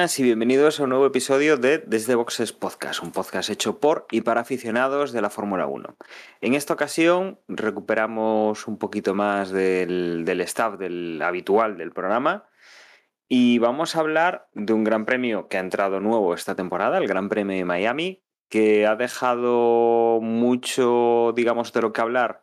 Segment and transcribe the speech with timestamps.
[0.00, 4.22] y bienvenidos a un nuevo episodio de Desde Boxes Podcast, un podcast hecho por y
[4.22, 5.94] para aficionados de la Fórmula 1.
[6.40, 12.48] En esta ocasión recuperamos un poquito más del, staff del habitual del programa
[13.28, 17.06] y vamos a hablar de un gran premio que ha entrado nuevo esta temporada, el
[17.06, 22.42] Gran Premio de Miami, que ha dejado mucho, digamos, de lo que hablar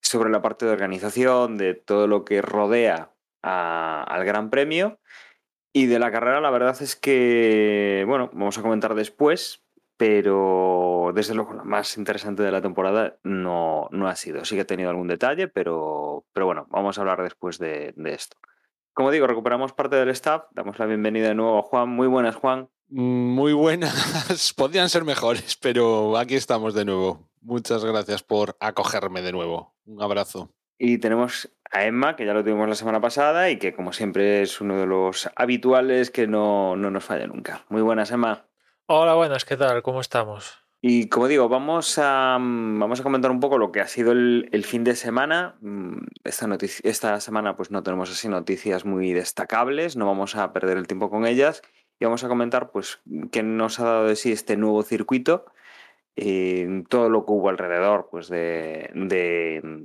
[0.00, 5.00] sobre la parte de organización, de todo lo que rodea al Gran Premio.
[5.72, 9.64] Y de la carrera, la verdad es que, bueno, vamos a comentar después,
[9.96, 14.44] pero desde luego lo más interesante de la temporada no, no ha sido.
[14.44, 18.12] Sí que ha tenido algún detalle, pero, pero bueno, vamos a hablar después de, de
[18.12, 18.36] esto.
[18.92, 21.88] Como digo, recuperamos parte del staff, damos la bienvenida de nuevo a Juan.
[21.88, 22.68] Muy buenas, Juan.
[22.88, 27.30] Muy buenas, podrían ser mejores, pero aquí estamos de nuevo.
[27.40, 29.74] Muchas gracias por acogerme de nuevo.
[29.86, 30.50] Un abrazo.
[30.84, 34.42] Y tenemos a Emma, que ya lo tuvimos la semana pasada y que como siempre
[34.42, 37.64] es uno de los habituales que no, no nos falla nunca.
[37.68, 38.46] Muy buenas, Emma.
[38.86, 39.80] Hola, buenas, ¿qué tal?
[39.84, 40.58] ¿Cómo estamos?
[40.80, 44.10] Y como digo, vamos a, mm, vamos a comentar un poco lo que ha sido
[44.10, 45.54] el, el fin de semana.
[45.60, 50.52] Mm, Esta, notici- esta semana pues no tenemos así noticias muy destacables, no vamos a
[50.52, 51.62] perder el tiempo con ellas
[52.00, 53.00] y vamos a comentar pues
[53.30, 55.44] qué nos ha dado de sí este nuevo circuito,
[56.16, 59.84] eh, todo lo que hubo alrededor pues de, de,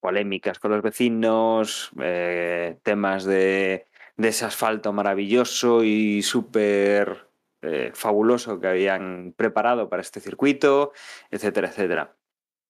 [0.00, 3.86] polémicas con los vecinos, eh, temas de,
[4.16, 7.26] de ese asfalto maravilloso y súper
[7.62, 10.92] eh, fabuloso que habían preparado para este circuito,
[11.30, 12.16] etcétera, etcétera.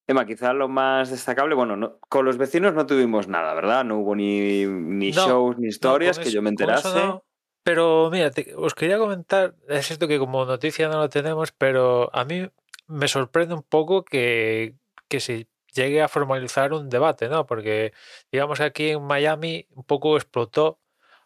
[0.09, 3.85] Emma, quizá lo más destacable, bueno, no- con los vecinos no tuvimos nada, ¿verdad?
[3.85, 6.89] No hubo ni, ni No, shows ni historias No, que eso- yo me enterase.
[7.65, 12.09] Pero mira, te- os quería comentar, es cierto que como noticia no lo tenemos, pero
[12.15, 12.49] a mí
[12.87, 14.77] me sorprende un poco que,
[15.09, 17.47] que se llegue a formalizar un debate, ¿no?
[17.47, 17.93] Porque
[18.33, 20.81] digamos aquí en Miami un poco explotó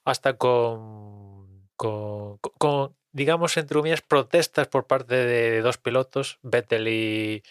[0.05, 7.43] hasta con, con, digamos, entre comillas, protestas por parte de dos pilotos, Vettel y,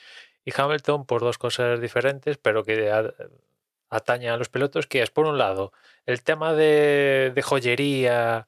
[0.56, 3.14] Hamilton, por dos cosas diferentes, pero que a-
[3.90, 5.74] atañen a los pilotos, que es, por un lado,
[6.08, 8.48] el tema de joyería,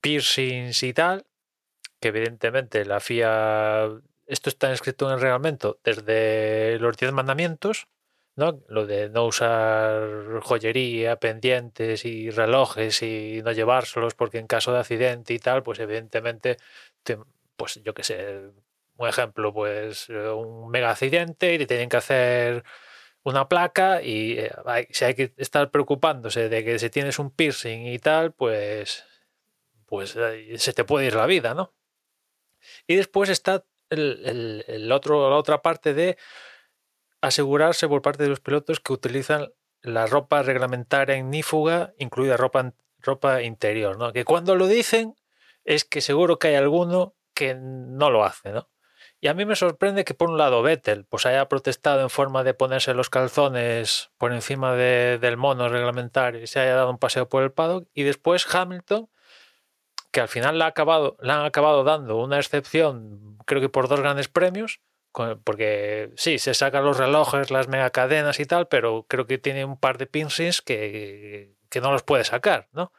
[0.00, 1.26] piercings y tal,
[2.00, 3.88] que evidentemente la FIA,
[4.26, 7.88] esto está escrito en el reglamento desde los 10 mandamientos,
[8.36, 8.60] ¿no?
[8.68, 14.80] Lo de no usar joyería, pendientes y relojes y no llevárselos porque en caso de
[14.80, 16.56] accidente y tal, pues evidentemente,
[17.02, 17.18] te-
[17.56, 18.40] pues yo qué sé,
[18.96, 22.64] un ejemplo, pues eh, un mega accidente y te tienen que hacer
[23.24, 27.30] una placa y eh, hay- si hay que estar preocupándose de que si tienes un
[27.30, 29.04] piercing y tal, pues,
[29.86, 31.74] pues eh, se te puede ir la vida, ¿no?
[32.86, 36.16] Y después está el, el- el la otra parte de
[37.20, 39.52] asegurarse por parte de los pilotos que utilizan
[39.82, 44.12] la ropa reglamentaria ignífuga, incluida ropa, ropa interior, ¿no?
[44.12, 45.14] Que cuando lo dicen
[45.64, 48.52] es que seguro que hay alguno que no lo hace.
[49.20, 52.44] Y a mí me sorprende que por un lado Vettel pues haya protestado en forma
[52.44, 56.98] de ponerse los calzones por encima de- del mono reglamentario y se haya dado un
[56.98, 59.08] paseo por el paddock y después Hamilton
[60.14, 63.88] que al final le, ha acabado, le han acabado dando una excepción creo que por
[63.88, 64.80] dos grandes premios
[65.44, 69.78] porque sí, se sacan los relojes, las megacadenas y tal, pero creo que tiene un
[69.78, 72.92] par de piercings que, que no los puede sacar, ¿no?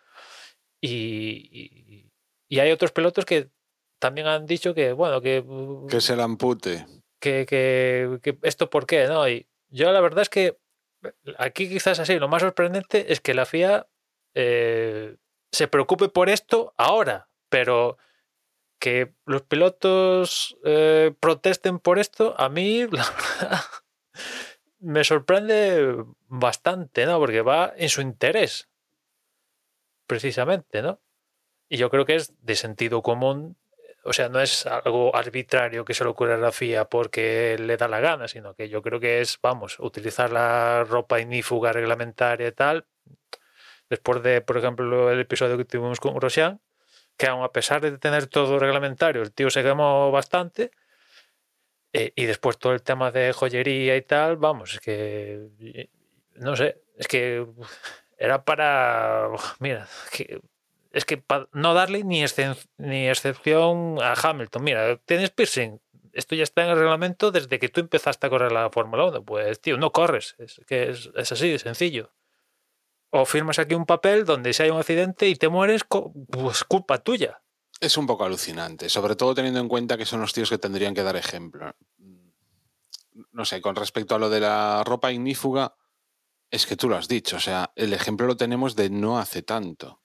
[0.82, 2.12] Y, y-
[2.48, 3.50] y hay otros pilotos que
[4.00, 5.44] también han dicho que, bueno, que,
[5.90, 6.86] Que se la ampute.
[7.20, 9.28] que, que- que esto por qué, ¿no?
[9.28, 10.58] Y yo la verdad es que
[11.38, 13.88] aquí quizás así, lo más sorprendente es que la FIA
[14.36, 15.18] eh,
[15.56, 17.98] se preocupe por esto ahora, pero
[18.80, 22.86] que los pilotos eh, protesten por esto, a mí
[24.80, 27.18] me sorprende bastante, ¿no?
[27.20, 28.70] Porque va en su interés,
[30.06, 31.00] precisamente, ¿no?
[31.70, 33.58] Y yo creo que es de sentido común
[34.08, 37.76] o sea, no es algo arbitrario que se le ocurre a la FIA porque le
[37.76, 42.48] da la gana, sino que yo creo que es, vamos, utilizar la ropa ignífuga reglamentaria
[42.48, 42.86] y tal.
[43.90, 46.60] Después de, por ejemplo, el episodio que tuvimos con Roshan,
[47.18, 50.72] que aun a pesar de tener todo reglamentario, el tío se quemó bastante.
[51.94, 55.90] Eh, y después todo el tema de joyería y tal, vamos, es que.
[56.36, 57.46] No sé, es que
[58.18, 59.30] era para.
[59.60, 60.42] Mira, que
[60.92, 64.64] es que para no darle ni, excep ni, excepción a Hamilton.
[64.64, 65.80] Mira, tienes piercing,
[66.14, 69.24] esto ya está en el reglamento desde que tú empezaste a correr la Fórmula 1.
[69.24, 70.36] Pues, tío, no corres.
[70.40, 72.12] Es que es, es así sencillo.
[73.18, 75.84] O firmas aquí un papel donde si hay un accidente y te mueres,
[76.30, 77.42] pues culpa tuya.
[77.80, 80.94] Es un poco alucinante, sobre todo teniendo en cuenta que son los tíos que tendrían
[80.94, 81.74] que dar ejemplo.
[83.32, 85.78] No sé, con respecto a lo de la ropa ignífuga,
[86.52, 89.44] es que tú lo has dicho, o sea, el ejemplo lo tenemos de no hace
[89.44, 90.02] tanto.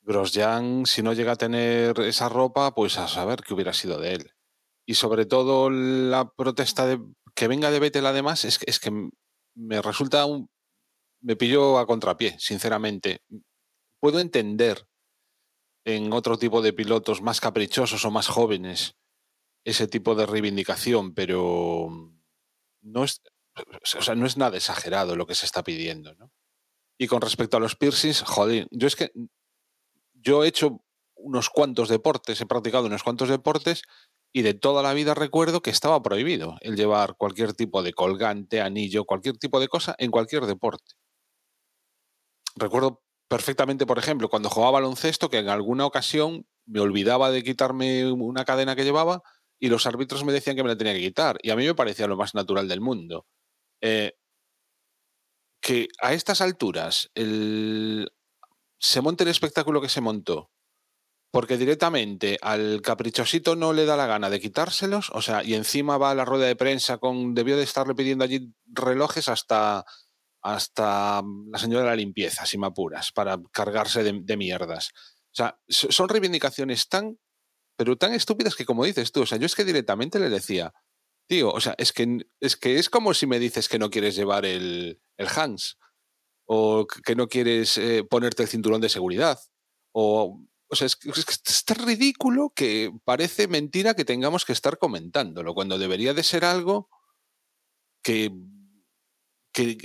[0.00, 4.14] Grosjean, si no llega a tener esa ropa, pues a saber qué hubiera sido de
[4.14, 4.32] él.
[4.86, 6.98] Y sobre todo la protesta de
[7.34, 8.90] que venga de Vettel además es, es que
[9.54, 10.48] me resulta un...
[11.20, 13.22] me pilló a contrapié, sinceramente.
[14.00, 14.86] Puedo entender
[15.84, 18.96] en otro tipo de pilotos más caprichosos o más jóvenes
[19.64, 21.88] ese tipo de reivindicación, pero
[22.82, 23.22] no es,
[23.98, 26.14] o sea, no es nada exagerado lo que se está pidiendo.
[26.14, 26.32] ¿no?
[26.98, 29.12] Y con respecto a los piercings, joder, yo es que
[30.14, 30.82] yo he hecho
[31.14, 33.82] unos cuantos deportes, he practicado unos cuantos deportes
[34.32, 38.60] y de toda la vida recuerdo que estaba prohibido el llevar cualquier tipo de colgante,
[38.60, 40.94] anillo, cualquier tipo de cosa en cualquier deporte.
[42.56, 48.10] Recuerdo perfectamente, por ejemplo, cuando jugaba baloncesto, que en alguna ocasión me olvidaba de quitarme
[48.10, 49.22] una cadena que llevaba
[49.58, 51.38] y los árbitros me decían que me la tenía que quitar.
[51.42, 53.26] Y a mí me parecía lo más natural del mundo.
[53.82, 54.12] Eh,
[55.60, 60.50] que a estas alturas se monte el espectáculo que se montó,
[61.30, 65.98] porque directamente al caprichosito no le da la gana de quitárselos, o sea, y encima
[65.98, 69.84] va a la rueda de prensa con, debió de estarle pidiendo allí relojes hasta
[70.42, 74.90] hasta la señora de la limpieza, si me apuras, para cargarse de, mierdas.
[75.32, 77.18] O sea, son reivindicaciones tan,
[77.76, 80.72] pero tan estúpidas que como dices tú, o sea, yo es que directamente le decía,
[81.28, 84.16] tío, o sea, es que es, que es como si me dices que no quieres
[84.16, 85.78] llevar el, el Hans,
[86.46, 89.38] o que no quieres eh, ponerte el cinturón de seguridad,
[89.92, 94.78] o, o sea, es, es, es tan ridículo que parece mentira que tengamos que estar
[94.78, 96.88] comentándolo, cuando debería de ser algo
[98.02, 98.32] que
[99.52, 99.76] que,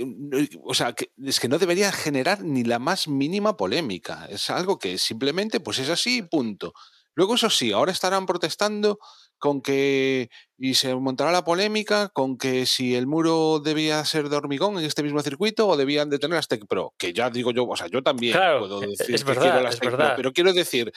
[0.63, 4.27] o sea, que es que no debería generar ni la más mínima polémica.
[4.29, 6.73] Es algo que simplemente, pues es así, punto.
[7.15, 8.99] Luego, eso sí, ahora estarán protestando
[9.37, 14.35] con que, y se montará la polémica con que si el muro debía ser de
[14.35, 17.51] hormigón en este mismo circuito o debían de tener las Tech Pro, que ya digo
[17.51, 19.95] yo, o sea, yo también puedo e, decir es que verdad, quiero las es Tech
[19.95, 20.91] Pro, pero quiero decir,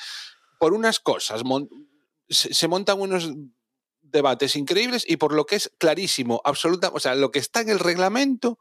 [0.59, 1.43] por unas cosas,
[2.29, 3.31] se montan unos
[4.11, 7.69] debates increíbles y por lo que es clarísimo, absoluta, o sea, lo que está en
[7.71, 8.59] el reglamento,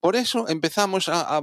[0.00, 1.42] por eso empezamos a,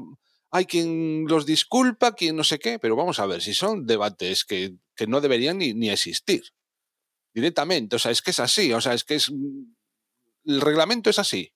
[0.52, 4.46] hay quien los disculpa, quien no sé qué, pero vamos a ver, si son debates
[4.46, 6.44] que, que no deberían ni, ni existir
[7.34, 9.32] directamente, o sea, es que es así, o sea, es que es
[10.46, 11.54] el reglamento es así.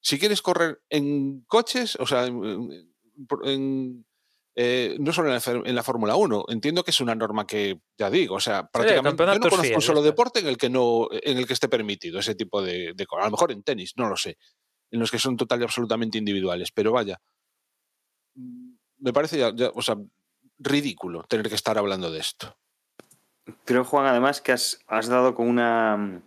[0.00, 4.06] Si quieres correr en coches, o sea, en-
[4.56, 7.46] eh, no solo en la, fer- en la Fórmula 1, entiendo que es una norma
[7.46, 10.70] que, ya digo, o sea, prácticamente yo no conozco un solo deporte en el que
[10.70, 13.24] no, en el que esté permitido ese tipo de, de cosas.
[13.24, 14.38] A lo mejor en tenis, no lo sé,
[14.90, 17.20] en los que son total y absolutamente individuales, pero vaya,
[18.36, 19.96] me parece ya, ya, o sea,
[20.58, 22.56] ridículo tener que estar hablando de esto.
[23.64, 26.22] Creo, Juan, además que has, has dado con una.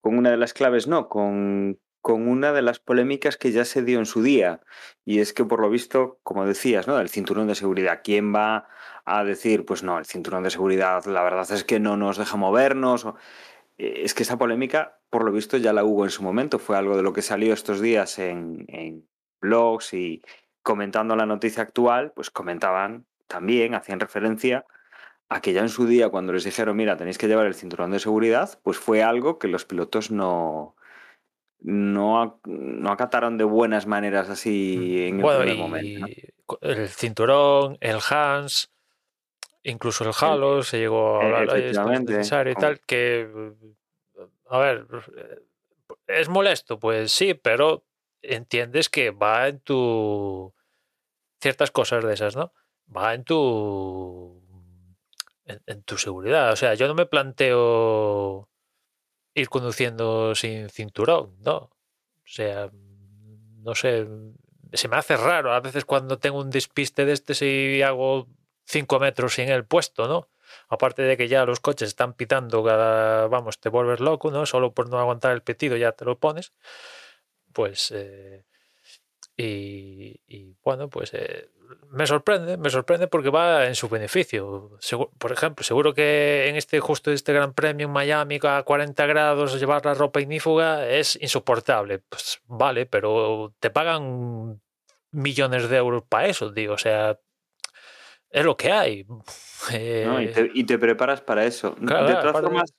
[0.00, 3.82] con una de las claves, no, con, con una de las polémicas que ya se
[3.82, 4.60] dio en su día.
[5.04, 7.00] Y es que, por lo visto, como decías, ¿no?
[7.00, 8.02] El cinturón de seguridad.
[8.04, 8.68] ¿Quién va
[9.04, 12.36] a decir, pues no, el cinturón de seguridad, la verdad es que no nos deja
[12.36, 13.08] movernos?
[13.76, 16.60] Eh, Es que esa polémica, por lo visto, ya la hubo en su momento.
[16.60, 19.08] Fue algo de lo que salió estos días en, en
[19.40, 20.22] blogs y
[20.62, 24.64] comentando la noticia actual, pues comentaban también, hacían referencia
[25.28, 27.90] a que ya en su día, cuando les dijeron, mira, tenéis que llevar el cinturón
[27.90, 30.76] de seguridad, pues fue algo que los pilotos no,
[31.60, 36.06] no, no acataron de buenas maneras así en el Bueno, primer y momento.
[36.60, 38.70] el cinturón, el Hans,
[39.62, 42.62] incluso el Halo, se llegó a eh, hablar, "Oye, esto es efectivamente, necesario y con-
[42.62, 43.28] tal, que,
[44.50, 44.86] a ver,
[45.16, 45.40] eh,
[46.08, 47.84] es molesto, pues sí, pero
[48.22, 50.54] entiendes que va en tu
[51.40, 52.52] ciertas cosas de esas, ¿no?
[52.96, 54.42] Va en tu
[55.44, 56.52] en, en tu seguridad.
[56.52, 58.48] O sea, yo no me planteo
[59.36, 61.56] ir conduciendo sin cinturón, ¿no?
[61.56, 61.70] O
[62.24, 62.70] sea,
[63.62, 64.08] no sé,
[64.72, 68.26] se me hace raro a veces cuando tengo un despiste de este si hago
[68.64, 70.28] cinco metros sin el puesto, ¿no?
[70.68, 74.46] Aparte de que ya los coches están pitando cada, vamos, te vuelves loco, ¿no?
[74.46, 76.52] Solo por no aguantar el pitido ya te lo pones.
[77.52, 78.44] Pues, eh,
[79.36, 81.50] y, y, bueno, pues eh,
[81.90, 84.70] me sorprende, me sorprende porque va en su beneficio.
[84.80, 89.04] Segu- por ejemplo, seguro que en este justo este Gran Premio en Miami a 40
[89.06, 91.98] grados llevar la ropa ignífuga es insoportable.
[91.98, 94.60] Pues vale, pero te pagan
[95.10, 97.18] millones de euros para eso, digo, o sea,
[98.30, 99.04] es lo que hay.
[99.08, 99.22] ¿no?
[99.70, 99.74] Y,
[100.26, 101.74] Eh, te, y te preparas para eso.
[101.74, 102.74] Claro, de todas formas,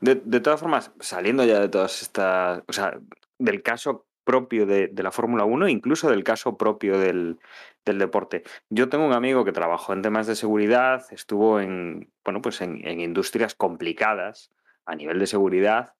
[0.00, 2.98] De, de todas formas, saliendo ya de todas estas, o sea,
[3.38, 7.38] del caso propio de, la Fórmula 1, incluso del caso propio del,
[7.86, 8.42] del, deporte.
[8.68, 13.00] Yo tengo un amigo que trabajó en temas de seguridad, estuvo en, bueno, pues en,
[13.00, 14.50] industrias complicadas
[14.84, 15.94] a nivel de seguridad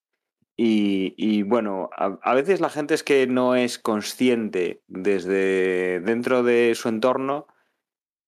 [0.59, 6.43] y, y bueno, a, a, veces la gente es que no es consciente desde dentro
[6.43, 7.47] de su entorno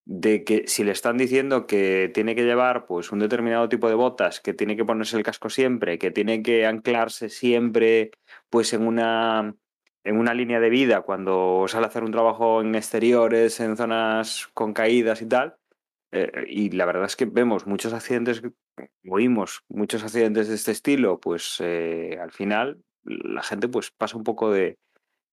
[0.07, 3.97] de que si le están diciendo que tiene que llevar pues un determinado tipo de
[3.97, 8.13] botas, que tiene que ponerse el casco siempre, que tiene que anclarse siempre
[8.49, 9.55] pues en una
[10.05, 14.49] en una línea de vida cuando sale a hacer un trabajo en exteriores, en zonas
[14.55, 15.57] con caídas y tal.
[16.13, 18.43] Eh, y la verdad es que vemos muchos accidentes,
[19.09, 24.25] oímos muchos accidentes de este estilo, pues eh, al final la gente pues pasa un
[24.25, 24.79] poco de,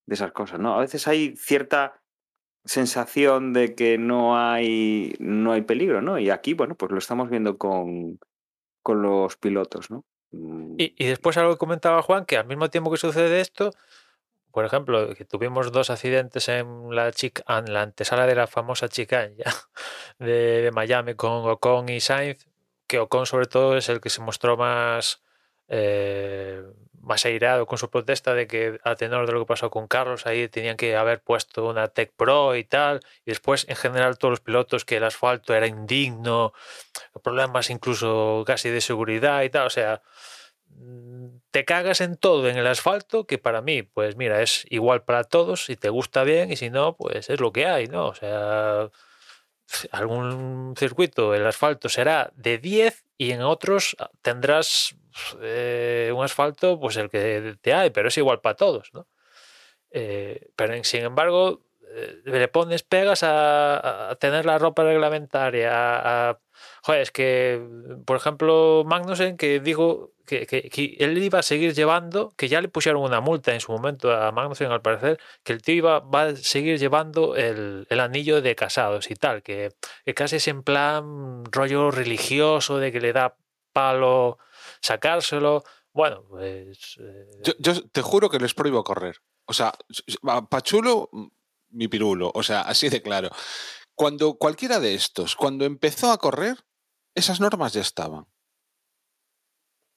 [0.05, 0.75] de esas cosas, ¿no?
[0.75, 2.01] A veces hay cierta
[2.63, 6.19] sensación de que no hay, no hay peligro, ¿no?
[6.19, 8.19] Y aquí, bueno, pues lo estamos viendo con,
[8.83, 10.03] con los pilotos, ¿no?
[10.31, 10.75] Mm.
[10.77, 13.71] Y, y, después algo que comentaba Juan, que al mismo tiempo que sucede esto,
[14.57, 18.89] por ejemplo, que tuvimos dos accidentes en la, chica, en la antesala de la famosa
[18.89, 19.53] chicane ya,
[20.17, 22.47] de, de, Miami con Ocon y Sainz,
[22.87, 25.21] que Ocon sobre todo es el que se mostró más
[25.67, 26.63] eh,
[27.01, 30.25] más airado con su protesta de que a tenor de lo que pasó con Carlos
[30.25, 34.31] ahí tenían que haber puesto una Tech Pro y tal y después en general todos
[34.31, 36.51] los pilotos que el asfalto era indigno
[37.21, 40.01] problemas incluso casi de seguridad y tal o sea
[41.51, 45.23] te cagas en todo en el asfalto que para mí pues mira es igual para
[45.23, 48.13] todos si te gusta bien y si no pues es lo que hay no o
[48.13, 48.89] sea
[49.91, 54.95] algún circuito el asfalto será de 10 y en otros tendrás
[55.41, 59.07] eh, un asfalto, pues el que te hay, pero es igual para todos, ¿no?
[59.91, 65.71] Eh, pero sin embargo, eh, le pones pegas a, tener la ropa reglamentaria,
[66.29, 66.39] a,
[66.83, 67.61] joder, es que,
[68.05, 72.61] por ejemplo, Magnussen, que digo que, que, que, él iba a seguir llevando, que ya
[72.61, 75.99] le pusieron una multa en su momento a Magnussen, al parecer, que el tío iba,
[75.99, 79.71] va a seguir llevando el, el anillo de casados y tal, que,
[80.05, 83.35] que casi es en plan rollo religioso, de que le da
[83.73, 84.39] palo
[84.81, 85.63] sacárselo.
[85.93, 86.97] Bueno, pues.
[86.99, 87.41] Eh...
[87.43, 89.17] Yo, yo, te juro que les prohíbo correr.
[89.45, 89.73] O sea,
[90.49, 91.09] Pachulo,
[91.69, 92.31] mi pirulo.
[92.33, 93.29] O sea, así de claro.
[93.97, 96.63] Cuando cualquiera de estos, cuando empezó a correr,
[97.15, 98.27] esas normas ya estaban.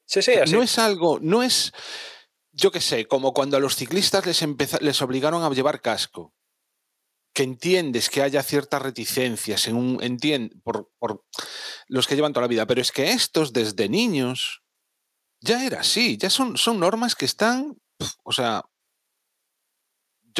[0.06, 0.54] Sí, sí, así.
[0.54, 1.70] No es algo, no es,
[2.50, 4.42] yo qué sé, como cuando a los ciclistas les,
[4.80, 6.34] les obligaron a llevar casco.
[7.34, 11.26] Que entiendes que haya ciertas reticencias en un, entiende, por, por
[11.86, 14.62] los que llevan toda la vida, pero es que estos desde niños
[15.42, 17.76] ya era así, ya son, son normas que están,
[18.24, 18.64] o sea,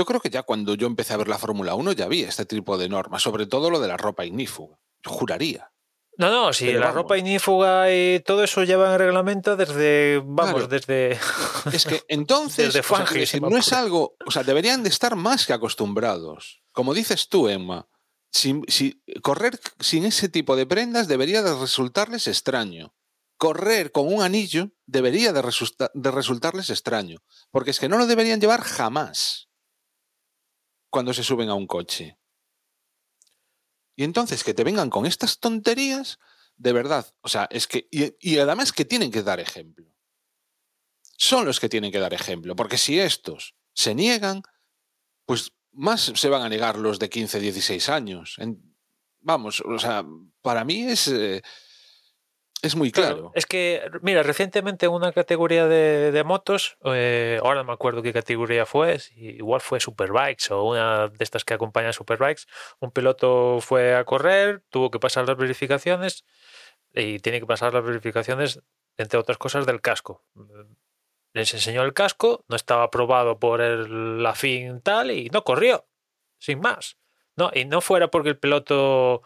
[0.01, 2.47] yo creo que ya cuando yo empecé a ver la Fórmula 1 ya vi este
[2.47, 5.73] tipo de normas, sobre todo lo de la ropa ignífuga, yo juraría.
[6.17, 7.03] No, no, sí, Pero la vamos.
[7.03, 10.69] ropa ignífuga y todo eso lleva en reglamento desde, vamos, claro.
[10.69, 11.19] desde...
[11.75, 15.17] Es que entonces, desde o sea, decir, no es algo, o sea, deberían de estar
[15.17, 16.63] más que acostumbrados.
[16.73, 17.87] Como dices tú, Emma,
[18.33, 22.95] si, si, correr sin ese tipo de prendas debería de resultarles extraño
[23.37, 28.07] correr con un anillo debería de, resulta de, resultarles extraño, porque es que no lo
[28.07, 29.50] deberían llevar jamás
[30.91, 32.19] cuando se suben a un coche.
[33.97, 36.19] Y entonces que te vengan con estas tonterías,
[36.57, 39.87] de verdad, o sea, es que, y, además que tienen que dar ejemplo.
[41.17, 44.43] Son los que tienen que dar ejemplo, porque si estos se niegan,
[45.27, 48.35] pues más se van a negar los de 15, 16 años.
[48.39, 48.75] En,
[49.21, 50.05] vamos, o sea,
[50.43, 51.09] para mí es...
[51.09, 51.43] Eh,
[52.63, 53.15] es muy claro.
[53.15, 53.33] claro.
[53.35, 58.03] Es que, mira, recientemente en una categoría de, de motos, eh, ahora no me acuerdo
[58.03, 62.47] qué categoría fue, igual fue Superbikes o una de estas que acompañan Superbikes,
[62.81, 66.25] un piloto fue a correr, tuvo que pasar las verificaciones
[66.95, 68.61] y tiene que pasar las verificaciones,
[68.97, 70.25] entre otras cosas, del casco.
[71.33, 75.87] Les enseñó el casco, no estaba aprobado por el, la FIN tal y no corrió,
[76.39, 76.99] sin más.
[77.37, 79.23] No, y no fuera porque el piloto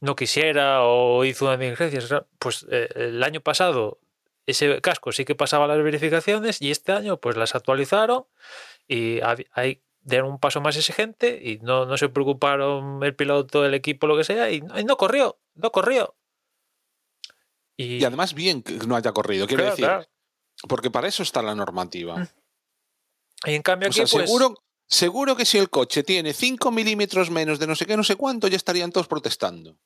[0.00, 3.98] no quisiera o hizo una negligencia, pues eh, el año pasado
[4.46, 8.26] ese casco sí que pasaba las verificaciones y este año pues las actualizaron
[8.88, 9.20] y
[9.52, 14.06] hay dieron un paso más exigente y no, no se preocuparon el piloto, el equipo,
[14.06, 16.16] lo que sea, y no, y no corrió, no corrió.
[17.76, 17.96] Y...
[17.96, 18.04] y...
[18.04, 20.06] además bien que no haya corrido, quiero claro, decir, claro.
[20.68, 22.16] porque para eso está la normativa.
[22.16, 22.28] Mm.
[23.46, 24.30] Y en cambio aquí, o sea, pues...
[24.30, 24.54] seguro,
[24.86, 28.16] seguro que si el coche tiene 5 milímetros menos de no sé qué, no sé
[28.16, 29.76] cuánto, ya estarían todos protestando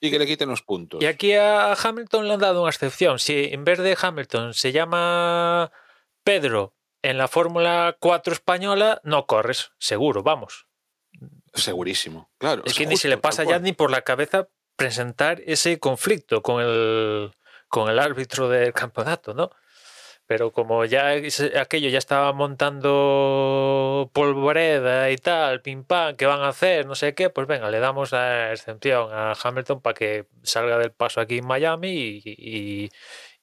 [0.00, 1.02] y que le quiten los puntos.
[1.02, 3.18] Y aquí a Hamilton le han dado una excepción.
[3.18, 5.70] Si en vez de Hamilton se llama
[6.24, 10.66] Pedro en la Fórmula 4 española, no corres, seguro, vamos.
[11.54, 12.62] Segurísimo, claro.
[12.64, 15.78] Es, es que justo, ni se le pasa ya ni por la cabeza presentar ese
[15.78, 17.32] conflicto con el
[17.68, 19.50] con el árbitro del campeonato, ¿no?
[20.30, 21.08] Pero como ya
[21.60, 26.86] aquello ya estaba montando polvoreda y tal, pim pam, ¿qué van a hacer?
[26.86, 30.92] No sé qué, pues venga, le damos la excepción a Hamilton para que salga del
[30.92, 32.90] paso aquí en Miami y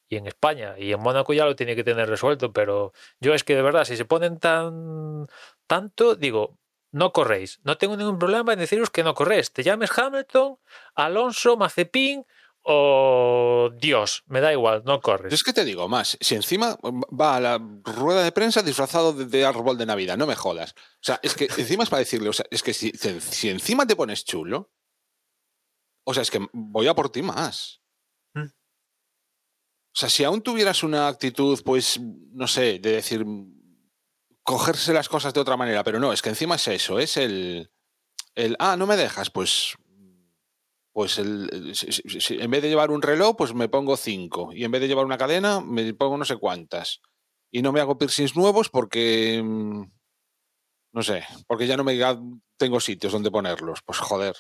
[0.10, 0.76] en España.
[0.78, 3.84] Y en Mónaco ya lo tiene que tener resuelto, pero yo es que de verdad,
[3.84, 5.28] si se ponen tan
[5.68, 6.58] tanto, digo,
[6.94, 7.60] no corréis.
[7.66, 9.52] No tengo ningún problema en deciros que no corréis.
[9.52, 10.58] Te llames Hamilton,
[10.96, 12.26] Alonso, Mazepin
[12.70, 14.24] o Dios.
[14.28, 15.32] Me da igual, no corres.
[15.32, 19.46] Es que te digo más, si encima va a la rueda de prensa disfrazado de,
[19.46, 20.74] árbol de Navidad, no me jodas.
[20.78, 23.88] O sea, es que encima es para decirle, o sea, es que si, si encima
[23.88, 24.74] te pones chulo,
[26.06, 27.82] o sea, es que voy a por ti más.
[28.34, 28.48] Mm.
[28.48, 33.26] O sea, si aún tuvieras una actitud, pues, no sé, de decir,
[34.44, 37.72] cogerse las cosas de otra manera, pero no, es que encima es eso, es el,
[38.36, 39.78] el ah, no me dejas, pues
[40.98, 43.96] pues el, el- si- si- si- en vez de llevar un reloj, pues me pongo
[43.98, 44.50] cinco.
[44.52, 47.02] Y en vez de llevar una cadena, me pongo no sé cuántas.
[47.52, 49.44] Y no me hago piercings nuevos porque.
[49.44, 49.84] mm,
[50.94, 52.00] No sé, porque ya no me
[52.58, 53.82] tengo sitios donde ponerlos.
[53.86, 54.36] Pues joder.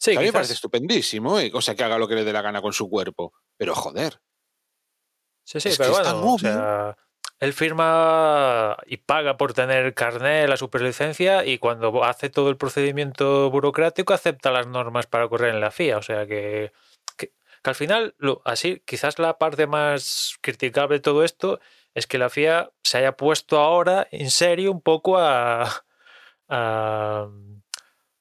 [0.00, 1.50] Sí, a mí me parece estupendísimo, ¿eh?
[1.52, 3.34] O sea, que haga lo que le dé la gana con su cuerpo.
[3.58, 4.18] Pero joder.
[5.44, 6.96] Sí, sí, Es pero que es o sea,
[7.40, 13.50] él firma y paga por tener carné, la superlicencia, y cuando hace todo el procedimiento
[13.50, 15.98] burocrático acepta las normas para correr en la FIA.
[15.98, 16.72] O sea que,
[17.16, 21.60] que, que al final, lo, así, quizás la parte más criticable de todo esto
[21.94, 25.84] es que la FIA se haya puesto ahora en serio un poco a,
[26.48, 27.28] a,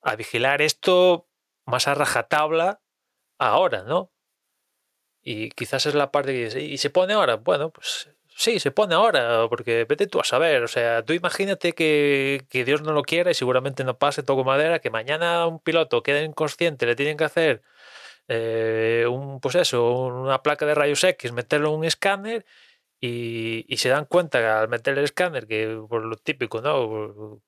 [0.01, 1.27] a vigilar esto
[1.65, 2.81] más a rajatabla
[3.39, 4.11] ahora, ¿no?
[5.21, 7.35] Y quizás es la parte que dice, ¿y se pone ahora?
[7.35, 10.63] Bueno, pues sí, se pone ahora, porque vete tú a saber.
[10.63, 14.43] O sea, tú imagínate que, que Dios no lo quiera y seguramente no pase, toco
[14.43, 17.63] madera, que mañana un piloto quede inconsciente, le tienen que hacer
[18.27, 22.45] eh, un, pues eso, una placa de rayos X, meterlo en un escáner
[22.99, 27.41] y, y se dan cuenta que al meter el escáner, que por lo típico, ¿no?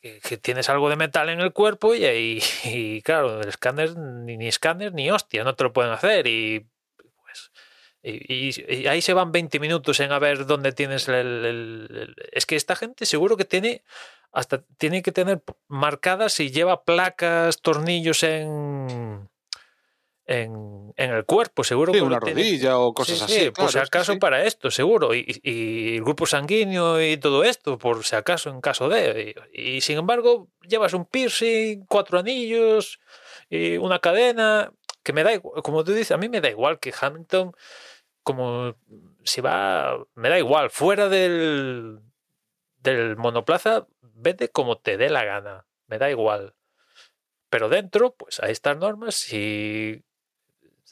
[0.00, 4.36] Que, tienes algo de metal en el cuerpo y, y, y, claro, el escáner, ni,
[4.36, 6.66] ni escáner ni hostia, no te lo pueden hacer y
[8.02, 11.88] y, y- y ahí se van 20 minutos en a ver dónde tienes el, el-
[11.90, 13.82] el- Es que esta gente seguro que tiene.
[14.30, 19.28] Hasta tiene que tener marcadas si lleva placas, tornillos en.
[20.30, 23.40] En, en el cuerpo, seguro Sí, que una tiene- rodilla o cosas Sí, así.
[23.46, 24.18] sí, por si acaso sí.
[24.18, 25.14] para esto, seguro.
[25.14, 25.50] Y, y-
[25.92, 29.34] y el grupo sanguíneo y todo esto, por si acaso, en caso de.
[29.54, 33.00] Y, y sin embargo, llevas un piercing, cuatro anillos
[33.48, 34.70] y una cadena.
[35.02, 37.52] Que me da igual, como tú dices, a mí me da igual que Hamilton,
[38.28, 38.76] como
[39.24, 40.04] si va.
[40.14, 42.00] Me da igual, fuera del,
[42.82, 45.66] del monoplaza, vete como te dé la gana.
[45.86, 46.54] Me da igual.
[47.48, 49.14] Pero dentro, pues hay estas normas.
[49.14, 50.04] Si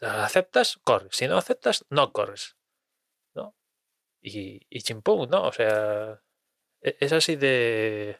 [0.01, 1.15] aceptas, corres.
[1.15, 2.57] Si no aceptas, no corres.
[3.35, 3.55] ¿No?
[4.23, 5.43] Y, y chimpún, ¿no?
[5.43, 6.23] O sea,
[6.81, 8.19] e- es así de,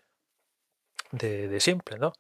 [1.13, 2.13] de, de simple, ¿no?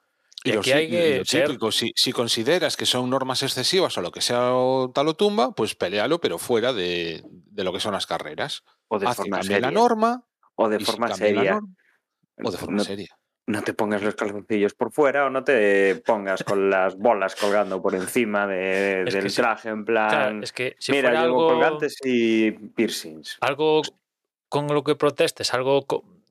[0.50, 1.24] Y, lo aquí sí- hay que
[1.72, 5.52] si, si consideras que son normas excesivas o lo que sea o tal o tumba,
[5.52, 8.62] pues pelealo, pero fuera de, de lo que son las carreras.
[8.88, 9.60] O de forma seria.
[9.60, 10.24] la norma.
[10.54, 11.52] o de si forma seria.
[11.54, 11.68] norma,
[12.44, 13.18] o de forma no, seria.
[13.46, 17.82] no te pongas los calzoncillos por fuera o no te pongas con las bolas colgando
[17.82, 20.42] por encima de- del traje en Claro, plan.
[20.42, 23.38] es que si Mira, fuera llevo algo, colgantes y piercings.
[23.40, 23.82] algo
[24.48, 25.84] con lo que protestes, algo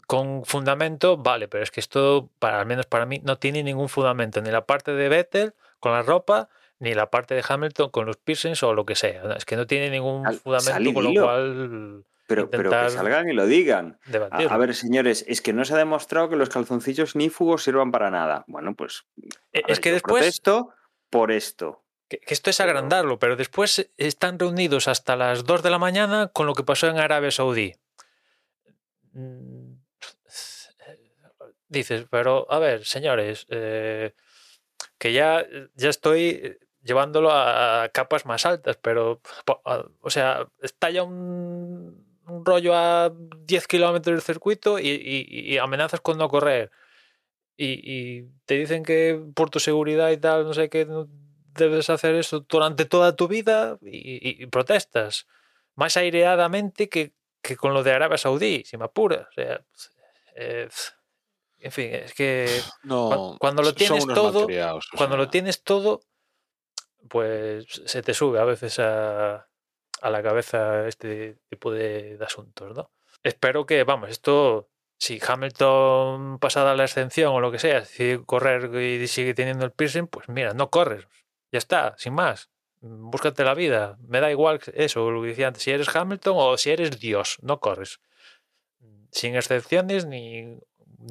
[0.06, 3.90] con, fundamento, vale, pero es que esto, para, al menos para mí, no tiene ningún
[3.90, 8.06] fundamento, ni la parte de Vettel con la ropa, ni la parte de Hamilton con
[8.06, 9.36] los piercings o lo que sea.
[9.36, 13.98] Es que no tiene ningún fundamento, con lo cual Pero, que salgan y lo digan.
[14.32, 18.10] A, ver, señores, es que no se ha demostrado que los calzoncillos nífugos sirvan para
[18.12, 18.44] nada.
[18.48, 19.06] Bueno, pues.
[19.54, 20.74] E- es ver, que después, protesto
[21.10, 21.84] por esto.
[22.10, 25.80] que, que esto es pero- agrandarlo, pero después están reunidos hasta las 2 de la
[25.80, 27.74] mañana con lo que pasó en Arabia Saudí.
[31.76, 34.14] Dices, pero a ver, señores, eh,
[34.98, 39.22] que ya, ya estoy llevándolo a capas más altas, pero,
[40.02, 43.12] o sea, está ya un, un rollo a
[43.46, 46.72] 10 kilómetros del circuito y, y- y amenazas con no correr.
[47.58, 51.08] Y, y te dicen que por tu seguridad y tal, no sé qué, no
[51.58, 55.28] debes hacer eso durante toda tu vida y, protestas
[55.76, 59.28] más aireadamente que, que con lo de Arabia Saudí, si me apuras.
[59.30, 59.62] O sea,
[60.36, 60.68] eh,
[61.66, 64.48] en fin, es que No, cuando lo son tienes todo,
[64.96, 66.02] cuando lo tienes todo,
[67.10, 69.48] pues se te sube a veces a,
[70.02, 72.92] a la cabeza este tipo de, de asuntos, ¿no?
[73.24, 78.74] Espero que, vamos, esto, si Hamilton pasada la excepción o lo que sea, decide correr
[78.80, 81.08] y sigue teniendo el piercing, pues mira, no corres,
[81.52, 82.52] ya está, sin más.
[82.82, 83.98] búscate la vida.
[84.08, 87.38] Me da igual eso, lo que decía antes, si eres Hamilton o si eres Dios,
[87.42, 88.00] no corres.
[89.12, 90.60] Sin excepciones ni,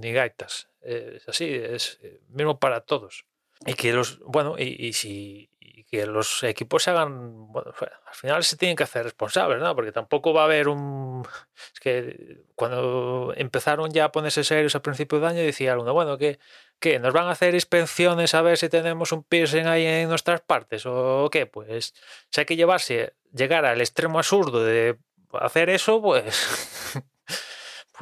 [0.00, 0.68] ni gaitas.
[0.80, 3.24] Es así, es eh, mismo para todos.
[3.66, 5.50] Y que los, bueno, y, si
[5.90, 9.74] que los equipos se hagan, al final se tienen que hacer responsables, ¿no?
[9.76, 11.24] Porque tampoco va a haber un...
[11.72, 16.18] Es que cuando empezaron ya a ponerse serios a principio de año decía uno, bueno,
[16.18, 16.38] que,
[16.80, 20.40] que nos van a hacer inspecciones a ver si tenemos un piercing ahí en nuestras
[20.40, 21.94] partes o qué, pues
[22.30, 24.98] si hay que llevarse, llegar al extremo absurdo de
[25.32, 26.94] hacer eso, pues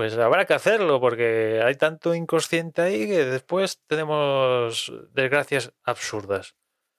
[0.03, 6.57] pues habrá que hacerlo porque hay tanto inconsciente ahí que después tenemos desgracias absurdas.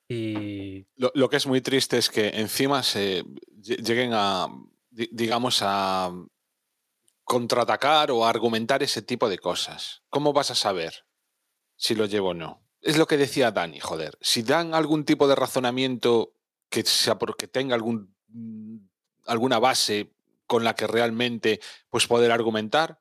[0.08, 4.48] Y Lo, que es muy triste es que encima se lle- lleguen a,
[4.90, 6.12] di- digamos, a
[7.24, 10.04] contraatacar o a argumentar ese tipo de cosas.
[10.10, 11.06] ¿Cómo vas a saber
[11.76, 12.66] si lo llevo o no?
[12.82, 14.18] Es lo que decía Dani, joder.
[14.22, 16.36] Si dan algún tipo de razonamiento
[16.70, 18.78] que sea porque tenga algún, mm,
[19.26, 20.13] alguna base
[20.48, 23.00] con la que realmente pues poder argumentar,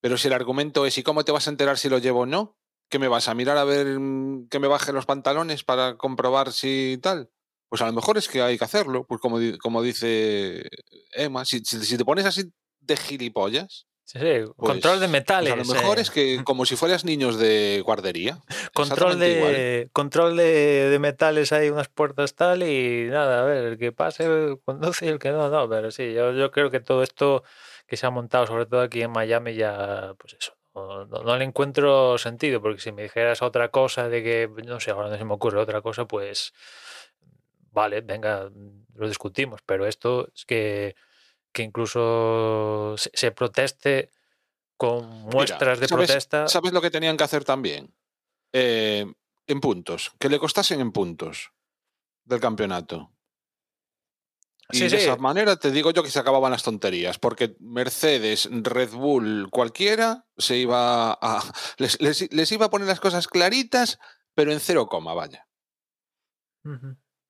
[0.00, 2.26] pero si el argumento es ¿y cómo te vas a enterar si lo llevo o
[2.26, 2.56] no?
[2.90, 6.52] ¿Qué me vas a mirar a ver mm, que me baje los pantalones para comprobar
[6.52, 7.30] si tal?
[7.68, 10.62] Pues a lo mejor es que hay que hacerlo, pues como, como dice
[11.12, 15.10] Emma, si, si- si te pones así de gilipollas, sí, sí, pues, control de pues
[15.10, 15.52] metales.
[15.52, 18.38] a lo mejor eh, es que como si fueras niños de guardería.
[18.74, 19.52] control igual.
[19.52, 23.92] de control de, de metales hay unas puertas tal y nada, a ver, el que
[23.92, 27.42] pase conduce y el que no, no, pero sí, yo, yo creo que todo esto
[27.86, 31.44] que se ha montado, sobre todo aquí en Miami, ya, pues eso, no- no le
[31.44, 35.24] encuentro sentido, porque si me dijeras otra cosa de que, no sé, ahora no se
[35.24, 36.52] me ocurre otra cosa, pues
[37.72, 38.50] vale, venga,
[38.94, 40.94] lo discutimos, pero esto es que,
[41.52, 44.10] que incluso se, se proteste
[44.76, 46.48] con muestras de ¿sabes- protesta.
[46.48, 47.94] ¿Sabes lo que tenían que hacer también?
[48.52, 49.06] Eh,
[49.46, 51.52] en puntos, que le costasen en puntos
[52.24, 53.12] del campeonato.
[54.72, 54.96] Y Sí, de sí.
[54.96, 60.26] esa manera te digo yo que se acababan las tonterías, porque Mercedes, Red Bull, cualquiera,
[60.38, 61.42] se iba a.
[61.78, 63.98] Les, les- les iba a poner las cosas claritas,
[64.34, 65.48] pero en cero coma, vaya.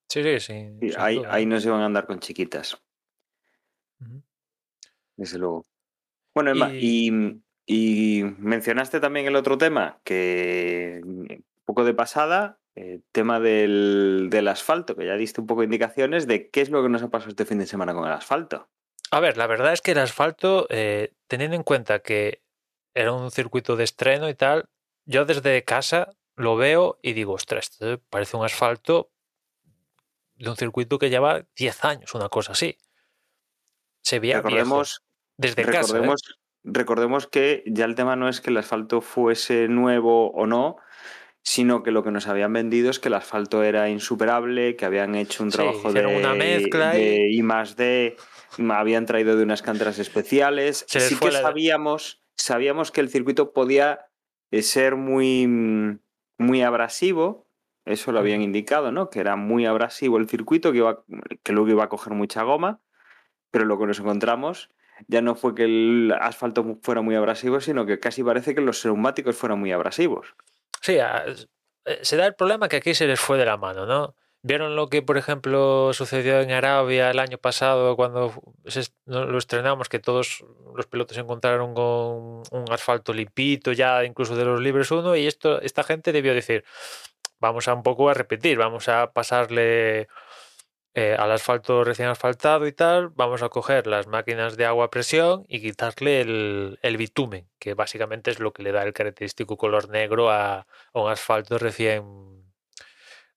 [0.08, 0.52] Sí, sí, sí.
[0.82, 2.76] Y sin ahí, ahí no se van a andar con chiquitas.
[5.20, 5.64] Desde luego.
[6.34, 13.04] Bueno, Emma, y, y mencionaste también el otro tema, que un poco de pasada, el
[13.12, 16.82] tema del, del asfalto, que ya diste un poco de indicaciones de qué es lo
[16.82, 18.68] que nos ha pasado este fin de semana con el asfalto.
[19.10, 22.42] A ver, la verdad es que el asfalto, eh, teniendo en cuenta que
[22.94, 24.68] era un circuito de estreno y tal,
[25.04, 29.10] yo desde casa lo veo y digo, ostras, esto parece un asfalto
[30.36, 32.78] de un circuito que lleva 10 años, una cosa así.
[34.02, 35.02] Se veía recordemos,
[35.40, 35.78] desde casa.
[35.78, 35.82] ¿eh?
[35.82, 36.22] recordemos,
[36.64, 40.76] recordemos que ya el tema no es que el asfalto fuese nuevo o no,
[41.42, 45.14] sino que lo que nos habían vendido es que el asfalto era insuperable, que habían
[45.14, 48.16] hecho un Sí, trabajo de, una mezcla y- I más D,
[48.70, 50.84] habían traído de unas canteras especiales.
[50.88, 54.06] Sí que la- sabíamos, sabíamos que el circuito podía
[54.50, 55.46] eh, ser muy,
[56.36, 57.46] muy abrasivo,
[57.86, 59.08] eso lo habían indicado, ¿no?
[59.08, 61.04] Que era muy abrasivo el circuito, que, iba,
[61.42, 62.80] que luego iba a coger mucha goma,
[63.50, 64.70] pero lo que nos encontramos
[65.08, 68.84] ya no fue que el asfalto fuera muy abrasivo, sino que casi parece que los
[68.84, 70.34] neumáticos fueran muy abrasivos.
[70.80, 74.14] Sí, eh, se da el problema que aquí se les fue de la mano, ¿no?
[74.42, 78.32] ¿Vieron lo que, por ejemplo, sucedió en Arabia el año pasado cuando
[78.64, 84.36] se lo estrenamos, que todos los pilotos se encontraron con un asfalto limpito ya incluso
[84.36, 86.64] de los libres uno y esto, esta gente debió decir,
[87.38, 90.08] vamos a un poco a repetir, vamos a pasarle
[91.00, 94.90] eh, al asfalto recién asfaltado y tal, vamos a coger las máquinas de agua a
[94.90, 99.88] presión y quitarle el, bitumen, que básicamente es lo que le da el característico color
[99.88, 102.44] negro a, a un asfalto recién,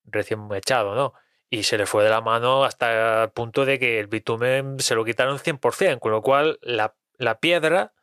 [0.03, 1.13] recién echado, ¿no?
[1.49, 4.95] Y se le fue de la mano hasta el punto de que el bitumen se
[4.95, 7.93] lo quitaron 100%, con lo cual la, la piedra,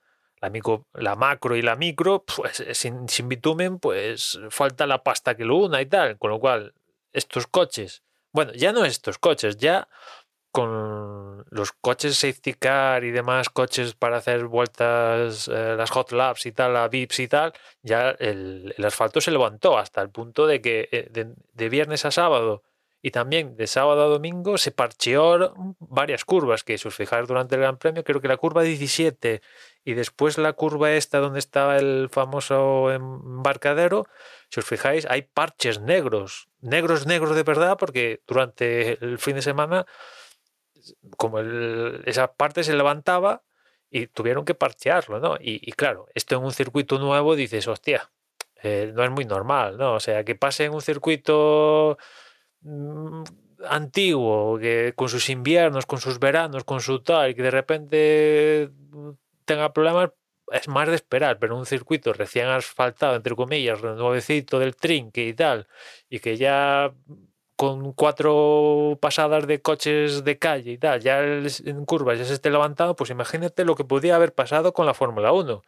[0.40, 5.02] la, micro, la macro y la micro, pues eh, sin, sin bitumen, pues falta la
[5.02, 6.72] pasta que lo una y tal, con lo cual
[7.12, 9.88] estos coches, bueno, ya no estos coches, ya
[10.52, 16.46] con los coches safety car y demás coches para hacer vueltas, eh, las hot laps
[16.46, 20.46] y tal, a VIPs y tal, ya el, el asfalto se levantó hasta el punto
[20.46, 22.64] de que eh, de, de viernes a sábado
[23.02, 27.54] y también de sábado a domingo se parcheó varias curvas, que si os fijáis durante
[27.54, 29.40] el Gran Premio, creo que la curva 17
[29.84, 34.06] y después la curva esta donde estaba el famoso embarcadero,
[34.50, 39.42] si os fijáis, hay parches negros, negros, negros de verdad, porque durante el fin de
[39.42, 39.86] semana,
[41.16, 43.42] como el, esa parte se levantaba
[43.90, 45.36] y tuvieron que parchearlo, ¿no?
[45.40, 48.10] Y, claro, esto en un circuito nuevo dices, hostia,
[48.62, 49.94] eh, no es muy normal, ¿no?
[49.94, 51.98] O sea, que pase en un circuito
[53.68, 58.70] antiguo, que con sus inviernos, con sus veranos, con su tal, que de repente
[59.44, 60.10] tenga problemas,
[60.52, 65.34] es más de esperar, pero un circuito recién asfaltado, entre comillas, nuevecito del trinque y
[65.34, 65.68] tal,
[66.08, 66.92] y que ya
[67.56, 72.50] con cuatro pasadas de coches de calle y tal, ya en curvas ya se esté
[72.50, 75.62] levantando, pues imagínate lo que podía haber pasado con la Fórmula 1.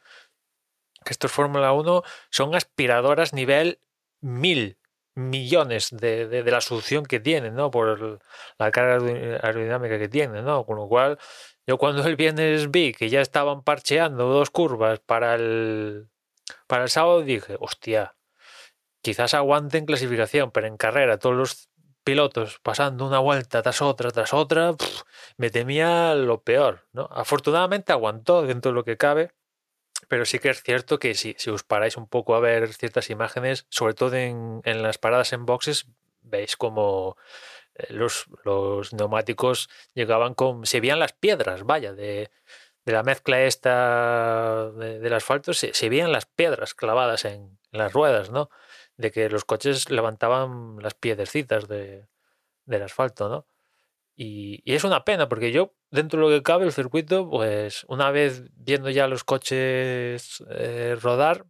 [1.05, 3.79] Que estos Fórmula 1 son aspiradoras nivel
[4.23, 4.79] mil
[5.15, 7.71] millones de, de, la solución que tienen, ¿no?
[7.71, 8.21] Por
[8.59, 8.95] la carga
[9.43, 10.65] aerodinámica que tienen, ¿no?
[10.65, 11.19] Con lo cual,
[11.67, 16.09] yo cuando el viernes vi que ya estaban parcheando dos curvas para el,
[16.67, 18.17] para el sábado, dije, hostia,
[19.03, 21.69] quizás aguanten clasificación, pero en carrera todos los
[22.05, 24.75] pilotos pasando una vuelta tras otra, tras otra,
[25.37, 27.09] me temía lo peor, ¿no?
[27.13, 29.33] Afortunadamente aguantó dentro de lo que cabe,
[30.13, 33.09] pero sí que es cierto que si, si os paráis un poco a ver ciertas
[33.09, 35.87] imágenes, sobre todo en, en las paradas en boxes,
[36.21, 37.17] veis como
[37.89, 40.67] los, los, neumáticos llegaban con.
[40.67, 42.31] se veían las piedras, vaya, de,
[42.85, 47.79] de la mezcla esta de, del asfalto, se, se, veían las piedras clavadas en, en,
[47.79, 48.51] las ruedas, ¿no?
[48.99, 52.07] De que los coches levantaban las piedrecitas de,
[52.67, 53.47] del asfalto, ¿no?
[54.23, 58.13] Y, es una pena, porque yo, dentro de lo que cabe, el circuito, pues una
[58.13, 61.47] vez viendo ya los coches eh, rodar,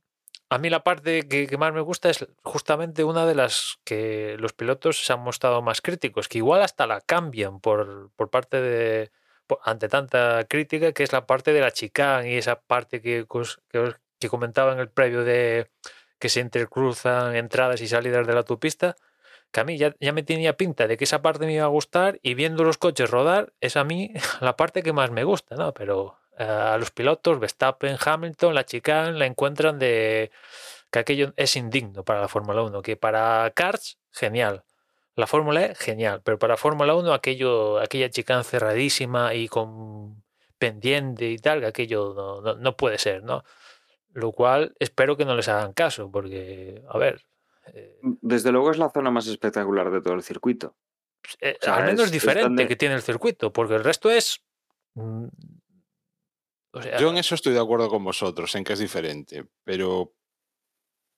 [0.48, 4.54] a mí la parte que, más me gusta es justamente una de las que los
[4.54, 9.11] pilotos se han mostrado más críticos, que igual hasta la cambian por, por parte de,
[9.64, 13.26] ante tanta crítica, que es la parte de la chicane y esa parte que,
[13.70, 15.70] que, que comentaba en el previo de
[16.18, 18.96] que se intercruzan entradas y salidas de la autopista
[19.52, 21.68] que a mí ya, ya, me tenía pinta de que esa parte me iba a
[21.68, 25.56] gustar y viendo los coches rodar es a mí la parte que más me gusta,
[25.56, 25.74] ¿no?
[25.74, 30.30] Pero uh, a los pilotos, Verstappen, Hamilton, la chicane, la encuentran de
[30.90, 34.64] que aquello es indigno para la Fórmula 1, que para karts, genial.
[35.16, 40.24] La Fórmula E, genial, pero para Fórmula 1 aquello, aquella chicane cerradísima y con
[40.58, 43.44] pendiente y tal, que aquello no, no, no puede ser, ¿no?
[44.12, 47.32] Lo cual espero que no les hagan caso, porque, a ver, Eh,
[48.20, 50.77] Desde luego es la zona más espectacular de todo el circuito.
[51.40, 52.68] Eh, o sea, al menos es, diferente es donde...
[52.68, 54.44] que tiene el circuito, porque el resto es.
[54.94, 55.27] Mm,
[56.75, 60.14] o sea, Yo en eso estoy de acuerdo con vosotros, en que es diferente, pero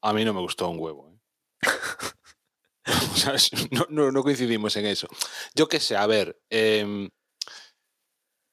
[0.03, 1.11] a mí no me gustó un huevo.
[1.11, 1.19] ¿eh?
[3.13, 3.35] o sea,
[3.71, 5.09] no, no, no, coincidimos en eso.
[5.55, 7.09] Yo qué sé, a ver, eh,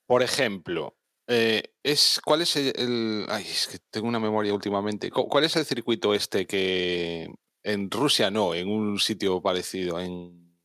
[0.07, 5.09] por ejemplo, eh, es, ¿cuál es el, el, Ay, es que tengo una memoria últimamente.
[5.09, 10.57] ¿Cuál es el circuito este que en Rusia no, en un sitio parecido, en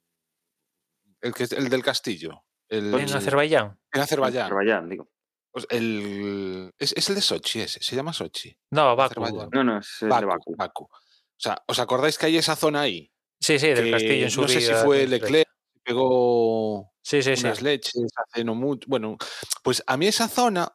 [1.20, 2.44] el, que, el del castillo.
[2.68, 3.78] El, en Azerbaiyán.
[3.92, 4.46] En Azerbaiyán.
[4.46, 5.08] En Azerbaiyán digo.
[5.50, 8.54] Pues el, es, es, el de Sochi ese, se llama Sochi.
[8.70, 9.48] No, Baku.
[9.52, 10.56] No, no, es el Baku, de Baku.
[10.56, 10.84] Baku.
[10.84, 13.10] O sea, ¿os acordáis que hay esa zona ahí?
[13.40, 15.48] Sí, sí, del que castillo en su No sé si fue Leclerc,
[15.82, 17.64] pegó sí, sí, unas sí.
[17.64, 18.86] leches hace no mucho.
[18.88, 19.16] Bueno,
[19.62, 20.70] pues a mí esa zona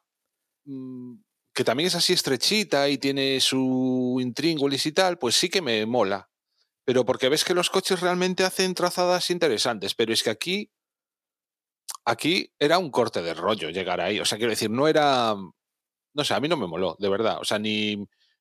[0.64, 1.14] mmm,
[1.54, 5.84] que también es así estrechita y tiene su intríngulis y tal, pues sí que me
[5.86, 6.30] mola.
[6.84, 9.94] Pero porque ves que los coches realmente hacen trazadas interesantes.
[9.94, 10.70] Pero es que aquí,
[12.04, 14.18] aquí era un corte de rollo llegar ahí.
[14.18, 15.36] O sea, quiero decir, no era,
[16.14, 17.38] no sé, a mí no me moló, de verdad.
[17.40, 17.96] O sea, ni,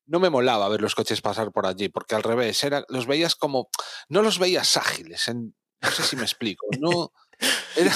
[0.06, 3.36] no me molaba ver los coches pasar por allí, porque al revés, era, los veías
[3.36, 3.70] como,
[4.10, 5.28] no los veías ágiles.
[5.28, 6.66] En, no sé si me explico.
[6.80, 7.12] No,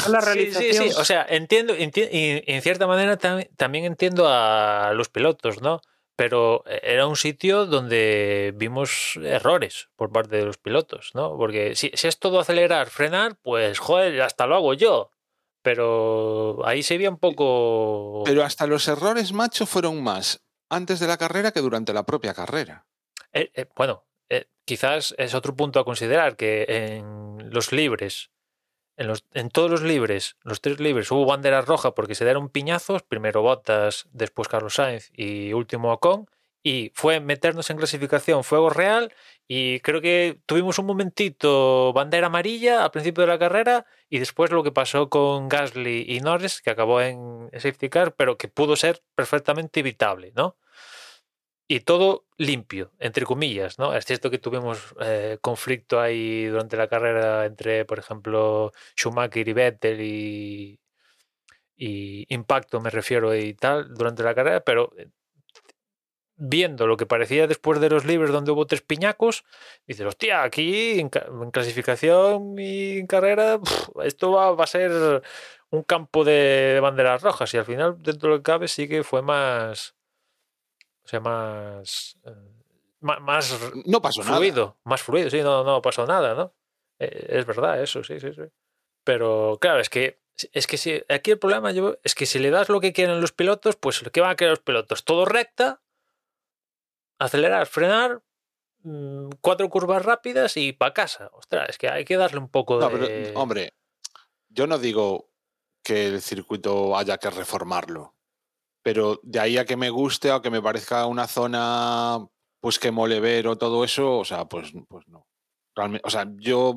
[0.09, 0.63] la realización.
[0.73, 0.95] Sí, sí, sí.
[0.97, 5.81] O sea, entiendo, entiendo y en cierta manera tam también entiendo a los pilotos, ¿no?
[6.15, 11.37] Pero era un sitio donde vimos errores por parte de los pilotos, ¿no?
[11.37, 15.11] Porque si, si es todo acelerar, frenar, pues joder, hasta lo hago yo.
[15.61, 18.21] Pero ahí se veía un poco.
[18.23, 22.33] Pero hasta los errores, macho, fueron más antes de la carrera que durante la propia
[22.33, 22.85] carrera.
[23.33, 28.31] Eh, eh, bueno, eh, quizás es otro punto a considerar que en los libres
[28.97, 33.41] en, todos los libres, los tres libres, hubo bandera roja porque se dieron piñazos, primero
[33.41, 36.27] Bottas, después Carlos Sainz y último Ocon,
[36.63, 39.13] y fue meternos en clasificación fuego real
[39.47, 44.49] y creo que tuvimos un momentito bandera amarilla al principio de la carrera y después
[44.49, 48.75] lo que pasó con Gasly y Norris, que acabó en safety car, pero que pudo
[48.75, 50.55] ser perfectamente evitable, ¿no?
[51.67, 53.95] Y todo limpio, entre comillas, ¿no?
[53.95, 59.53] Es cierto que tuvimos eh, conflicto ahí durante la carrera entre, por ejemplo, Schumacher y
[59.53, 60.79] Vettel y,
[62.29, 65.09] Impacto, me refiero, y tal, durante la carrera, pero eh,
[66.37, 69.43] viendo lo que parecía después de los libres donde hubo tres piñacos,
[69.87, 71.09] dices, hostia, aquí en,
[71.51, 73.59] clasificación y en carrera,
[74.03, 75.23] esto va, a ser
[75.71, 78.87] un campo de, de banderas rojas y al final, dentro de lo que cabe, sí
[78.87, 79.95] que fue más
[81.05, 82.17] o sea, más.
[82.25, 82.31] Eh,
[83.01, 83.59] más.
[83.85, 84.77] No pasó fluido, nada.
[84.83, 86.53] Más fluido, sí, no, no pasó nada, ¿no?
[86.99, 88.41] Eh, es verdad, eso, sí, sí, sí.
[89.03, 90.19] Pero claro, es que
[90.51, 93.21] es que si, aquí el problema yo, es que si le das lo que quieren
[93.21, 95.05] los pilotos, pues ¿qué van a querer los pilotos?
[95.05, 95.81] Todo recta,
[97.19, 98.21] acelerar, frenar,
[98.79, 101.29] mm, cuatro curvas rápidas y para casa.
[101.33, 102.97] Ostras, es que hay que darle un poco No, de.
[102.97, 103.73] pero, hombre,
[104.49, 105.29] yo no digo
[105.83, 108.14] que el circuito haya que reformarlo,
[108.85, 112.19] pero de ahí a que me guste o que me parezca una zona
[112.59, 115.25] pues que mole ver o todo eso, o sea, pues, pues no.
[115.75, 116.75] Realmente, o sea, yo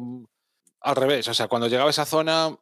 [0.81, 2.57] al revés, o sea, cuando llegaba a esa zona,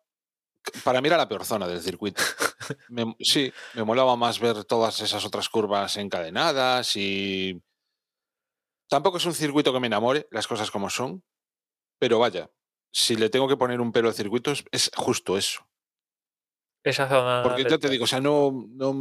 [0.83, 2.21] para mí era la peor zona del circuito.
[2.89, 7.63] Me- sí, me molaba más ver todas esas otras curvas encadenadas y...
[8.89, 11.23] Tampoco es un circuito que me enamore, las cosas como son,
[12.01, 12.51] pero vaya,
[12.93, 15.69] si le tengo que poner un pelo al circuito es, es justo eso.
[16.85, 17.43] Esa zona.
[17.43, 18.93] Porque ya te digo, o sea, no, no...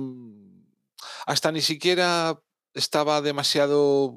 [1.25, 2.39] Hasta ni siquiera
[2.73, 4.15] estaba demasiado...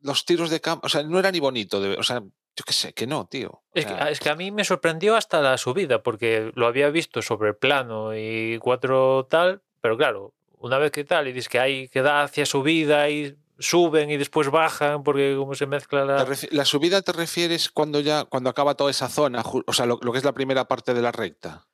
[0.00, 2.72] Los tiros de campo, o sea, no era ni bonito, de- o sea, yo qué
[2.72, 3.50] sé, que no, tío.
[3.50, 6.68] O Es que, sea, es que a mí me sorprendió hasta la subida, porque lo
[6.68, 11.48] había visto sobre plano y cuatro tal, pero claro, una vez que tal, y dices
[11.48, 16.04] que hay que da hacia subida y suben y después bajan, porque como se mezcla
[16.04, 16.24] la.
[16.52, 20.12] la subida te refieres cuando ya, cuando acaba toda esa zona, o sea, lo, lo
[20.12, 21.66] que es la primera parte de la recta.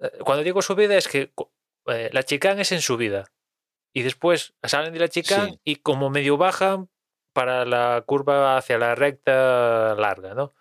[0.00, 1.32] Eh, Cuando digo subida es que
[1.86, 3.24] eh, la chicane es en subida
[3.94, 5.60] y después salen de la chicane Sí.
[5.64, 6.90] y como medio bajan
[7.32, 10.52] para la curva hacia la recta larga, ¿no?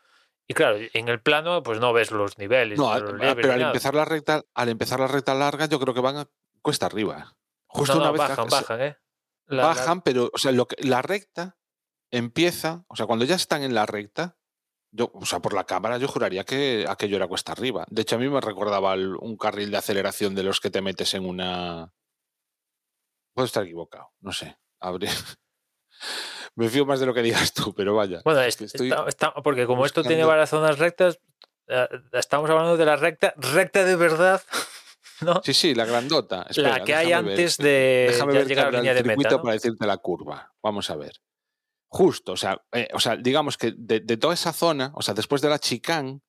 [0.47, 2.77] Y claro, en el plano pues no ves los niveles.
[2.79, 3.71] No, los a- relieves pero al nada.
[3.71, 6.27] empezar la recta, al empezar la recta larga, yo creo que van a
[6.61, 7.35] cuesta arriba.
[7.67, 8.97] Justo No, una vez que bajan, se- bajan, ¿eh?
[9.47, 11.57] La- la- bajan, pero o sea, lo que, la recta
[12.11, 14.37] empieza, o sea, cuando ya están en la recta,
[14.91, 17.85] yo, o sea, por la cámara yo juraría que aquello era cuesta arriba.
[17.89, 20.81] De hecho, a mí me recordaba el- un carril de aceleración de los que te
[20.81, 21.91] metes en una.
[23.33, 24.57] Puedo estar equivocado, no sé.
[24.79, 25.11] Habría-
[26.55, 28.21] me fío más de lo que digas tú, pero vaya.
[28.23, 31.19] Bueno, es estoy está- está- porque como esto tiene varias zonas rectas,
[31.67, 34.41] eh, estamos hablando de la recta, recta de verdad,
[35.21, 35.41] ¿no?
[35.43, 36.45] Sí, sí, la grandota.
[36.49, 37.15] Espera, la que hay ver.
[37.15, 39.29] antes de Déjame ya ver llegar a la línea de meta.
[39.31, 39.41] ¿no?
[39.41, 40.53] para decirte la curva.
[40.61, 41.13] Vamos a ver.
[41.87, 45.13] Justo, o sea, eh, o sea digamos que de, de toda esa zona, o sea,
[45.13, 46.21] después de la chicane,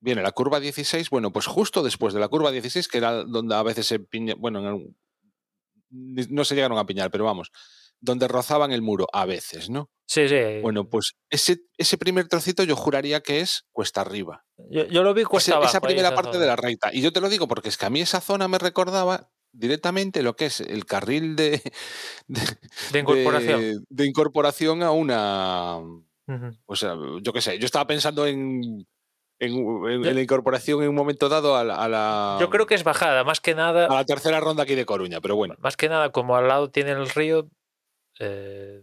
[0.00, 1.10] viene la curva 16.
[1.10, 4.34] Bueno, pues justo después de la curva 16, que era donde a veces se piña,
[4.36, 4.80] bueno,
[5.92, 7.50] no se llegaron a piñar, pero vamos,
[8.00, 9.90] donde rozaban el muro a veces, ¿no?
[10.06, 10.60] Sí, sí.
[10.60, 14.44] Bueno, pues ese, ese primer trocito yo juraría que es cuesta arriba.
[14.70, 15.70] yo, yo lo vi cuesta Ese- abajo.
[15.70, 16.40] esa primera esa parte zona.
[16.40, 16.90] de la recta.
[16.92, 20.22] Y yo te lo digo porque es que a mí esa zona me recordaba directamente
[20.22, 21.62] lo que es el carril de,
[22.26, 22.40] de,
[22.92, 23.60] De incorporación.
[23.60, 25.76] de- de incorporación a una.
[26.66, 28.86] O sea, yo qué sé, yo estaba pensando en,
[29.46, 32.48] en, en- Yo- en la incorporación en un momento dado a la, a la- Yo
[32.50, 35.36] creo que es bajada, más que nada, a la tercera ronda aquí de Coruña, pero
[35.36, 35.54] bueno.
[35.58, 37.48] más que nada, como al lado tiene el río.
[38.18, 38.82] eh,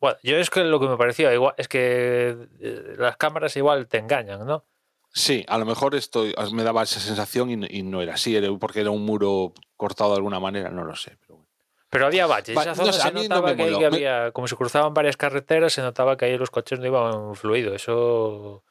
[0.00, 3.88] bueno, yo es que lo que me parecía igual es que eh, las cámaras igual
[3.88, 4.64] te engañan, ¿no?
[5.12, 8.36] Sí, a lo mejor esto me daba esa sensación y, no- y no era así,
[8.36, 11.16] era porque era un muro cortado de alguna manera, no lo sé.
[11.20, 11.48] Pero bueno.
[11.90, 12.56] Pero había baches.
[12.56, 13.64] Esa no sé, se no notaba que.
[13.64, 17.34] Me- había, como se cruzaban varias carreteras, se notaba que ahí los coches no iban
[17.34, 17.74] fluido.
[17.74, 18.62] Eso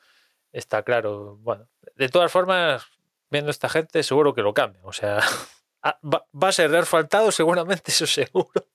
[0.58, 1.38] está claro.
[1.42, 2.86] Bueno, de todas formas,
[3.30, 4.84] viendo esta gente, seguro que lo cambian.
[4.86, 5.20] O sea,
[5.84, 8.68] ah, va, a ser asfaltado, seguramente, eso seguro.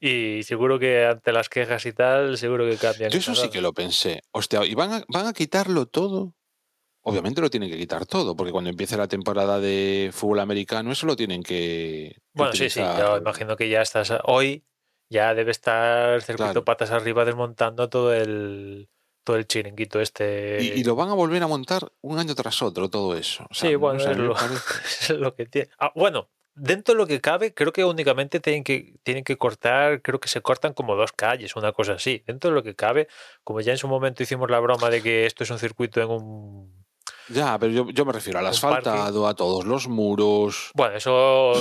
[0.00, 3.10] Y seguro que ante las quejas y tal, seguro que cambian.
[3.10, 4.22] Yo eso sí que lo pensé.
[4.30, 6.34] Hostia, ¿y van a, van a quitarlo todo?
[7.02, 11.06] Obviamente lo tienen que quitar todo, porque cuando empiece la temporada de fútbol americano, eso
[11.06, 12.16] lo tienen que.
[12.32, 14.64] Bueno, sí, sí, yo imagino que ya estás hoy,
[15.08, 16.64] ya debe estar circuito Claro.
[16.64, 18.88] patas arriba desmontando todo el
[19.26, 20.58] todo el chiringuito este.
[20.62, 23.44] Y, y lo van a volver a montar un año tras otro, todo eso.
[23.50, 24.60] O sea, Sí, no bueno, sé, es lo, parece-
[25.00, 25.68] es lo que tiene.
[25.80, 30.00] Ah, bueno, dentro de lo que cabe, creo que únicamente tienen que, tienen que cortar,
[30.00, 32.22] creo que se cortan como dos calles, una cosa así.
[32.24, 33.08] Dentro de lo que cabe,
[33.42, 36.08] como ya en su momento hicimos la broma de que esto es un circuito en
[36.10, 36.86] un...
[37.28, 40.70] Ya, pero yo, yo me refiero al asfaltado, a todos los muros.
[40.74, 41.54] Bueno, eso,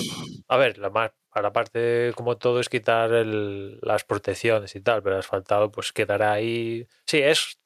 [0.47, 5.03] a ver, la más, a la parte como todo es quitar las protecciones y tal,
[5.03, 6.87] pero el asfaltado pues quedará ahí.
[7.05, 7.59] Sí, es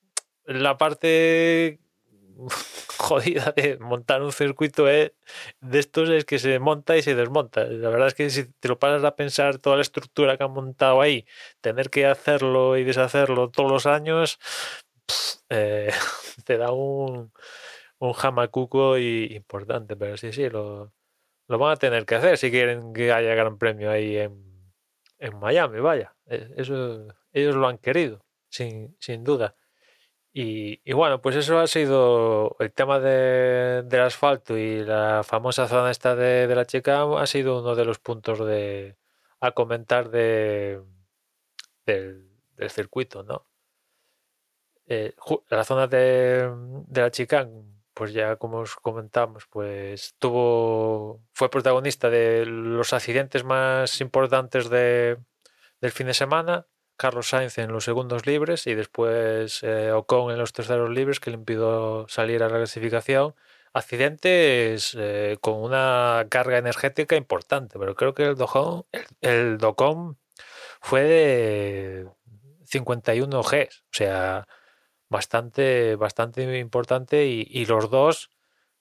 [0.46, 1.80] la parte
[2.98, 5.14] jodida de montar un circuito eh,
[5.62, 7.64] de estos es que se monta y se desmonta.
[7.66, 10.52] La verdad es que si te lo pasas a pensar toda la estructura que han
[10.52, 11.28] montado ahí,
[11.62, 14.40] tener que hacerlo y deshacerlo todos los años,
[15.50, 15.92] eh,
[16.46, 17.32] te da un,
[18.00, 20.92] un jamacuco y, importante, pero sí, sí, lo,
[21.50, 24.72] lo van a tener que hacer si quieren que haya gran premio ahí en,
[25.20, 26.16] en Miami, vaya.
[26.28, 29.56] Eh, Eso ellos lo han querido, sin, sin duda.
[30.34, 35.92] Y, bueno, pues eso ha sido el tema de- del asfalto y la famosa zona
[35.92, 38.98] esta de, de la chica ha sido uno de los puntos de
[39.42, 40.82] a comentar de
[41.86, 42.30] del,
[42.70, 43.46] circuito, ¿no?
[44.88, 45.14] Eh,
[45.50, 46.50] la zona de,
[46.88, 47.48] de la chica,
[48.00, 55.18] pues ya como os comentamos, pues tuvo, fue protagonista de los accidentes más importantes de,
[55.82, 56.66] del fin de semana.
[56.96, 61.32] Carlos Sainz en los segundos libres y después eh, Ocon en los terceros libres que
[61.32, 63.36] le impidió salir a la clasificación.
[63.74, 68.86] Accidentes eh, con una carga energética importante, pero creo que el Docon,
[69.20, 70.16] el, el
[70.80, 72.08] fue de
[72.64, 74.48] 51 G, o sea,
[75.10, 78.30] bastante, bastante importante y, y, los dos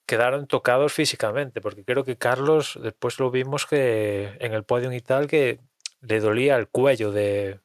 [0.07, 5.01] quedaron tocados físicamente, porque creo que Carlos después lo vimos que en el podium y
[5.01, 5.61] tal que
[6.01, 7.61] le dolía el cuello de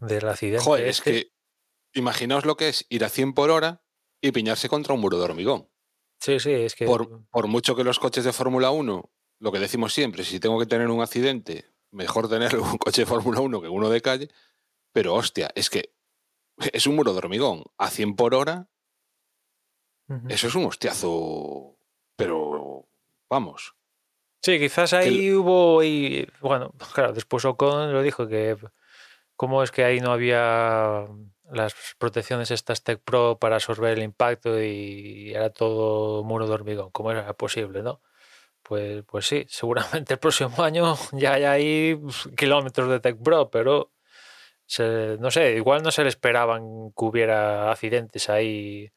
[0.00, 0.64] del accidente.
[0.64, 1.10] Joder, este.
[1.10, 1.32] es que
[1.94, 3.82] imaginaos lo que es ir a 100 por hora
[4.20, 5.68] y piñarse contra un muro de hormigón.
[6.20, 6.86] Sí, sí, es que...
[6.86, 10.58] Por, por mucho que los coches de Fórmula 1, lo que decimos siempre, si tengo
[10.58, 14.28] que tener un accidente, mejor tener un coche de Fórmula 1 que uno de calle,
[14.92, 15.95] pero hostia, es que
[16.72, 18.68] es un muro de hormigón a 100 por hora,
[20.08, 20.32] Uh -huh.
[20.32, 21.76] eso es un hostiazo,
[22.16, 22.86] pero
[23.28, 23.74] vamos.
[24.40, 28.56] Sí, quizás ahí hubo, y bueno, claro, después Ocon lo dijo que
[29.34, 31.08] cómo es que ahí no había
[31.50, 36.90] las protecciones estas Tech Pro para absorber el impacto y era todo muro de hormigón,
[36.92, 38.00] cómo era posible, ¿no?
[38.62, 42.00] Pues, pues sí, seguramente el próximo año ya hay ahí
[42.36, 43.90] kilómetros de Tech Pro, pero
[44.78, 48.90] no sé, igual no se le esperaban que hubiera accidentes ahí.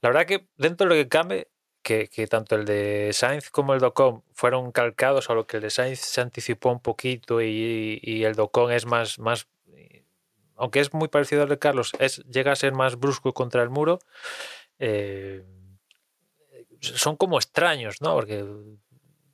[0.00, 1.48] La verdad que dentro de lo que cabe,
[1.82, 5.62] que, que, tanto el de Sainz como el Docon fueron calcados, a lo que el
[5.62, 9.48] de Sainz se anticipó un poquito y, y el Docon es más, más,
[10.56, 13.70] aunque es muy parecido al de Carlos, es, llega a ser más brusco contra el
[13.70, 14.00] muro.
[14.78, 15.44] Eh,
[16.80, 18.14] son como extraños, ¿no?
[18.14, 18.44] Porque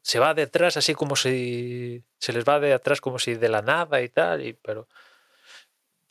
[0.03, 3.63] se va detrás así como si se les va de atrás como si de la
[3.63, 4.87] nada y tal, y, pero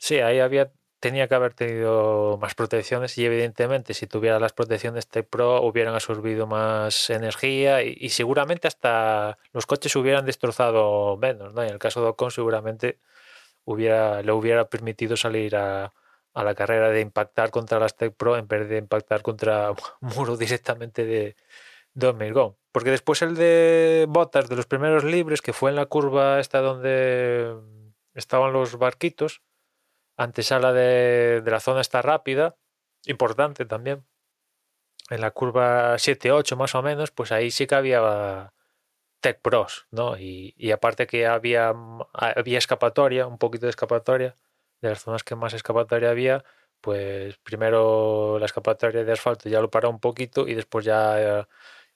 [0.04, 5.06] sí, ahí había tenía que haber tenido más protecciones y evidentemente si tuviera las protecciones
[5.06, 11.62] Tech Pro hubieran absorbido más energía y, seguramente hasta los coches hubieran destrozado menos, ¿no?
[11.62, 13.00] En el caso de Ocon seguramente
[13.64, 15.92] hubiera, le hubiera permitido salir a,
[16.34, 20.36] a la carrera de impactar contra las Tech Pro en vez de impactar contra muro
[20.38, 21.36] directamente de,
[21.94, 22.56] de hormigón.
[22.72, 26.60] Porque después el de Botas de los primeros libres, que fue en la curva esta
[26.60, 27.54] donde
[28.14, 29.42] estaban los barquitos,
[30.16, 32.56] antesala de, de la zona esta rápida,
[33.06, 34.04] importante también,
[35.10, 38.52] en la curva 7-8 más o menos, pues ahí sí que había
[39.20, 40.18] Tech Pros, ¿no?
[40.18, 41.74] Y, y, aparte que había,
[42.12, 44.36] había escapatoria, un poquito de escapatoria,
[44.80, 46.44] de las zonas que más escapatoria había,
[46.80, 51.46] pues primero la escapatoria de asfalto ya lo paró un poquito y después ya eh,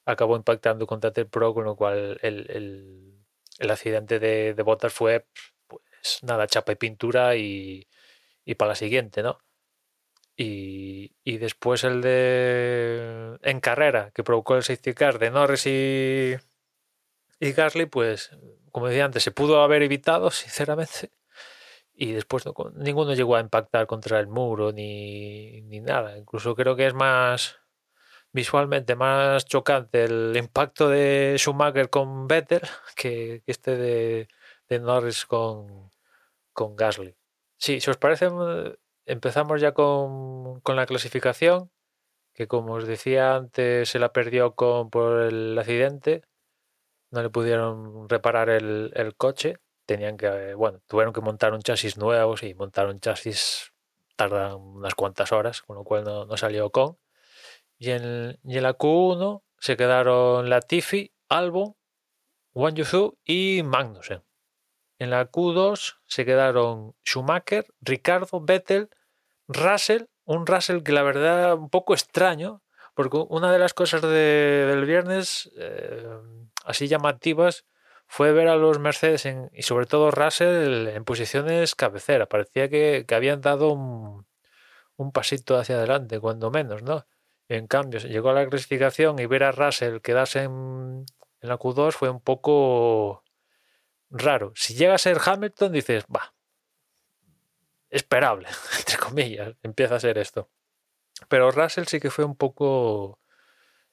[0.06, 3.24] acabó impactando contra Tech Pro, con lo cual el, el,
[3.58, 5.26] el accidente de, de fue,
[5.66, 7.86] pues nada, chapa y pintura y
[8.48, 9.38] y para la siguiente, ¿no?
[10.36, 16.36] Y, y, después el de en carrera, que provocó el safety car de Norris y,
[17.40, 18.30] y Gasly, pues,
[18.72, 21.10] como decía antes, se pudo haber evitado, sinceramente.
[21.94, 26.16] Y después no, ninguno llegó a impactar contra el muro ni, ni nada.
[26.18, 27.56] Incluso creo que es más
[28.32, 32.62] visualmente más chocante el impacto de Schumacher con Vettel
[32.96, 34.28] que, que este de,
[34.68, 35.90] de Norris con,
[36.52, 37.17] con Gasly.
[37.58, 38.28] Sí, si os parece,
[39.06, 41.70] empezamos ya con, con, la clasificación,
[42.34, 46.22] que como os decía antes se la perdió con, por el accidente,
[47.10, 51.96] no le pudieron reparar el, el coche, tenían que, bueno, tuvieron que montar un chasis
[51.98, 53.72] nuevo y montar un chasis
[54.16, 56.98] tardan unas cuantas horas, con lo cual no, no salió con.
[57.78, 61.76] Y en, y la Q1 se quedaron Latifi, Albon,
[62.54, 62.76] Wang
[63.24, 64.22] y Magnussen.
[64.98, 68.90] En la Q2 se quedaron Schumacher, Ricardo, Vettel,
[69.46, 72.62] Russell, un Russell que la verdad un poco extraño,
[72.94, 76.04] porque una de las cosas de, del viernes eh,
[76.64, 77.64] así llamativas
[78.08, 82.26] fue ver a los Mercedes en, y sobre todo Russell en posiciones cabecera.
[82.26, 84.26] Parecía que, habían dado un,
[85.12, 87.06] pasito hacia adelante, cuando menos, ¿no?
[87.48, 91.06] En cambio, llegó a la clasificación y ver a Russell quedarse en,
[91.40, 93.22] en la Q2 fue un poco
[94.10, 94.52] raro.
[94.54, 96.34] Si llega a ser Hamilton, dices, va,
[97.90, 98.48] esperable,
[98.78, 100.50] entre comillas, empieza a ser esto.
[101.28, 103.20] Pero Russell sí que fue un poco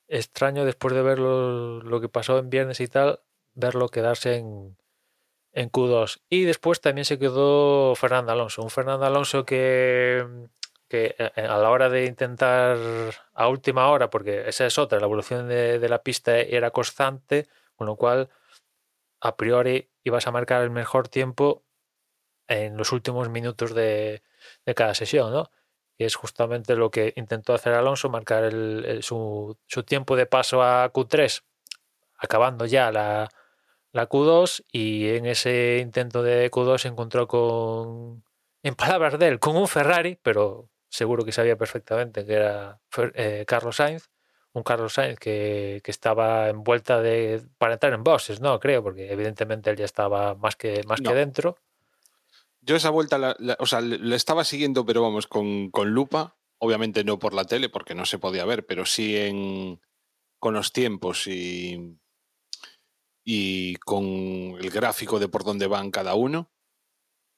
[0.07, 3.21] extraño después de ver lo, lo que pasó en viernes y tal,
[3.53, 4.77] verlo quedarse en,
[5.53, 6.21] en Q2.
[6.29, 10.23] Y después también se quedó Fernando Alonso, un Fernando Alonso que,
[10.87, 12.77] que a la hora de intentar
[13.33, 17.47] a última hora, porque esa es otra, la evolución de, de la pista era constante,
[17.75, 18.29] con lo cual
[19.21, 21.65] a priori ibas a marcar el mejor tiempo
[22.47, 24.23] en los últimos minutos de,
[24.75, 25.51] cada sesión, ¿no?
[25.97, 30.61] Y es justamente lo que intentó hacer Alonso, marcar el, su, su tiempo de paso
[30.61, 31.43] a Q3,
[32.17, 33.29] acabando ya la,
[33.91, 38.23] la Q2 y en ese intento de Q2 se encontró con,
[38.61, 42.79] en palabras de él, con un Ferrari, pero seguro que sabía perfectamente que era
[43.13, 44.09] eh, Carlos Sainz,
[44.55, 48.59] un Carlos Sainz que, que estaba en vuelta de, para entrar en boxes, ¿no?
[48.59, 51.09] Creo, porque evidentemente él ya estaba más que, más No.
[51.11, 51.57] que dentro.
[52.61, 53.81] Yo esa vuelta, la, la- o sea,
[54.15, 56.35] estaba siguiendo, pero vamos, con, con lupa.
[56.57, 59.81] Obviamente no por la tele, porque no se podía ver, pero sí en,
[60.39, 61.99] con los tiempos y,
[63.23, 66.49] y con el gráfico de por dónde van cada uno.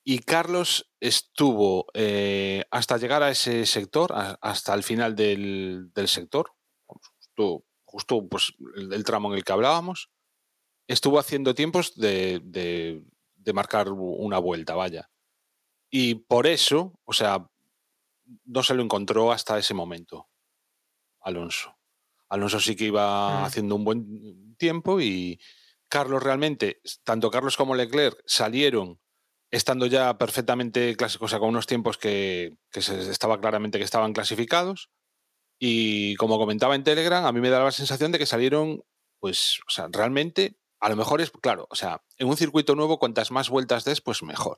[0.06, 6.08] Y Carlos estuvo eh, hasta llegar a ese sector, a- hasta el final del, del
[6.08, 6.52] sector,
[7.38, 10.10] justo, justo pues, el, el tramo en el que hablábamos,
[10.88, 13.04] estuvo haciendo tiempos de, de-
[13.36, 15.10] de marcar una vuelta, vaya.
[15.90, 17.48] Y por eso, o sea,
[18.44, 20.28] no se lo encontró hasta ese momento,
[21.22, 21.78] Alonso.
[22.30, 23.46] Alonso sí que iba Mm.
[23.46, 25.40] haciendo un buen tiempo y
[25.88, 29.00] Carlos realmente, tanto Carlos como Leclerc salieron
[29.50, 33.86] estando ya perfectamente clásicos, o sea, con unos tiempos que, que se estaba claramente que
[33.86, 34.90] estaban clasificados.
[35.60, 38.84] Y como comentaba en Telegram, a mí me da la sensación de que salieron,
[39.20, 43.00] pues, o sea, realmente, a lo mejor es, claro, o sea, en un circuito nuevo,
[43.00, 44.58] cuantas más vueltas des, pues mejor.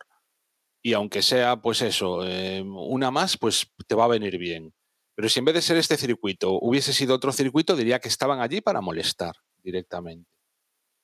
[0.82, 4.74] Y aunque sea, pues eso, eh, una más, pues te va a venir bien.
[5.16, 8.40] Pero si en vez de ser este circuito hubiese sido otro circuito, diría que estaban
[8.40, 10.30] allí para molestar directamente.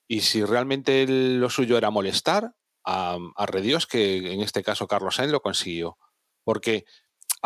[0.08, 2.54] Y si realmente lo suyo era molestar,
[2.86, 5.98] a, a Redios que en este caso Carlos Sainz lo consiguió.
[6.44, 6.84] Porque,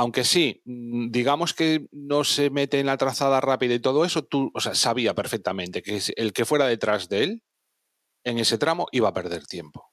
[0.01, 4.25] aunque sí, mm, digamos que no se mete en la trazada rápida y todo eso,
[4.25, 7.43] tú, o sea, sabía perfectamente que el que fuera detrás de él
[8.25, 9.93] en ese tramo iba a perder tiempo.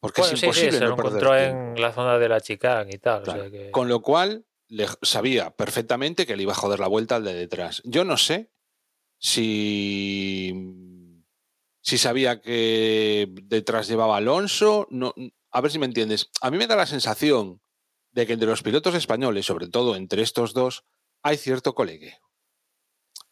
[0.00, 1.72] Porque Bueno, es sí, sí, imposible se lo no perder encontró tiempo.
[1.76, 3.22] en la zona de la chicane y tal.
[3.22, 3.42] o Claro.
[3.42, 7.16] sea que- Con lo cual, le- sabía perfectamente que le iba a joder la vuelta
[7.16, 7.82] al de detrás.
[7.84, 8.52] Yo no sé
[9.18, 10.54] si,
[11.82, 14.86] si sabía que detrás llevaba Alonso.
[14.90, 15.12] No,
[15.50, 16.30] a ver si me entiendes.
[16.40, 17.60] A mí me da la sensación
[18.20, 20.84] de que entre los pilotos españoles, sobre todo entre estos dos,
[21.22, 22.18] hay cierto colegueo.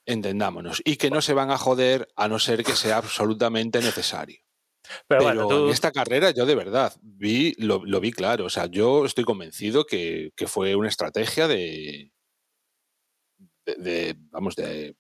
[0.07, 0.81] Entendámonos.
[0.85, 4.39] Y que no se van a joder a no ser que sea absolutamente necesario.
[5.07, 8.47] Pero, Pero bueno, tú, en esta carrera yo de verdad vi, lo, lo vi claro.
[8.47, 12.11] O sea, yo estoy convencido que, que fue una estrategia de,
[13.67, 14.97] de, de- vamos, de...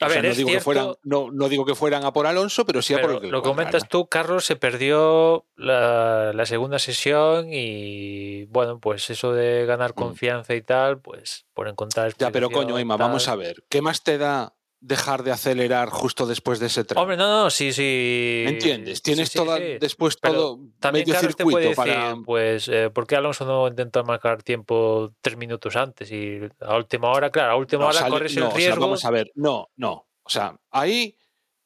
[0.00, 2.26] A o sea, ver, no, digo que fueran, no, no digo que fueran a por
[2.26, 6.32] Alonso, pero sí a pero por el que lo comentas tú, Carlos, se perdió la,
[6.34, 9.94] la segunda sesión y bueno, pues eso de ganar Mm.
[9.94, 13.64] confianza y tal, pues por encontrar Ya, pero coño, Emma, vamos a ver.
[13.68, 14.54] ¿Qué más te da
[14.86, 17.02] dejar de acelerar justo después de ese tramo?
[17.02, 18.42] Hombre, no, no, sí, sí.
[18.44, 19.02] ¿Me entiendes?
[19.02, 19.78] Tienes sí, toda, sí.
[19.80, 22.16] después Pero todo También medio circuito puede decir, para...
[22.24, 26.10] pues, eh, ¿por qué Alonso no intentó marcar tiempo tres minutos antes?
[26.12, 28.58] Y a última hora, claro, a última No, hora sale- corres no, el o sea,
[28.58, 28.80] riesgo.
[28.80, 30.08] vamos a ver, no, no.
[30.22, 31.16] O sea, ahí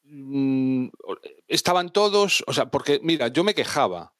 [0.04, 0.88] mm,
[1.48, 4.14] estaban todos, o sea, porque mira, yo me quejaba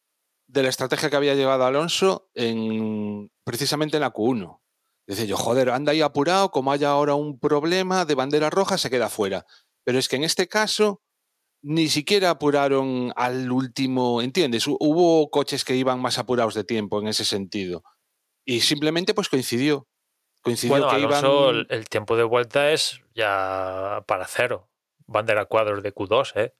[0.46, 4.58] de la estrategia que había llevado Alonso en precisamente en la Q1.
[5.10, 8.90] Decía yo, joder, anda ahí apurado, como haya ahora un problema de bandera roja, se
[8.90, 9.44] queda fuera.
[9.84, 11.02] Pero es que en este caso
[11.62, 14.68] ni siquiera apuraron al último, ¿entiendes?
[14.68, 17.82] Hu- Hubo coches que iban más apurados de tiempo en ese sentido.
[18.44, 19.88] Y simplemente pues coincidió.
[20.42, 21.66] Coincidió Bueno, que Alonso, iban...
[21.70, 24.70] el tiempo de vuelta es ya para cero.
[25.06, 26.54] Bandera cuadros de Q2, ¿eh?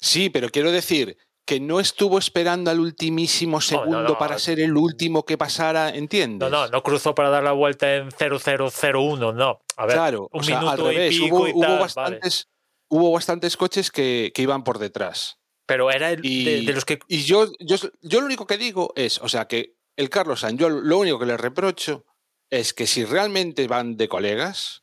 [0.00, 4.18] Sí, pero quiero decir que no estuvo esperando al ultimísimo segundo no.
[4.18, 6.50] para ser el último que pasara, ¿entiendes?
[6.50, 9.60] No, no, no cruzó para dar la vuelta en 0001, no.
[9.76, 11.70] A ver, claro, un o sea, minuto al revés, y pico hubo, y hubo tal,
[11.70, 11.80] vale.
[11.80, 12.48] bastantes,
[12.88, 15.38] hubo bastantes coches que, que iban por detrás.
[15.66, 18.58] Pero era el, Y, de, de los que y yo, yo, yo lo único que
[18.58, 22.04] digo es, o sea, que el Carlos Sainz, yo lo único que le reprocho
[22.50, 24.82] es que si realmente van de colegas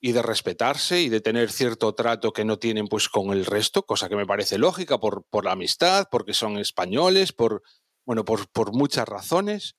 [0.00, 3.82] y de respetarse y de tener cierto trato que no tienen pues con el resto,
[3.82, 7.62] cosa que me parece lógica por, por la amistad, porque son españoles, por,
[8.06, 9.76] bueno, por, por muchas razones,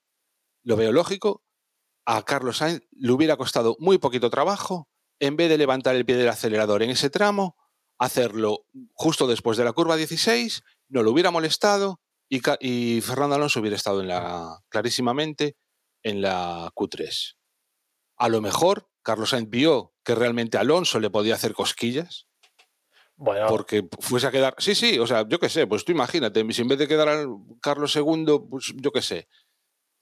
[0.64, 1.44] lo veo lógico,
[2.06, 4.90] a Carlos Sainz le hubiera costado muy poquito trabajo,
[5.20, 7.56] en vez de levantar el pie del acelerador en ese tramo,
[7.98, 13.60] hacerlo justo después de la curva 16, no lo hubiera molestado y, y Fernando Alonso
[13.60, 15.56] hubiera estado en la, clarísimamente
[16.04, 17.36] en la Q3.
[18.18, 22.26] A lo mejor Carlos Sainz vio que realmente Alonso le podía hacer cosquillas
[23.16, 24.56] Bueno, porque fuese a quedar.
[24.58, 27.10] Sí, sí, o sea, yo qué sé, pues tú imagínate, si en vez de quedar
[27.10, 27.28] al
[27.62, 29.28] Carlos II, pues yo qué sé,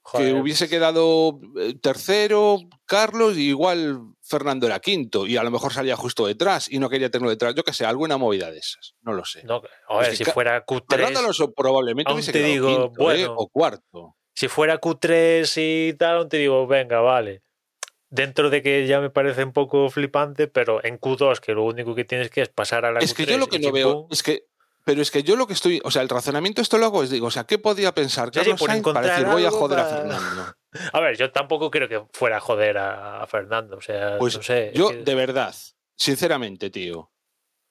[0.00, 2.56] joder, que hubiese quedado eh, tercero
[2.86, 6.88] Carlos y igual Fernando era quinto y a lo mejor salía justo detrás y no
[6.88, 9.44] quería tenerlo detrás, yo qué sé, alguna movida de esas, no lo sé.
[9.44, 12.68] no, a ver, Es que si fuera Fernando Q3, Alonso probablemente hubiese te quedado digo,
[12.68, 13.24] quinto, ¿eh?
[13.24, 14.16] bueno, o cuarto.
[14.34, 17.42] si fuera Q3 y tal, te digo, venga, vale.
[18.10, 21.94] Dentro de que ya me parece un poco flipante, pero en Q2, que lo único
[21.94, 24.06] que tienes que es pasar a la Es Q3 que yo lo que no veo
[24.10, 24.44] es que
[24.84, 27.10] pero es que yo lo que estoy, o sea, el razonamiento esto lo hago es
[27.10, 29.50] digo, o sea, ¿qué podía pensar Sí, sí, Carlos por Sainz para decir voy a
[29.50, 30.54] joder a Fernando?
[30.94, 33.76] A ver, yo tampoco creo que fuera a joder a, Fernando.
[33.76, 34.72] O sea, Pues no sé.
[34.74, 35.54] yo, que- de verdad,
[35.94, 37.10] sinceramente, tío,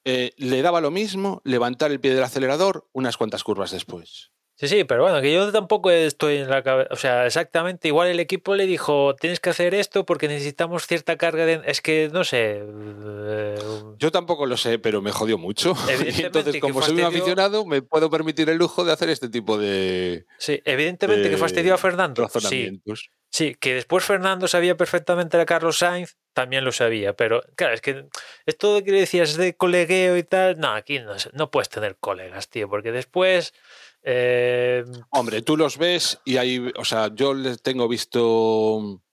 [0.06, 4.32] eh, le daba lo mismo levantar el pie del acelerador unas cuantas curvas después.
[4.60, 6.90] Sí, sí, pero bueno, que yo tampoco estoy en la cabeza.
[6.92, 11.16] O sea, exactamente, igual el equipo le dijo, tienes que hacer esto porque necesitamos cierta
[11.16, 11.62] carga de.
[11.66, 12.64] Es que, no sé.
[12.66, 13.56] eh,
[14.00, 15.74] Yo tampoco lo sé, pero me jodió mucho.
[16.18, 19.60] Y entonces, como soy un aficionado, me puedo permitir el lujo de hacer este tipo
[19.60, 22.28] de Sí, evidentemente que fastidió a Fernando.
[22.30, 22.82] Sí,
[23.30, 27.82] sí, que después Fernando sabía perfectamente a Carlos Sainz, también lo sabía, pero claro, es
[27.82, 28.06] que
[28.48, 32.68] esto que decías de colegueo y tal, no, aquí no, no puedes tener colegas, tío,
[32.70, 33.54] porque después.
[34.10, 39.04] Eh, Hombre, tú los ves y hay, o sea, yo les tengo visto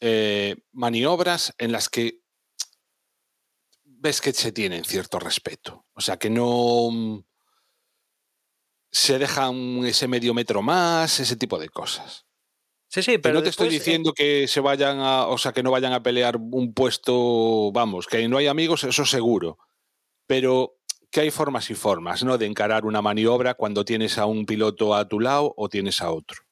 [0.00, 2.22] eh, maniobras en las que
[3.84, 5.84] ves que se tienen cierto respeto.
[5.92, 7.24] O sea, que no mm,
[8.90, 12.24] se dejan ese medio metro más, ese tipo de cosas.
[12.88, 15.52] sí, sí, Que pero no te estoy eh, diciendo que se vayan a, o sea,
[15.52, 19.58] que no vayan a pelear un puesto, vamos, que no hay amigos, eso seguro.
[20.26, 20.78] Pero
[21.10, 22.38] que hay formas y formas, ¿no?
[22.38, 26.10] De encarar una maniobra cuando tienes a un piloto a tu lado o tienes a
[26.10, 26.42] otro.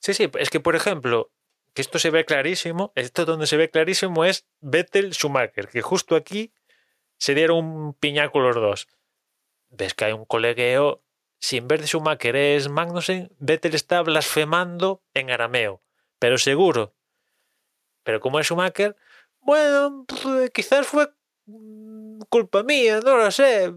[0.00, 1.32] Sí, sí, es que por ejemplo,
[1.72, 6.16] que esto se ve clarísimo, esto donde se ve clarísimo es Vettel Schumacher, que justo
[6.16, 6.52] aquí
[7.18, 8.88] se dieron un piñaco los dos.
[9.70, 11.02] Ves que hay un colegueo,
[11.38, 15.82] si en vez de Schumacher es Magnussen, Vettel está blasfemando en arameo,
[16.18, 16.94] pero seguro.
[18.04, 18.96] Pero como es Schumacher,
[19.40, 21.08] bueno, pues, quizás fue
[22.28, 23.72] culpa mía, no lo sé.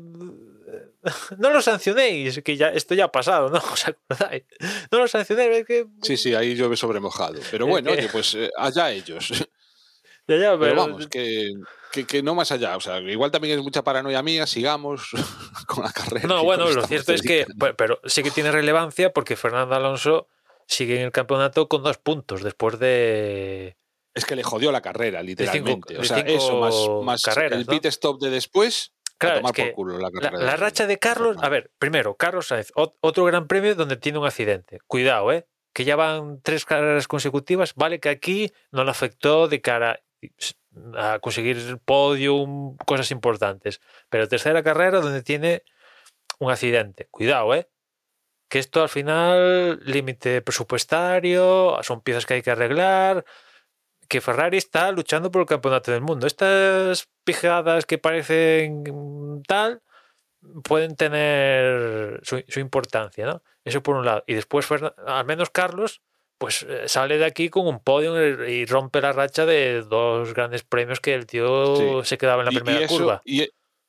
[1.38, 3.58] No lo sancionéis, que ya esto ya ha pasado, ¿no?
[3.74, 4.44] ¿Os acordáis?
[4.92, 7.40] No lo sancionéis, es que Sí, sí, ahí llueve sobre mojado.
[7.52, 9.32] Pero bueno, oye, pues eh, allá ellos.
[10.28, 11.54] Ya, ya, Pero pero, vamos, que,
[11.92, 12.78] que, que no más allá.
[12.78, 15.10] O sea, igual también es mucha paranoia mía, sigamos
[15.66, 16.28] con la carrera.
[16.28, 20.28] No, bueno, lo cierto es que, bueno, pero sí que tiene relevancia porque Fernando Alonso
[20.68, 23.76] sigue en el campeonato con dos puntos después de.
[24.20, 25.98] Es que le jodió la carrera, literalmente.
[25.98, 27.72] o sea, eso más, más carreras, el ¿no?
[27.72, 30.44] pit stop de después, a Claro, tomar es que por culo la la, carrera.
[30.46, 31.38] la de- racha de Carlos.
[31.42, 34.80] A ver, primero, Carlos Sainz, ot- otro gran premio donde tiene un accidente.
[34.88, 35.46] Cuidado, ¿eh?
[35.74, 37.74] Que ya van tres carreras consecutivas.
[37.76, 40.02] Vale que aquí no le afectó de cara
[40.96, 43.82] a conseguir el podium, cosas importantes.
[44.10, 45.64] Pero tercera carrera donde tiene
[46.40, 47.08] un accidente.
[47.12, 47.70] Cuidado, ¿eh?
[48.50, 53.26] Que esto al final, límite presupuestario, son piezas que hay que arreglar.
[54.10, 56.28] Que Ferrari está luchando por el campeonato del mundo.
[56.28, 59.82] Estas pijadas que parecen mm, tal
[60.64, 63.42] pueden tener su, su importancia, ¿no?
[63.66, 64.24] Eso por un lado.
[64.26, 66.02] Y después, Fernan- al menos Carlos,
[66.38, 70.64] pues eh, sale de aquí con un podio y rompe la racha de dos grandes
[70.64, 73.22] premios que el tío se quedaba en la Y- y primera eso- curva.
[73.26, 73.48] Y,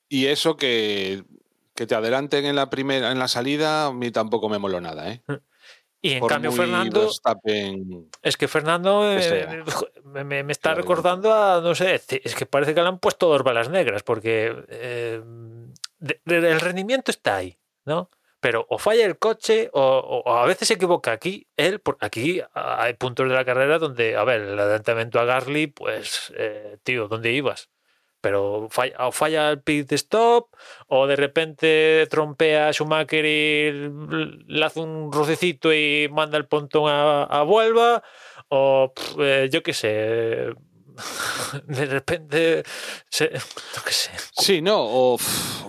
[0.09, 1.23] y eso que,
[1.73, 5.09] que te adelanten en la primera, en la salida, a mí tampoco me moló nada,
[5.11, 5.21] ¿eh?
[6.03, 9.63] Y en Por cambio, Fernando, Verstappen- es que Fernando eh,
[10.03, 13.27] me, me- me está recordando a, no sé, es que parece que le han puesto
[13.29, 15.21] dos balas negras, porque eh,
[15.99, 18.09] de- de- el rendimiento está ahí, ¿no?
[18.39, 21.45] Pero o falla el coche o, o- o a veces se equivoca aquí.
[21.57, 25.67] Él, por, aquí hay puntos de la carrera donde, a ver, el adelantamiento a Gasly,
[25.67, 27.69] pues, eh, tío, ¿dónde ibas?
[28.21, 30.49] Pero falla, o falla el pit stop,
[30.87, 33.89] o de repente trompea a Schumacher y
[34.47, 38.03] le hace un rocecito y manda el pontón a, a vuelva,
[38.49, 39.87] o eh, yo qué sé,
[41.65, 42.63] de repente,
[43.09, 43.29] se,
[43.75, 44.11] yo qué sé.
[44.37, 45.63] Sí, no, o, pff,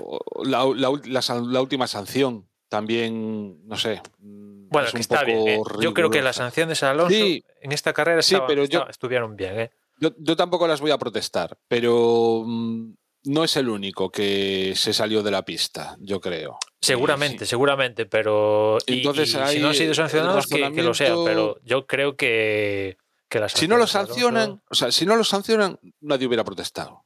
[0.45, 4.03] la, la la la última sanción también, no sé.
[4.19, 5.49] mm, Bueno, es que está bien.
[5.49, 5.61] ¿eh?
[5.81, 8.79] Yo creo que las sanciones a Alonso Sí, en esta carrera sí, estaban- pero yo-
[8.79, 9.59] estaban- estuvieron bien.
[9.61, 9.71] ¿eh?
[10.03, 12.93] Yo, yo tampoco las voy a protestar, pero mm,
[13.27, 16.59] no es el único que se salió de la pista, yo creo.
[16.81, 17.51] Seguramente, Y sí.
[17.51, 18.79] seguramente, pero.
[18.87, 22.17] y- Entonces y si no han sido sancionados, que, que lo razonamiento- pero yo creo
[22.17, 22.97] que,
[23.29, 27.05] que las Si no lo sancionan, o sea, si no lo sancionan, nadie hubiera protestado.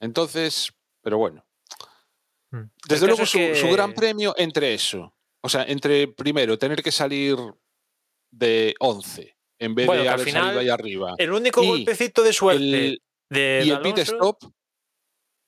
[0.00, 1.46] Entonces, pero bueno.
[2.50, 2.64] Mm.
[2.88, 5.14] Desde luego su, su gran premio entre eso.
[5.42, 7.36] O sea, entre primero tener que salir
[8.32, 11.14] de 11 en vez Bueno, de haber final, salido ahí arriba.
[11.18, 14.38] El único Y golpecito de suerte el- de y el pit stop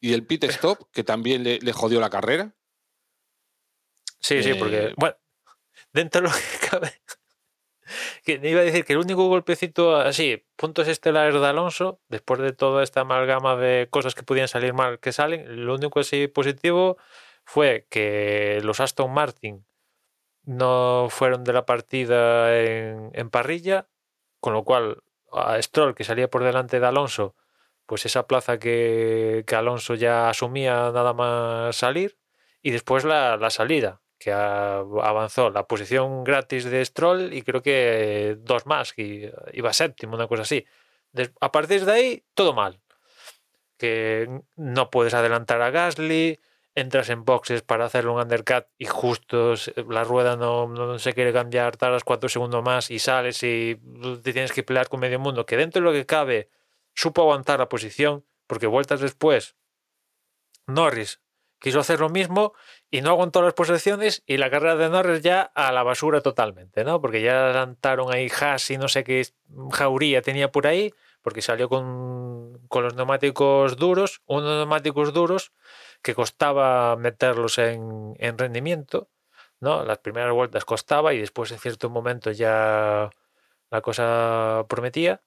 [0.01, 2.55] y el pit stop que también le, le jodió la carrera
[4.21, 5.17] Sí, sí, porque, Eh, bueno,
[5.93, 6.93] dentro de lo que cabe.
[8.23, 12.53] Que iba a decir que el único golpecito así, puntos estelares de Alonso, después de
[12.53, 16.99] toda esta amalgama de cosas que podían salir mal que salen, lo único así positivo
[17.47, 19.65] fue que los Aston Martin
[20.45, 23.89] no fueron de la partida en, en parrilla,
[24.41, 27.34] con lo cual a Stroll, que salía por delante de Alonso,
[27.86, 32.18] pues esa plaza que, que Alonso ya asumía nada más salir,
[32.62, 38.36] y después la, la salida, que avanzó la posición gratis de Stroll y creo que
[38.41, 40.66] dos más, que iba séptimo, una cosa así.
[41.12, 42.80] Des- a partir de ahí, todo mal.
[43.76, 46.41] Que no puedes adelantar a Gasly,
[46.81, 49.55] entras en boxes para hacerle un undercut y justo
[49.89, 53.81] la rueda no, no se quiere cambiar, tardas cuatro segundos más y sales y
[54.22, 56.51] te tienes que pelear con medio mundo, que dentro de lo que cabe
[56.95, 59.57] supo aguantar la posición, porque vueltas después
[60.66, 61.20] Norris
[61.61, 62.53] quiso hacer lo mismo
[62.91, 66.85] y no aguantó las posiciones y la carrera de Norris ya a la basura totalmente,
[66.85, 67.01] ¿no?
[67.01, 69.26] Porque ya adelantaron ahí Haas y no sé qué
[69.72, 70.93] jauría tenía por ahí,
[71.23, 75.53] porque salió con, con los neumáticos duros, unos neumáticos duros
[76.03, 79.09] que costaba meterlos en, en rendimiento,
[79.61, 79.85] ¿no?
[79.85, 83.11] Las primeras vueltas costaba y después en cierto momento ya
[83.71, 85.23] la cosa prometía,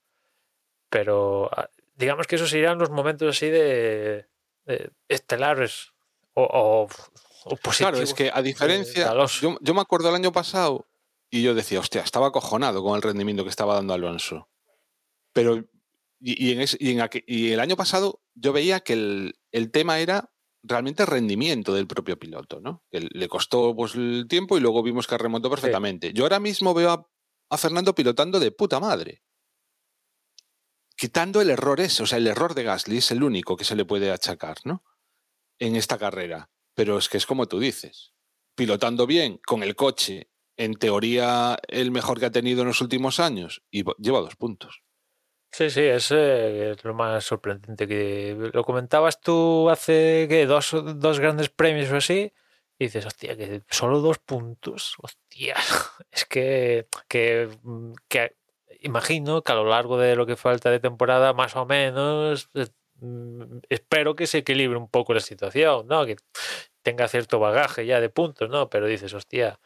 [0.89, 4.27] pero ah, digamos que esos serían los momentos así de,
[4.65, 5.93] de estelares
[6.33, 7.77] o, o, o positivos.
[7.77, 10.87] Claro, es que a diferencia, yo, yo me acuerdo el año pasado
[11.29, 14.49] y yo decía, hostia, estaba acojonado con el rendimiento que estaba dando Alonso.
[15.33, 15.63] Pero,
[16.21, 19.33] y, y en, ese- y en aqu- y el año pasado yo veía que el,
[19.51, 20.31] el tema era
[20.63, 22.83] realmente rendimiento del propio piloto, ¿no?
[22.91, 26.13] Que le costó pues, el tiempo y luego vimos que remontó perfectamente.
[26.13, 27.09] Yo ahora mismo veo a,
[27.49, 29.23] a Fernando pilotando de puta madre.
[30.95, 33.75] Quitando el error ese, o sea, el error de Gasly es el único que se
[33.75, 34.83] le puede achacar, ¿no?
[35.59, 36.51] En esta carrera.
[36.75, 38.13] Pero es que es como tú dices.
[38.55, 43.19] Pilotando bien, con el coche, en teoría el mejor que ha tenido en los últimos
[43.19, 44.80] años, y va- lleva dos puntos.
[45.53, 50.45] Sí, sí, es, es lo más sorprendente que lo comentabas tú hace ¿qué?
[50.45, 52.31] Dos, dos grandes premios o así
[52.79, 55.55] y dices, hostia, que solo dos puntos, hostia,
[56.11, 57.49] es que, que,
[58.07, 58.35] que
[58.79, 62.67] imagino que a lo largo de lo que falta de temporada, más o menos, eh,
[63.01, 66.05] mm, espero que se equilibre un poco la situación, ¿no?
[66.07, 66.15] Que
[66.81, 68.69] tenga cierto bagaje ya de puntos, ¿no?
[68.69, 69.59] Pero dices, hostia,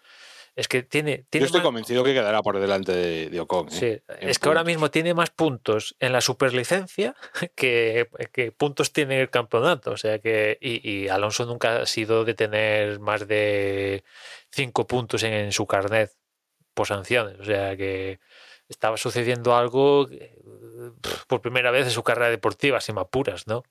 [0.55, 1.25] es que tiene...
[1.31, 3.67] Yo estoy más- convencido que quedará por delante de, de Ocon.
[3.67, 3.71] ¿eh?
[3.71, 7.13] Sí, es que ahora mismo tiene más puntos en la superlicencia
[7.55, 9.91] que, que puntos tiene en el campeonato.
[9.91, 10.57] O sea que.
[10.61, 14.03] Y, y Alonso nunca ha sido de tener más de
[14.49, 16.11] cinco puntos en, su carnet
[16.73, 17.37] por sanciones.
[17.39, 18.19] O sea que
[18.69, 20.39] estaba sucediendo algo eh,
[21.27, 23.63] por primera vez en su carrera deportiva, sin apuras, ¿no?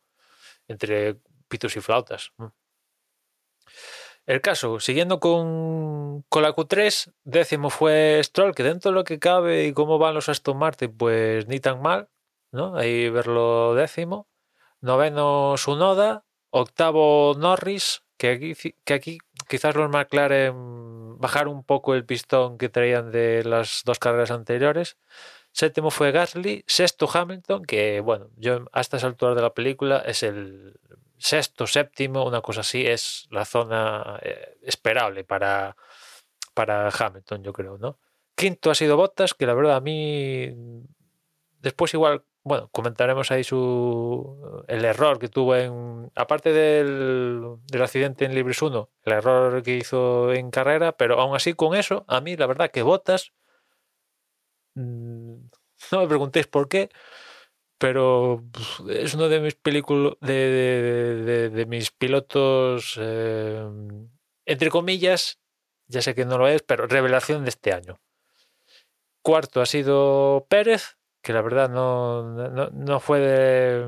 [0.68, 1.16] Entre
[1.49, 2.32] pitos y flautas.
[4.27, 9.18] El caso, siguiendo con, con la Q3, décimo fue Stroll, que dentro de lo que
[9.18, 12.09] cabe y cómo van los Aston Martin, pues ni tan mal,
[12.51, 12.75] ¿no?
[12.77, 14.27] Ahí verlo décimo.
[14.81, 18.55] Noveno Sunoda, octavo Norris, que aquí,
[18.85, 19.18] que aquí
[19.49, 24.97] quizás los McLaren bajaron un poco el pistón que traían de las dos carreras anteriores.
[25.53, 30.22] Séptimo fue Gasly, sexto Hamilton, que bueno, yo a estas alturas de la película es
[30.22, 30.81] el
[31.25, 35.75] sexto, séptimo, una cosa así, es la zona eh, esperable para,
[36.53, 37.99] para Hamilton, yo creo, ¿no?
[38.35, 40.53] Quinto ha sido Bottas, que la verdad a mí
[41.61, 48.27] después igual, bueno, comentaremos ahí su el error que tuvo en aparte del, del accidente
[48.27, 52.20] en Libres 1, el error que hizo en carrera, pero aún así con eso, a
[52.20, 53.33] mí la verdad que Bottas
[54.75, 55.37] mm,
[55.93, 56.91] no me preguntéis por qué,
[57.85, 63.62] pero pf, es uno de mis películas de, de- mis pilotos eh,
[64.47, 65.39] entre comillas
[65.87, 68.01] ya sé que no lo es pero revelación de este año
[69.20, 73.87] cuarto ha sido Pérez que la verdad no, no, no fue de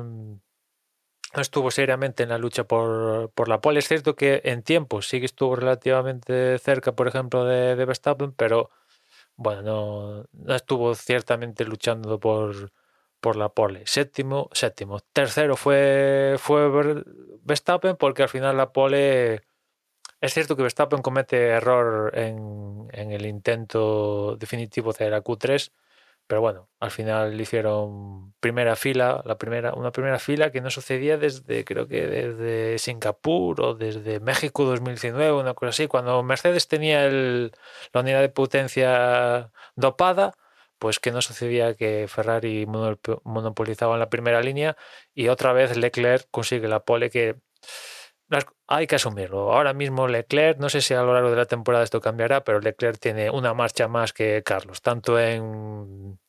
[1.35, 3.79] no estuvo seriamente en la lucha por, por la pole.
[3.79, 8.31] Es cierto que en tiempo sí que estuvo relativamente cerca, por ejemplo, de, de Verstappen,
[8.31, 8.69] pero
[9.35, 12.71] bueno, no, no estuvo ciertamente luchando por,
[13.19, 13.83] por la pole.
[13.85, 14.99] Séptimo, séptimo.
[15.13, 17.05] Tercero fue, fue Ver-
[17.43, 19.41] Verstappen porque al final la pole...
[20.21, 25.71] Es cierto que Verstappen comete error en, en el intento definitivo de la Q3,
[26.25, 30.69] pero bueno, al final le hicieron primera fila, la primera, una primera fila que no
[30.71, 35.87] sucedía desde, creo que desde Singapur o desde México 2019, una cosa así.
[35.87, 37.51] Cuando Mercedes tenía el,
[37.93, 40.33] la unidad de potencia dopada,
[40.79, 44.77] pues que no sucedía que Ferrari monop- monopolizaban la primera línea
[45.13, 47.35] y otra vez Leclerc consigue la pole que
[48.67, 49.53] hay que asumirlo.
[49.53, 52.59] Ahora mismo Leclerc, no sé si a lo largo de la temporada esto cambiará, pero
[52.59, 56.19] Leclerc tiene una marcha más que Carlos, tanto en,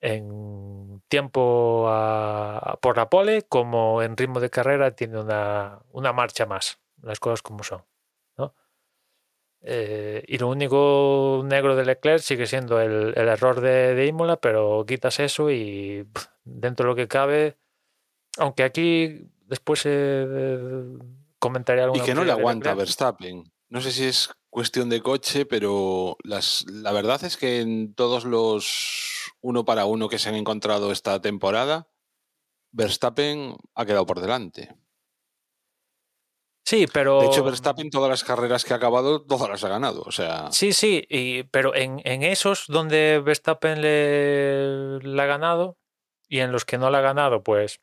[0.00, 1.84] en tiempo
[2.80, 7.42] por la pole como en ritmo de carrera tiene una, una marcha más, las cosas
[7.42, 7.84] como son.
[9.66, 14.36] Eh, y lo único negro de Leclerc sigue siendo el, el error de, de, Imola,
[14.36, 17.56] pero quitas eso y pff, dentro de lo que cabe,
[18.36, 20.98] aunque aquí después eh,
[21.38, 21.96] comentaré algo.
[21.96, 23.50] Y que no le aguanta a Verstappen.
[23.70, 28.24] No sé si es cuestión de coche, pero las, la verdad es que en todos
[28.24, 31.88] los uno para uno que se han encontrado esta temporada,
[32.70, 34.74] Verstappen ha quedado por delante.
[36.64, 37.20] Sí, pero.
[37.20, 40.02] De hecho, Verstappen, todas las carreras que ha acabado, todas las ha ganado.
[40.06, 40.50] O sea.
[40.50, 45.76] Sí, sí, y, pero en, en esos donde Verstappen le, le, ha ganado
[46.26, 47.80] y en los que no le ha ganado, pues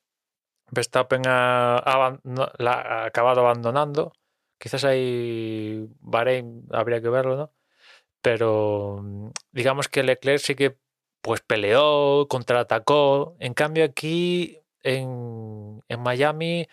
[0.71, 2.19] Verstappen ha, ha,
[2.57, 4.13] la, ha acabado abandonando.
[4.57, 7.53] Quizás ahí Bahrein habría que verlo, ¿no?
[8.23, 9.03] Pero
[9.51, 10.77] digamos que Leclerc sí que
[11.21, 13.35] pues peleó, contraatacó.
[13.39, 16.67] En cambio, aquí en, en Miami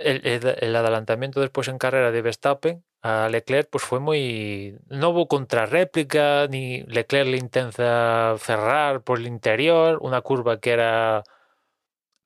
[0.00, 5.10] el, el, el, adelantamiento después en carrera de Verstappen a Leclerc pues fue muy no
[5.10, 11.24] hubo contrarréplica ni Leclerc le intenta cerrar por el interior una curva que era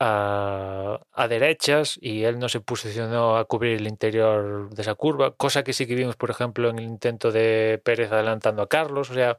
[0.00, 5.62] a, derechas y él no se posicionó a cubrir el interior de esa curva cosa
[5.62, 9.14] que sí que vimos por ejemplo en el intento de Pérez adelantando a Carlos o
[9.14, 9.38] sea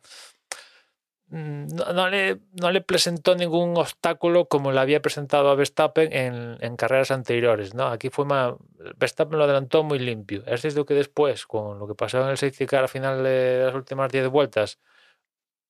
[1.27, 6.57] no, no, le, no, le, presentó ningún obstáculo como le había presentado a Verstappen en,
[6.61, 7.73] en, carreras anteriores.
[7.73, 7.87] ¿no?
[7.87, 8.53] Aquí fue más.
[8.97, 10.43] Verstappen lo adelantó muy limpio.
[10.45, 13.63] Es cierto que después, con lo que pasó en el safety car al final de
[13.65, 14.79] las últimas 10 vueltas,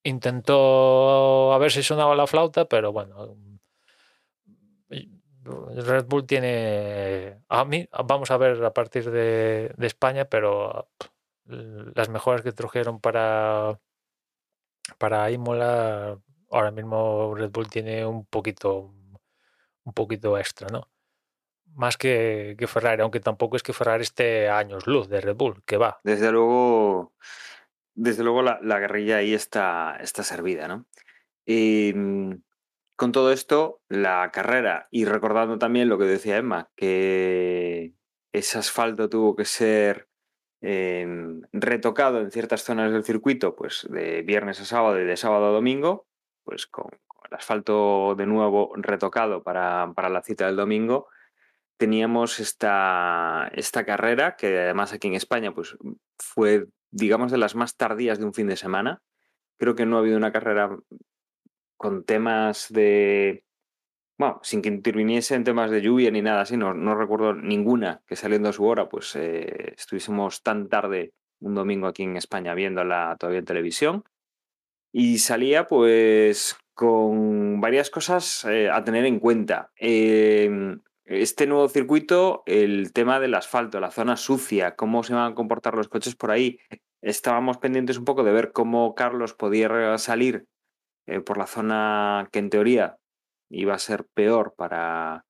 [0.02, 3.36] intentó a ver si sonaba la flauta, pero bueno.
[5.48, 7.38] Red Bull tiene.
[7.48, 10.88] A mí, vamos a ver a partir de, de España, pero
[11.46, 13.78] las mejoras que trajeron para
[14.98, 16.18] para Imola
[16.50, 18.92] ahora mismo Red Bull tiene un poquito
[19.84, 20.90] un poquito extra, ¿no?
[21.74, 25.62] Más que, que, Ferrari, aunque tampoco es que Ferrari esté años luz de Red Bull,
[25.64, 26.00] que va.
[26.02, 27.12] Desde luego,
[27.94, 30.86] desde luego la, la guerrilla ahí está, está servida, ¿no?
[31.44, 31.92] Y
[32.96, 37.94] con todo esto, la carrera, y recordando también lo que decía Emma, que
[38.32, 40.08] ese asfalto tuvo que ser
[40.60, 41.06] eh,
[41.52, 45.52] retocado en ciertas zonas del circuito, pues de viernes a sábado y de sábado a
[45.52, 46.06] domingo,
[46.44, 51.08] pues con, con el asfalto de nuevo retocado para, para, la cita del domingo,
[51.76, 55.76] teníamos esta, esta carrera que además aquí en España pues
[56.18, 59.02] fue, digamos, de las más tardías de un fin de semana.
[59.58, 60.76] Creo que no ha habido una carrera
[61.76, 63.45] con temas de
[64.18, 68.16] bueno, sin que interviniese en temas de lluvia ni nada así, no, recuerdo ninguna que
[68.16, 73.16] saliendo a su hora, pues eh, estuviésemos tan tarde un domingo aquí en España viéndola
[73.18, 74.04] todavía en televisión.
[74.92, 79.70] Y salía pues con varias cosas eh, a tener en cuenta.
[79.78, 85.34] Eh, este nuevo circuito, el tema del asfalto, la zona sucia, cómo se van a
[85.34, 86.58] comportar los coches por ahí.
[87.00, 90.46] Estábamos pendientes un poco de ver cómo Carlos podía salir
[91.06, 92.98] eh, por la zona que en teoría
[93.50, 95.24] iba a ser peor para,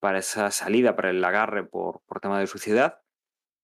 [0.00, 3.00] para esa salida, para el agarre por, por tema de suciedad.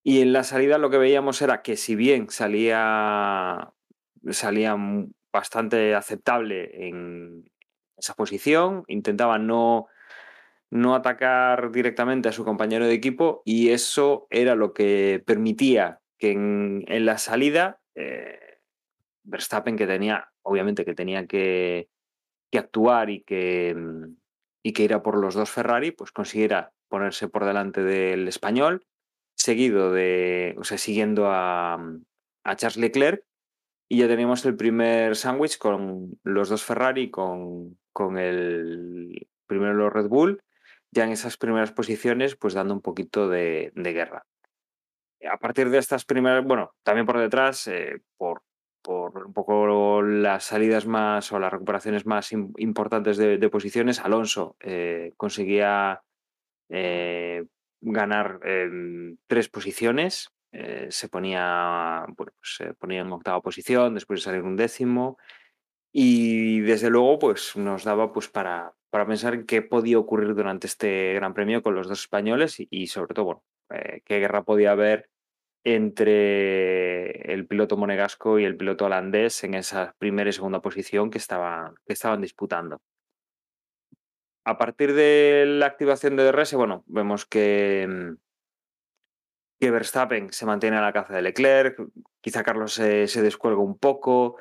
[0.03, 3.73] Y en la salida lo que veíamos era que si bien salía,
[4.31, 4.75] salía
[5.33, 7.51] bastante aceptable en
[7.97, 9.87] esa posición, intentaba no,
[10.69, 16.31] no atacar directamente a su compañero de equipo y eso era lo que permitía que
[16.31, 18.39] en, en la salida eh,
[19.23, 21.89] Verstappen que tenía, obviamente que tenía que,
[22.51, 24.15] que actuar y que, mm,
[24.63, 28.85] y que ir por los dos Ferrari, pues consiguiera ponerse por delante del español,
[29.35, 32.03] seguido de, o sea, siguiendo a, mm,
[32.43, 33.23] a Charles Leclerc,
[33.89, 39.93] y ya teníamos el primer sándwich con los dos Ferrari, con, con el primero los
[39.93, 40.41] Red Bull,
[40.91, 44.25] ya en esas primeras posiciones, pues dando un poquito de, de guerra.
[45.31, 48.43] A partir de estas primeras, bueno, también por detrás, eh, por
[48.87, 55.11] por un poco las salidas más o las recuperaciones más importantes de, posiciones, Alonso eh,
[55.17, 56.03] conseguía
[56.69, 57.43] eh,
[57.81, 64.23] ganar eh, tres posiciones, eh, se ponía, bueno, pues, ponía en octava posición después de
[64.23, 65.17] salir un décimo
[65.91, 70.67] y desde luego pues nos daba pues para, para pensar en qué podía ocurrir durante
[70.67, 73.43] este Gran Premio con los dos españoles y, y sobre todo bueno,
[74.05, 75.09] qué guerra podía haber
[75.75, 81.17] entre el piloto monegasco y el piloto holandés en esa primera y segunda posición que
[81.17, 82.79] estaban, que estaban disputando.
[84.45, 88.15] A partir de la activación de DRS, bueno, vemos que,
[89.59, 91.77] que Verstappen se mantiene a la caza de Leclerc,
[92.21, 94.37] quizá Carlos se, se descuelga un poco,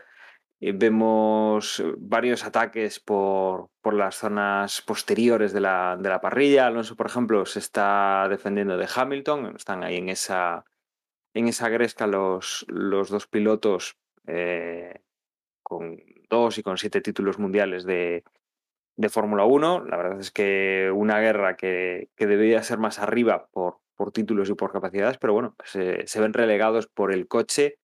[0.61, 6.69] y vemos varios ataques por, por las zonas posteriores de la, de la parrilla.
[6.69, 10.65] Alonso, por ejemplo, se está defendiendo de Hamilton, están ahí en esa
[11.37, 15.03] en esa gresca los, los dos pilotos eh,
[15.63, 15.99] con
[16.31, 18.25] dos y con siete títulos mundiales de,
[18.97, 19.85] de Fórmula 1.
[19.85, 24.49] La verdad es que una guerra que, que debería ser más arriba por, por, títulos
[24.49, 27.79] y por capacidades, pero bueno, se, se, ven relegados por el coche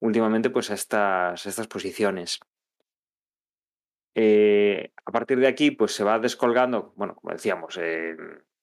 [0.00, 2.40] últimamente pues a estas, estas posiciones.
[4.14, 8.16] Eh, a partir de aquí, pues se va descolgando, bueno, como decíamos, eh,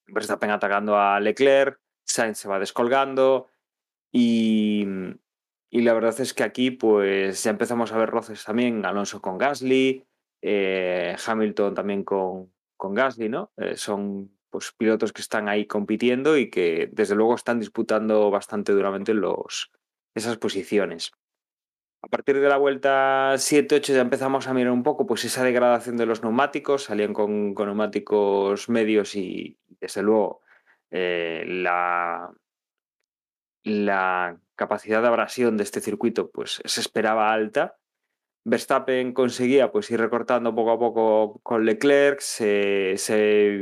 [0.08, 3.50] Verstappen atacando a Leclerc, Sainz se va descolgando
[4.18, 4.88] y,
[5.70, 9.38] y, la verdad es que aquí pues ya empezamos a ver roces también, Alonso con
[9.38, 10.06] Gasly,
[10.42, 13.52] eh, Hamilton también con, con Gasly, ¿no?
[13.58, 18.72] Eh, son pues pilotos que están ahí compitiendo y que desde luego están disputando bastante
[18.72, 19.70] duramente los,
[20.14, 21.12] esas posiciones.
[22.02, 25.98] A partir de la vuelta 7-8 ya empezamos a mirar un poco pues esa degradación
[25.98, 30.42] de los neumáticos, salían con, con neumáticos medios y desde luego
[30.90, 32.32] eh, la,
[33.66, 37.76] la capacidad de abrasión de este circuito pues se esperaba alta.
[38.46, 43.60] Verstappen conseguía pues ir recortando poco a poco con Leclerc, se, se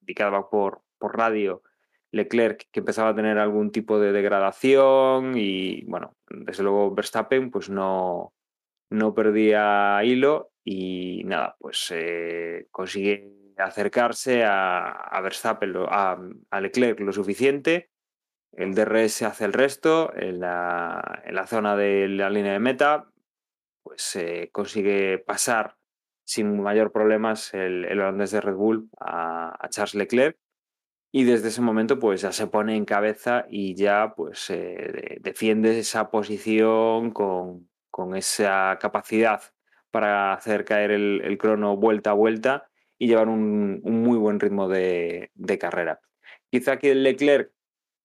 [0.00, 1.62] indicaba por, por radio
[2.10, 7.70] Leclerc que empezaba a tener algún tipo de degradación y bueno, desde luego Verstappen pues
[7.70, 8.34] no,
[8.90, 17.90] no perdía hilo y nada, pues eh, consigue acercarse a, Verstappen, a, Leclerc lo suficiente,
[18.52, 23.10] el DRS hace el resto, en la, en la zona de la línea de meta,
[23.82, 25.76] pues eh, consigue pasar
[26.24, 30.38] sin mayor problemas el, el holandés de Red Bull a, Charles Leclerc
[31.10, 34.52] y desde ese momento pues ya se pone en cabeza y ya pues
[35.20, 39.42] defiende esa posición con, con, esa capacidad
[39.90, 45.30] para hacer caer el, crono vuelta a vuelta y llevar un, muy buen ritmo de,
[45.60, 46.00] carrera.
[46.50, 47.52] Quizá el Leclerc,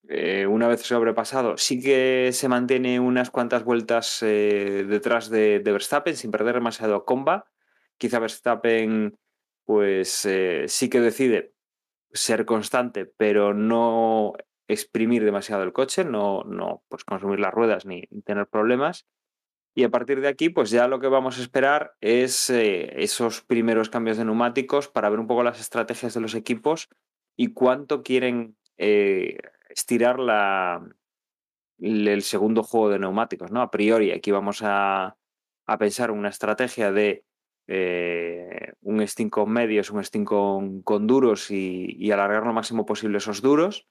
[0.09, 6.15] eh, una vez sobrepasado, sí que se mantiene unas cuantas vueltas eh, detrás de, Verstappen
[6.15, 7.45] sin perder demasiado comba.
[7.97, 9.17] Quizá Verstappen
[9.65, 11.53] pues eh, sí que decide
[12.13, 14.33] ser constante, pero no
[14.69, 19.05] exprimir demasiado el coche, no, no pues consumir las ruedas ni tener problemas.
[19.75, 23.89] Y a partir de aquí, pues ya lo que vamos a esperar es esos primeros
[23.89, 26.89] cambios de neumáticos para ver un poco las estrategias de los equipos
[27.35, 28.55] y cuánto quieren
[29.69, 30.87] estirar la,
[31.79, 33.51] el segundo juego de neumáticos.
[33.51, 33.61] ¿no?
[33.61, 35.17] A priori, aquí vamos a,
[35.65, 37.23] a pensar una estrategia de
[37.67, 42.85] eh, un Steam con medios, un Steam con, con duros y, y, alargar lo máximo
[42.85, 43.87] posible esos duros.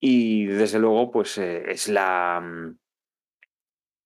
[0.00, 2.78] Y desde luego, pues eh, es la, mm,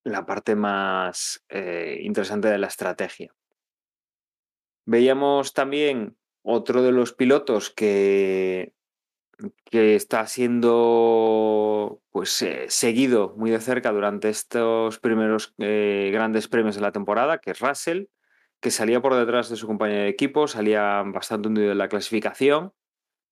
[0.04, 3.34] la parte más eh, interesante de la estrategia.
[4.86, 8.72] Veíamos también otro de los pilotos que,
[9.64, 16.74] que está siendo pues eh, seguido muy de cerca durante estos primeros eh, grandes premios
[16.74, 18.04] de la temporada, que es Russell,
[18.60, 22.72] que salía por detrás de su compañero de equipo, salía bastante hundido en la clasificación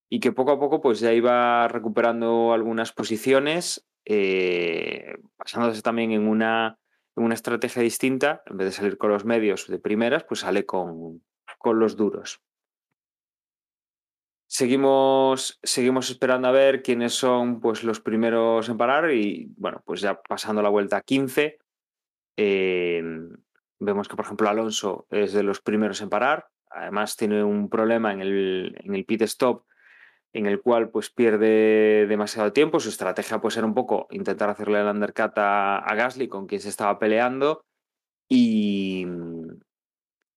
[0.09, 6.27] y que poco a poco pues ya iba recuperando algunas posiciones, eh, basándose también en
[6.27, 6.77] una,
[7.15, 10.65] en una estrategia distinta, en vez de salir con los medios de primeras, pues sale
[10.65, 11.23] con,
[11.57, 12.41] con los duros.
[14.53, 20.01] Seguimos, seguimos esperando a ver quiénes son pues, los primeros en parar y bueno, pues
[20.01, 21.57] ya pasando la vuelta a 15,
[22.35, 23.01] eh,
[23.83, 26.49] Vemos que, por ejemplo, Alonso es de los primeros en parar.
[26.69, 29.65] Además, tiene un problema en el, en el pit stop
[30.33, 32.79] en el cual pues pierde demasiado tiempo.
[32.79, 36.61] Su estrategia puede ser un poco intentar hacerle el undercut a, a Gasly con quien
[36.61, 37.65] se estaba peleando.
[38.29, 39.07] Y,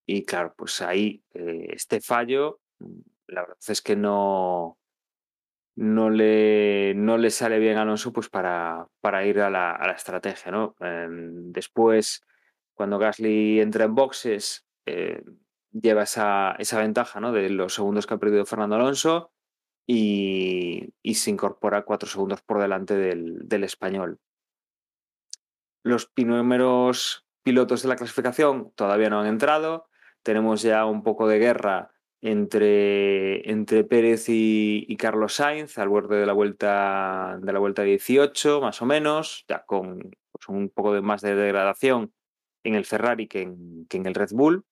[0.07, 2.61] y claro, pues ahí eh, este fallo,
[3.27, 4.79] la verdad es que no,
[5.77, 9.87] no, le, no le sale bien a Alonso pues para, para ir a la, a
[9.87, 10.53] la estrategia.
[10.53, 10.77] ¿no?
[10.81, 12.22] Eh, después
[12.75, 15.22] cuando Gasly entra en boxes, eh,
[15.72, 17.33] lleva esa, esa ventaja ¿no?
[17.33, 19.33] de los segundos que ha perdido Fernando Alonso
[19.87, 24.18] y, y se incorpora cuatro segundos por delante del, del, español.
[25.83, 29.89] Los primeros pilotos de la clasificación todavía no han entrado.
[30.22, 31.93] Tenemos ya un poco de guerra
[32.25, 38.62] entre, entre Pérez y, Carlos Sainz al borde de la vuelta de la vuelta 18,
[38.62, 39.99] más o menos, ya con
[40.33, 42.14] pues, un poco de más de degradación
[42.64, 44.64] en el Ferrari que en, el Red Bull.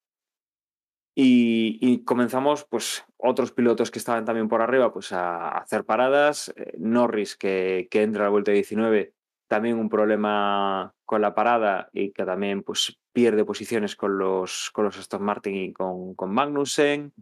[1.14, 6.54] Y, y, comenzamos, pues, otros pilotos que estaban también por arriba, pues, a, hacer paradas.
[6.56, 9.12] Eh, Norris, que, que, entra a la vuelta 19,
[9.46, 14.86] también un problema con la parada y que también, pues, pierde posiciones con los, con
[14.86, 17.12] los Aston Martin y con, con Magnussen.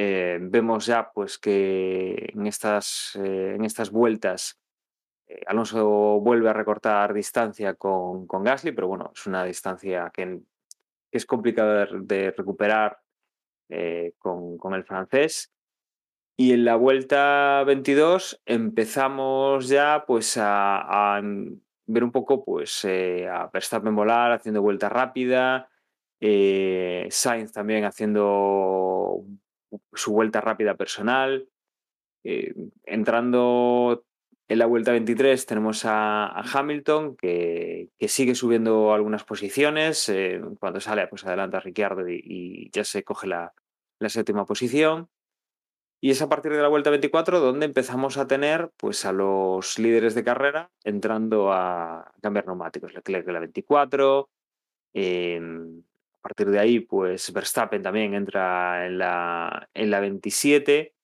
[0.00, 4.60] Eh, vemos ya, pues, que en estas, eh, en estas vueltas
[5.26, 10.38] eh, Alonso vuelve a recortar distancia con, con, Gasly, pero bueno, es una distancia que,
[11.10, 13.00] es complicada de, recuperar
[14.18, 15.52] con, con, el francés.
[16.36, 21.20] Y en la vuelta 22 empezamos ya pues a,
[21.86, 25.68] ver un poco pues eh, a Verstappen volar haciendo vuelta rápida,
[26.20, 29.24] Sainz también haciendo
[29.92, 31.48] su vuelta rápida personal.
[32.24, 32.54] Eh,
[32.84, 34.04] entrando
[34.48, 40.08] en la vuelta 23 tenemos a, Hamilton que, que, sigue subiendo algunas posiciones.
[40.08, 43.52] Eh, cuando sale, pues adelanta a Ricciardo y, ya se coge la,
[43.98, 45.08] la, séptima posición.
[46.00, 49.78] Y es a partir de la vuelta 24 donde empezamos a tener pues, a los
[49.78, 52.94] líderes de carrera entrando a cambiar neumáticos.
[52.94, 54.30] Leclerc en la 24.
[54.94, 55.40] Eh,
[56.18, 60.94] a partir de ahí, pues Verstappen también entra en la, en la 27.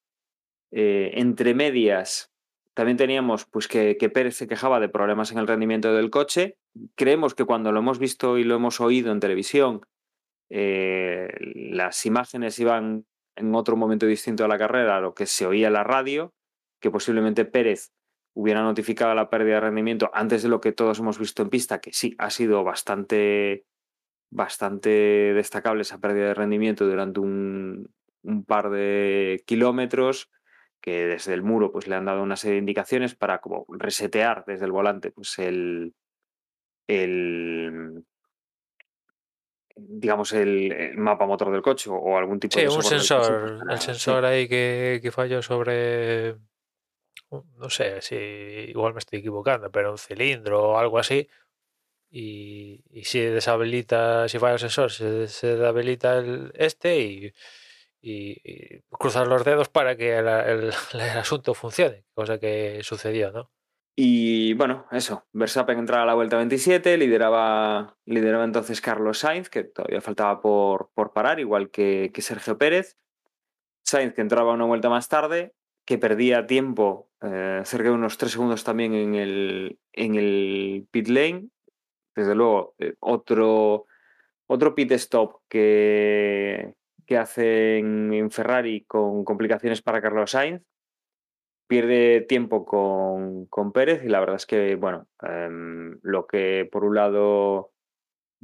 [0.73, 2.33] Eh, entre medias,
[2.75, 6.59] también teníamos pues, que, Pérez se quejaba de problemas en el rendimiento del coche.
[6.97, 9.83] Creemos que cuando lo hemos visto y lo hemos oído en televisión,
[10.51, 13.07] eh, las imágenes iban
[13.37, 16.35] en otro momento distinto a la carrera a lo que se oía en la radio,
[16.81, 17.93] que posiblemente Pérez
[18.35, 21.81] hubiera notificado la pérdida de rendimiento antes de lo que todos hemos visto en pista,
[21.81, 23.65] que sí, ha sido bastante,
[24.35, 24.91] bastante
[25.33, 27.89] destacable esa pérdida de rendimiento durante un,
[28.25, 30.29] un par de kilómetros
[30.81, 34.45] que desde el muro pues le han dado una serie de indicaciones para como resetear
[34.45, 35.95] desde el volante pues el,
[36.89, 38.05] el
[39.77, 43.79] digamos el, el, mapa motor del coche o algún tipo sí, de un sensor el
[43.79, 44.27] sensor sí.
[44.27, 46.35] ahí que, que, falló sobre
[47.31, 51.29] no sé si igual me estoy equivocando pero un cilindro o algo así
[52.17, 57.33] y, si deshabilita si falla el sensor se, deshabilita el este y
[58.91, 60.73] cruzar los dedos para que el,
[61.19, 63.51] asunto funcione, cosa que sucedió, ¿no?
[63.97, 69.63] Y bueno, eso, Verstappen entraba a la vuelta 27, lideraba, lideraba entonces Carlos Sainz, que
[69.63, 72.99] todavía faltaba por, por parar, igual que, Sergio Pérez.
[73.85, 75.55] Sainz que entraba una vuelta más tarde,
[75.87, 81.07] que perdía tiempo, eh, cerca de unos tres segundos también en el, en el pit
[81.07, 81.51] lane.
[82.15, 83.87] Desde luego, eh, otro,
[84.47, 86.75] otro pit stop que,
[87.07, 90.63] que hacen en Ferrari con complicaciones para Carlos Sainz.
[91.67, 95.49] Pierde tiempo con, con Pérez y la verdad es que, bueno, eh,
[96.03, 97.73] lo que por un lado,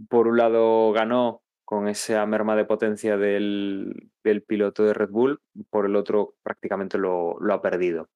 [0.09, 5.41] por un lado ganó con esa merma de potencia del, del, piloto de Red Bull,
[5.71, 8.09] por el otro prácticamente lo, lo, ha perdido.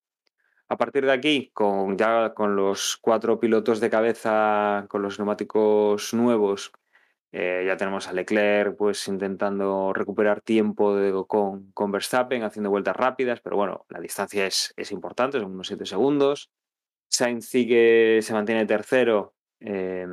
[0.69, 6.15] A partir de aquí, con, ya con los cuatro pilotos de cabeza, con los neumáticos
[6.15, 6.73] nuevos,
[7.33, 12.97] eh, ya tenemos a Leclerc pues intentando recuperar tiempo de, con, con, Verstappen, haciendo vueltas
[12.97, 16.51] rápidas, pero bueno, la distancia es, es importante, son unos 7 segundos.
[17.09, 20.07] Sainz sigue, se mantiene tercero eh,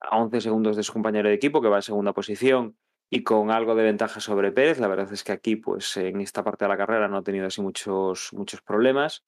[0.00, 2.76] a 11 segundos de su compañero de equipo, que va en segunda posición
[3.10, 4.78] y con algo de ventaja sobre Pérez.
[4.78, 7.46] La verdad es que aquí, pues en esta parte de la carrera no ha tenido
[7.46, 9.24] así muchos, muchos problemas.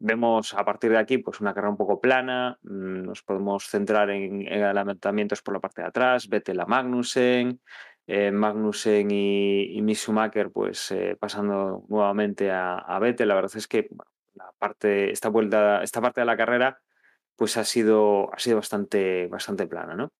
[0.00, 4.10] Vemos a partir de aquí pues una carrera un poco plana, mm, nos podemos centrar
[4.10, 7.60] en, en adelantamientos por la parte de atrás, Vettel a Magnussen,
[8.06, 9.82] eh, Magnussen y, y
[10.52, 13.28] pues eh, pasando nuevamente a, a, Vettel.
[13.28, 13.88] La verdad es que
[14.34, 16.80] la parte, esta vuelta, esta parte de la carrera
[17.36, 20.12] pues ha sido, ha sido bastante, bastante plana, ¿no?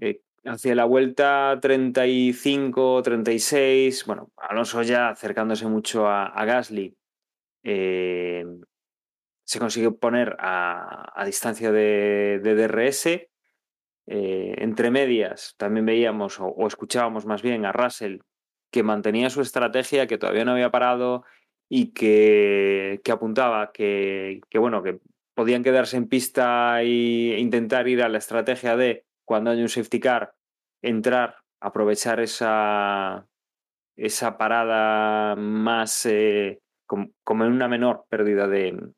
[0.00, 6.94] Eh, hacia la vuelta 35-36, bueno, Alonso ya acercándose mucho a, a Gasly,
[7.68, 8.44] eh,
[9.44, 13.06] se consigue poner a, distancia de, DRS.
[14.08, 18.18] Eh, entre medias también veíamos o, o, escuchábamos más bien a Russell
[18.70, 21.24] que mantenía su estrategia, que todavía no había parado
[21.68, 25.00] y que, que apuntaba que, que, bueno, que
[25.34, 29.98] podían quedarse en pista e intentar ir a la estrategia de cuando hay un safety
[29.98, 30.34] car,
[30.82, 33.26] entrar, aprovechar esa,
[33.96, 38.92] esa parada más eh, como en una menor pérdida de,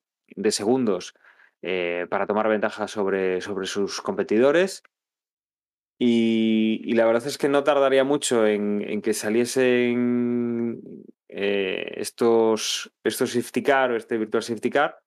[0.51, 1.15] segundos
[1.63, 4.83] eh, para tomar ventaja sobre, sobre sus competidores.
[6.01, 10.81] Y, y, la verdad es que no tardaría mucho en, en que saliesen
[11.29, 14.99] eh, estos, estos safety car o este virtual safety car,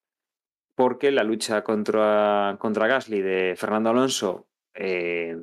[0.75, 5.35] porque la lucha contra, contra Gasly de Fernando Alonso eh,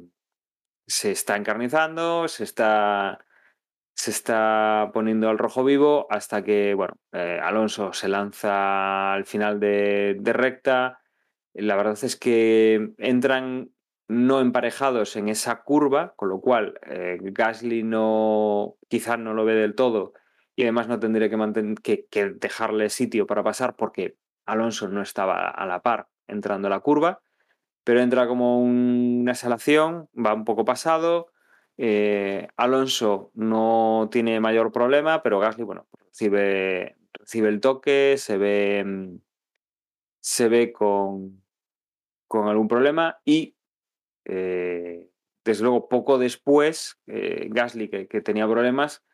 [0.87, 3.25] se está encarnizando, se está
[3.99, 9.59] se está poniendo al rojo vivo hasta que, bueno, eh, Alonso se lanza al final
[9.59, 11.01] de, recta.
[11.53, 13.73] La verdad es que entran
[14.07, 19.55] no emparejados en esa curva, con lo cual eh, Gasly no, quizás no lo ve
[19.55, 20.13] del todo
[20.55, 24.17] y además no tendría que, dejarle sitio para pasar porque
[24.47, 27.21] Alonso no estaba a la par entrando a la curva,
[27.83, 31.33] pero entra como una exhalación, va un poco pasado.
[31.81, 38.83] Eh, Alonso no tiene mayor problema, pero Gasly, bueno, recibe, recibe el toque, se ve,
[38.85, 39.21] mm,
[40.21, 41.45] se ve con,
[42.27, 43.57] con algún problema y
[44.25, 45.09] eh,
[45.45, 49.05] desde luego poco después eh, Gasly que, tenía problemas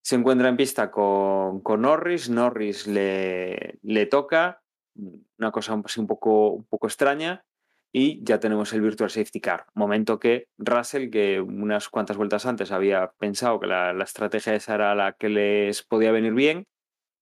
[0.00, 4.62] se encuentra en pista con, con Norris, Norris le, le, toca,
[4.94, 7.44] una cosa un poco, un poco extraña
[7.92, 9.66] y ya tenemos el Virtual Safety Car.
[9.74, 14.74] Momento que Russell, que unas cuantas vueltas antes había pensado que la, la estrategia esa
[14.74, 16.66] era la que les podía venir bien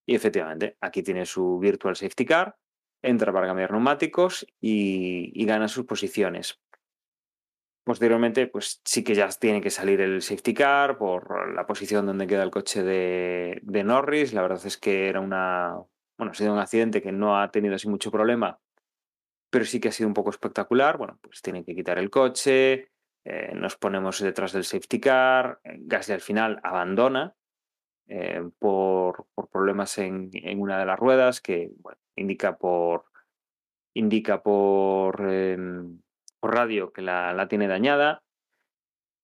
[0.07, 2.57] y efectivamente aquí tiene su Virtual Safety Car
[3.03, 6.61] entra para cambiar neumáticos y, y, gana sus posiciones.
[7.85, 12.27] Posteriormente, pues sí que ya tiene que salir el safety car por la posición donde
[12.27, 14.33] queda el coche de, de Norris.
[14.33, 15.77] La verdad es que era una.
[16.19, 18.59] Bueno, ha sido un accidente que no ha tenido así mucho problema,
[19.51, 20.98] pero sí que ha sido un poco espectacular.
[20.98, 22.90] Bueno, pues tienen que quitar el coche,
[23.24, 25.60] eh, nos ponemos detrás del safety car.
[25.64, 27.35] Gasly al final abandona
[28.06, 33.06] eh, por, por, problemas en, en, una de las ruedas que bueno, indica por.
[33.94, 35.27] Indica por.
[35.28, 35.59] Eh,
[36.39, 38.23] por radio que la, la, tiene dañada.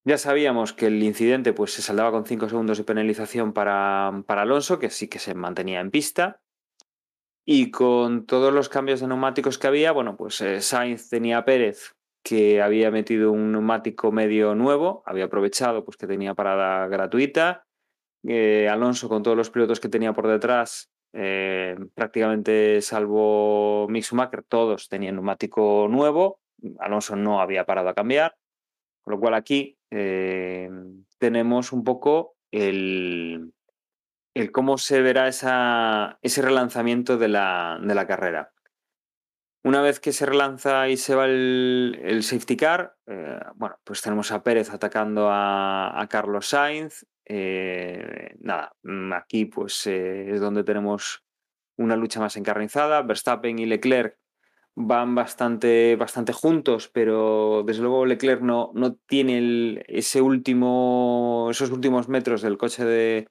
[0.04, 4.42] Ya sabíamos que el incidente pues, se saldaba con 5 segundos de penalización para, para,
[4.42, 6.40] Alonso, que sí que se mantenía en pista.
[7.44, 11.44] Y con todos los cambios de neumáticos que había, bueno, pues eh, Sainz tenía a
[11.44, 17.66] Pérez que había metido un neumático medio nuevo, había aprovechado pues que tenía parada gratuita.
[18.23, 24.44] Eh, Alonso con todos los pilotos que tenía por detrás, eh, prácticamente salvo Mick Schumacher,
[24.44, 26.39] todos tenían neumático nuevo
[26.78, 28.36] Alonso no había parado a cambiar,
[29.02, 29.77] con lo cual aquí
[31.19, 33.52] tenemos un poco el,
[34.34, 38.52] el cómo se verá esa, ese relanzamiento de la, de la, carrera.
[39.64, 44.02] Una vez que se relanza y se va el, el safety car, eh, bueno, pues
[44.02, 47.06] tenemos a Pérez atacando a, a Carlos Sainz.
[47.24, 48.74] Eh, nada,
[49.14, 51.24] aquí pues es donde tenemos
[51.76, 53.02] una lucha más encarnizada.
[53.02, 54.18] Verstappen y Leclerc
[54.74, 62.09] van bastante, bastante juntos, pero desde luego Leclerc no, no tiene ese último, esos últimos
[62.09, 63.28] metros del coche de,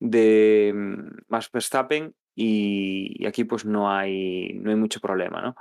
[0.00, 5.56] de mm, Max Verstappen y, aquí pues no hay, no hay mucho problema, ¿no?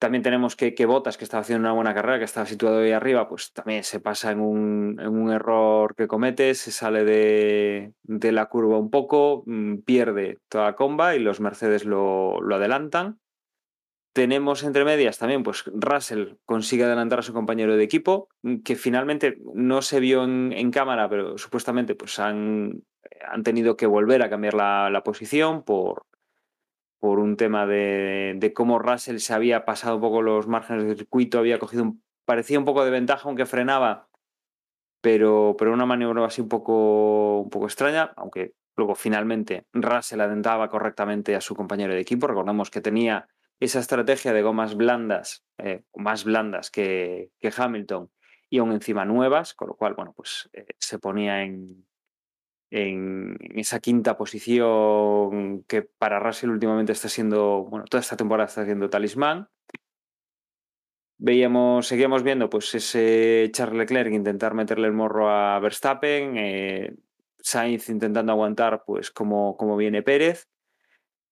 [0.00, 2.92] También tenemos que, que Bottas, que estaba haciendo una buena carrera, que estaba situado ahí
[2.92, 7.92] arriba, pues también se pasa en un, en un error que comete, se sale de,
[8.04, 12.54] de, la curva un poco, mm, pierde toda la comba y los Mercedes lo, lo
[12.54, 13.18] adelantan
[14.18, 18.28] tenemos entre medias también, pues Russell consigue adelantar a su compañero de equipo,
[18.64, 22.82] que finalmente no se vio en, en cámara, pero supuestamente pues han,
[23.26, 26.06] han, tenido que volver a cambiar la, la posición por,
[26.98, 30.96] por un tema de, de, cómo Russell se había pasado un poco los márgenes del
[30.96, 31.94] circuito, había cogido
[32.28, 34.10] parecía un poco de ventaja aunque frenaba,
[35.00, 40.68] pero, pero una maniobra así un poco, un poco extraña, aunque luego finalmente Russell adelantaba
[40.68, 43.28] correctamente a su compañero de equipo, recordamos que tenía
[43.60, 48.10] esa estrategia de gomas blandas, eh, más blandas que, que, Hamilton,
[48.50, 51.87] y aún encima nuevas, con lo cual, bueno, pues eh, se ponía en,
[52.70, 58.64] en, esa quinta posición que para Russell últimamente está siendo, bueno, toda esta temporada está
[58.64, 59.48] siendo talismán.
[61.20, 66.94] Veíamos, seguíamos viendo pues ese Charles Leclerc intentar meterle el morro a Verstappen, eh,
[67.40, 70.48] Sainz intentando aguantar pues como, como viene Pérez.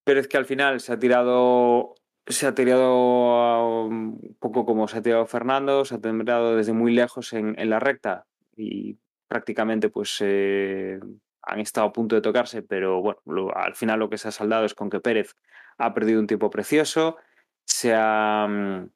[0.05, 1.95] Pérez que al final se ha tirado
[2.27, 6.93] se ha tirado un poco como se ha tirado Fernando, se ha tirado desde muy
[6.93, 8.27] lejos en, en la recta
[8.57, 8.99] y
[9.29, 10.99] prácticamente pues eh,
[11.47, 14.65] han estado a punto de tocarse, pero bueno, al final lo que se ha saldado
[14.65, 15.35] es con que Pérez
[15.79, 17.17] ha perdido un tiempo precioso,
[17.65, 18.91] se ha, mm,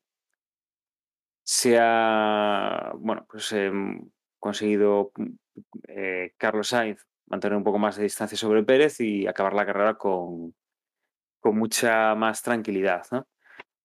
[1.44, 3.72] se ha bueno, pues eh,
[4.39, 5.12] conseguido
[5.89, 9.94] eh, Carlos Sainz mantener un poco más de distancia sobre Pérez y acabar la carrera
[9.94, 10.55] con,
[11.40, 13.05] con mucha más tranquilidad.
[13.12, 13.27] ¿no?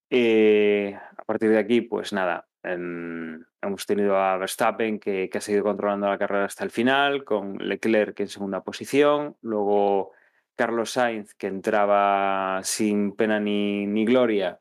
[0.09, 5.63] Eh, a partir de aquí, pues nada, eh, hemos tenido a Verstappen que, ha seguido
[5.63, 10.11] controlando la carrera hasta el final, con Leclerc en segunda posición, luego
[10.55, 14.59] Carlos Sainz que entraba sin pena ni, gloria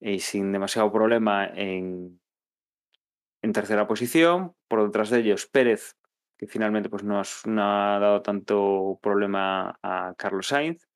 [0.00, 2.20] y sin demasiado problema en,
[3.52, 5.96] tercera posición, por detrás de ellos Pérez
[6.38, 10.88] que finalmente pues no ha dado tanto problema a Carlos Sainz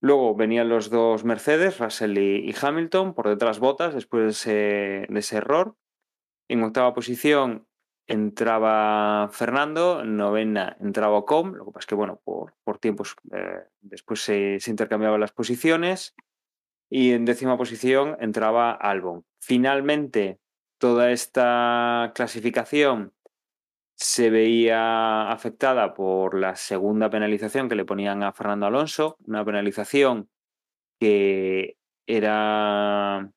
[0.00, 5.76] Luego venían los dos Mercedes, Russell y, Hamilton, por detrás Botas después de ese, error.
[6.48, 7.66] En octava posición,
[8.06, 13.14] entraba Fernando, en novena entraba Ocon, lo que pasa es que, bueno, por, por tiempos
[13.32, 16.14] eh, después se intercambiaban las posiciones
[16.88, 19.24] y en décima posición entraba Albon.
[19.38, 20.40] Finalmente,
[20.78, 23.12] toda esta clasificación
[24.00, 30.30] se veía afectada por la segunda penalización que le ponían a Fernando Alonso, una penalización
[30.98, 33.30] que era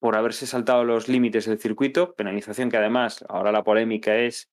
[0.00, 4.50] por haberse saltado los límites del circuito, penalización que además ahora la polémica es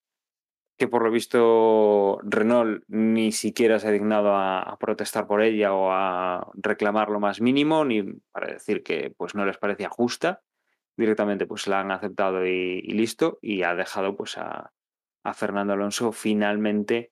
[0.78, 5.92] que por lo visto Renault ni siquiera se ha dignado a, protestar por ella o
[5.94, 8.04] a reclamar lo más mínimo, ni
[8.34, 10.44] para decir que pues no les parecía justa.
[10.98, 14.72] Directamente pues la han aceptado y, y listo, y ha dejado pues a,
[15.28, 17.12] a Fernando Alonso finalmente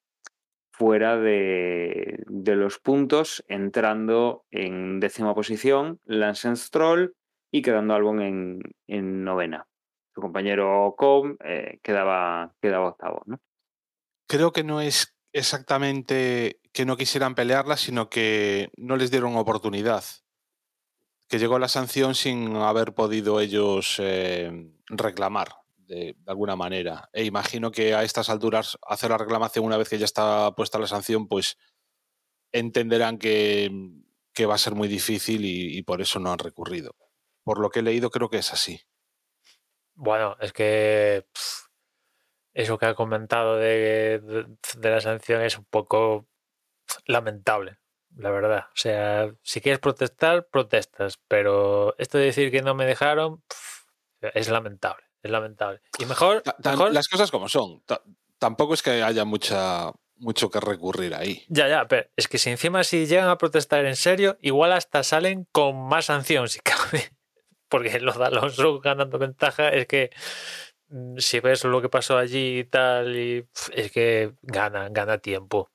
[0.71, 7.13] fuera de, de, los puntos, entrando en décima posición, Lance Stroll
[7.51, 9.67] y quedando Albon en, en novena.
[10.13, 13.21] Su compañero Com eh, quedaba, quedaba octavo.
[13.25, 13.39] ¿no?
[14.29, 20.05] Creo que no es exactamente que no quisieran pelearla, sino que no les dieron oportunidad.
[21.27, 27.09] Que llegó la sanción sin haber podido ellos eh, reclamar de, alguna manera.
[27.13, 30.79] E imagino que a estas alturas hacer la reclamación una vez que ya está puesta
[30.79, 31.57] la sanción, pues
[32.51, 33.69] entenderán que,
[34.33, 36.95] que va a ser muy difícil y, por eso no han recurrido.
[37.43, 38.81] Por lo que he leído, creo que es así.
[39.93, 41.25] Bueno, es que
[42.53, 46.27] eso que ha comentado de, de, la sanción es un poco
[47.05, 47.77] lamentable,
[48.15, 48.65] la verdad.
[48.73, 53.43] O sea, si quieres protestar, protestas, pero esto de decir que no me dejaron
[54.33, 55.81] es lamentable, es lamentable.
[55.99, 56.93] Y mejor, mejor...
[56.93, 57.81] Las cosas como son.
[57.85, 57.95] T
[58.37, 61.43] tampoco es que haya mucha mucho que recurrir ahí.
[61.49, 65.03] Ya, ya, pero es que si encima si llegan a protestar en serio, igual hasta
[65.03, 67.11] salen con más sanción si cabe
[67.69, 70.11] porque los de Alonso ganando ventaja es que
[70.89, 75.69] mm, si ves lo que pasó allí y tal, y es que gana, gana tiempo.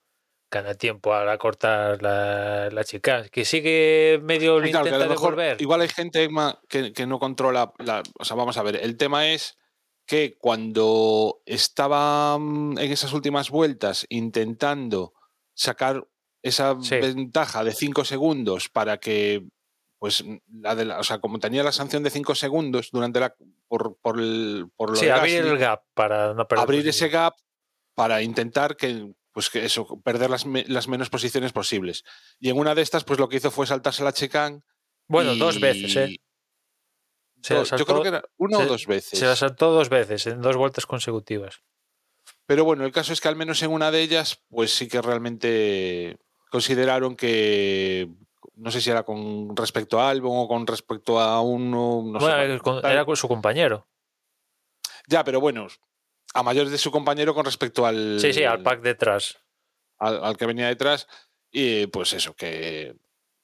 [0.50, 3.28] Gana tiempo al cortar la, la chica.
[3.28, 5.62] Que sigue medio lo claro, intenta mejor, devolver.
[5.62, 6.28] Igual hay gente
[6.68, 7.72] que, que no controla.
[7.78, 9.56] La, o sea, vamos a ver, el tema es
[10.06, 15.14] que cuando estaba en esas últimas vueltas intentando
[15.54, 16.04] sacar
[16.42, 16.96] esa sí.
[16.96, 19.44] ventaja de 5 segundos para que
[20.00, 23.36] pues la de la, o sea, como tenía la sanción de 5 segundos durante la
[23.68, 27.08] por, por, el, por lo sí, de abrir el gap para no perder abrir ese
[27.08, 27.34] gap
[27.94, 32.04] para intentar que pues que eso perder las, las menos posiciones posibles
[32.38, 34.62] y en una de estas pues lo que hizo fue saltarse la chicane
[35.06, 35.38] bueno y...
[35.38, 36.16] dos veces eh
[37.42, 39.88] se saltó, yo creo que era una se, o dos veces se la saltó dos
[39.88, 41.62] veces en dos vueltas consecutivas
[42.44, 45.00] pero bueno el caso es que al menos en una de ellas pues sí que
[45.00, 46.18] realmente
[46.50, 48.10] consideraron que
[48.60, 52.02] no sé si era con respecto a Albon o con respecto a uno.
[52.04, 53.88] No bueno, sé, con, era con su compañero.
[55.08, 55.66] Ya, pero bueno,
[56.34, 58.18] a mayores de su compañero con respecto al.
[58.20, 59.38] Sí, sí, al pack detrás.
[59.98, 61.06] Al, al que venía detrás.
[61.50, 62.94] Y pues eso, que,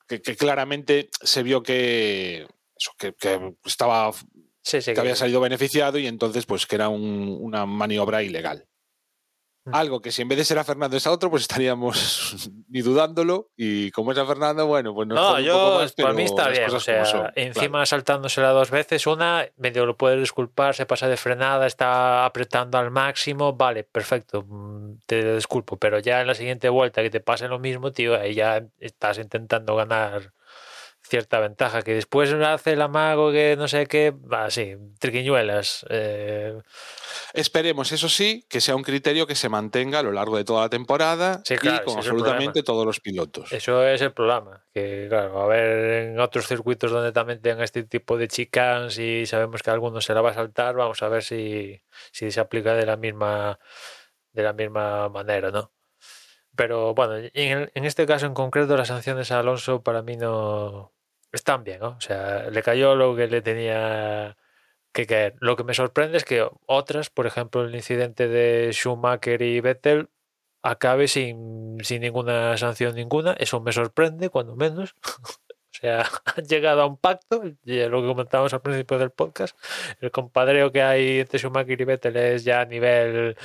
[0.07, 2.47] que, que claramente se vio que.
[2.79, 4.13] Eso, que, que estaba.
[4.63, 8.67] Sí, sí, que, había salido beneficiado y entonces, pues que era un, una maniobra ilegal.
[9.73, 12.83] Algo que si en vez de ser a Fernando es a otro, pues estaríamos ni
[12.83, 13.51] dudándolo.
[13.57, 15.15] Y como es a Fernando, bueno, pues no.
[15.15, 16.71] No, yo, más, para mí está bien.
[16.73, 17.87] O sea, son, encima claro.
[17.87, 22.91] saltándosela dos veces, una medio lo puede disculpar, se pasa de frenada, está apretando al
[22.91, 25.77] máximo, vale, perfecto, mm, te disculpo.
[25.77, 29.19] Pero ya en la siguiente vuelta que te pase lo mismo, tío, ahí ya estás
[29.19, 30.33] intentando ganar
[31.07, 35.87] cierta ventaja que después hace el amago que no sé qué, así, triquiñuelas.
[35.89, 36.59] Eh...
[37.33, 40.63] Esperemos, eso sí, que sea un criterio que se mantenga a lo largo de toda
[40.63, 43.53] la temporada sí, claro, y con absolutamente todos los pilotos.
[43.53, 47.85] Eso es el problema, que claro, a ver en otros circuitos donde también tengan este
[47.85, 51.23] tipo de chicans y sabemos que alguno se la va a saltar, vamos a ver
[51.23, 51.81] si,
[52.13, 53.59] si se aplica de la misma
[54.33, 55.73] de la misma manera, ¿no?
[56.57, 60.96] Pero bueno, en, en este caso en concreto las sanciones a Alonso para mí no,
[61.37, 61.91] están bien, ¿no?
[61.91, 64.37] O sea, le cayó lo que le tenía
[64.93, 65.37] que caer.
[65.41, 70.11] Lo que me sorprende es que otras, por ejemplo, el incidente de Schumacher y Vettel,
[70.63, 73.35] acabe sin, sin ninguna sanción ninguna.
[73.35, 74.95] Eso me sorprende, cuando menos.
[75.03, 76.07] o sea,
[76.37, 79.57] han llegado a un pacto, y lo que comentábamos al principio del podcast.
[80.01, 83.37] El compadreo que hay entre Schumacher y Vettel es ya a nivel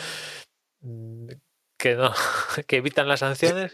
[0.82, 1.28] mm,
[1.78, 2.14] que no,
[2.68, 3.74] que evitan las sanciones.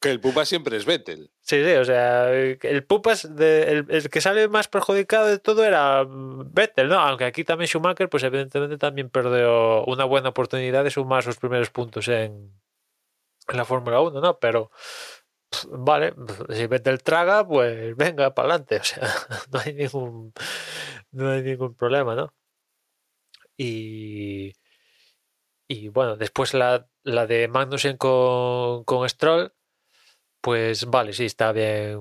[0.00, 1.30] Que el Pupa siempre es Vettel.
[1.40, 5.64] Sí, sí, o sea, el Pupas, de, el, el, que sale más perjudicado de todo
[5.64, 7.00] era Vettel, ¿no?
[7.00, 11.70] Aunque aquí también Schumacher, pues evidentemente también perdió una buena oportunidad de sumar sus primeros
[11.70, 12.52] puntos en,
[13.48, 14.38] en la Fórmula 1, ¿no?
[14.38, 14.70] Pero,
[15.70, 16.14] vale,
[16.50, 19.02] si Vettel traga, pues venga, para adelante, o sea,
[19.52, 20.32] no hay ningún,
[21.12, 22.32] no hay ningún problema, ¿no?
[23.56, 24.52] Y
[25.66, 29.52] Y bueno, después la, la de Magnussen con, con Stroll,
[30.40, 32.00] pues vale, sí, está bien.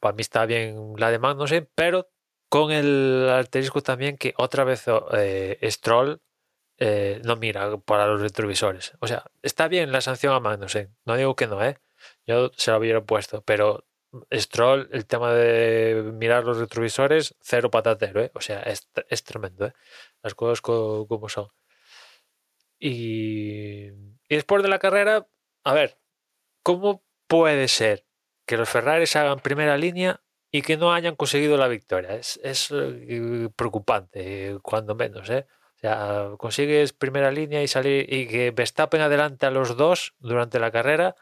[0.00, 2.08] Para mí está bien la de Magnussen, pero
[2.48, 4.84] con el asterisco también que otra vez
[5.14, 6.20] eh, Stroll
[6.78, 8.94] eh, no mira para los retrovisores.
[9.00, 11.78] O sea, está bien la sanción a Magnussen, no digo que no, ¿eh?
[12.26, 13.86] Yo se lo hubiera puesto, pero
[14.32, 18.30] Stroll, el tema de mirar los retrovisores, cero patatero, ¿eh?
[18.34, 19.74] O sea, es, es tremendo, ¿eh?
[20.22, 21.48] Las cosas co- como son.
[22.78, 23.94] Y, y
[24.36, 25.26] después de la carrera,
[25.64, 25.98] a ver,
[26.62, 28.06] ¿cómo puede ser
[28.46, 32.14] que los Ferraris hagan primera línea y que no hayan conseguido la victoria?
[32.14, 35.46] Es, es eh, preocupante, eh, cuando menos, ¿eh?
[35.76, 40.60] O sea, consigues primera línea y salir y que Verstappen adelante a los dos durante
[40.60, 41.16] la carrera.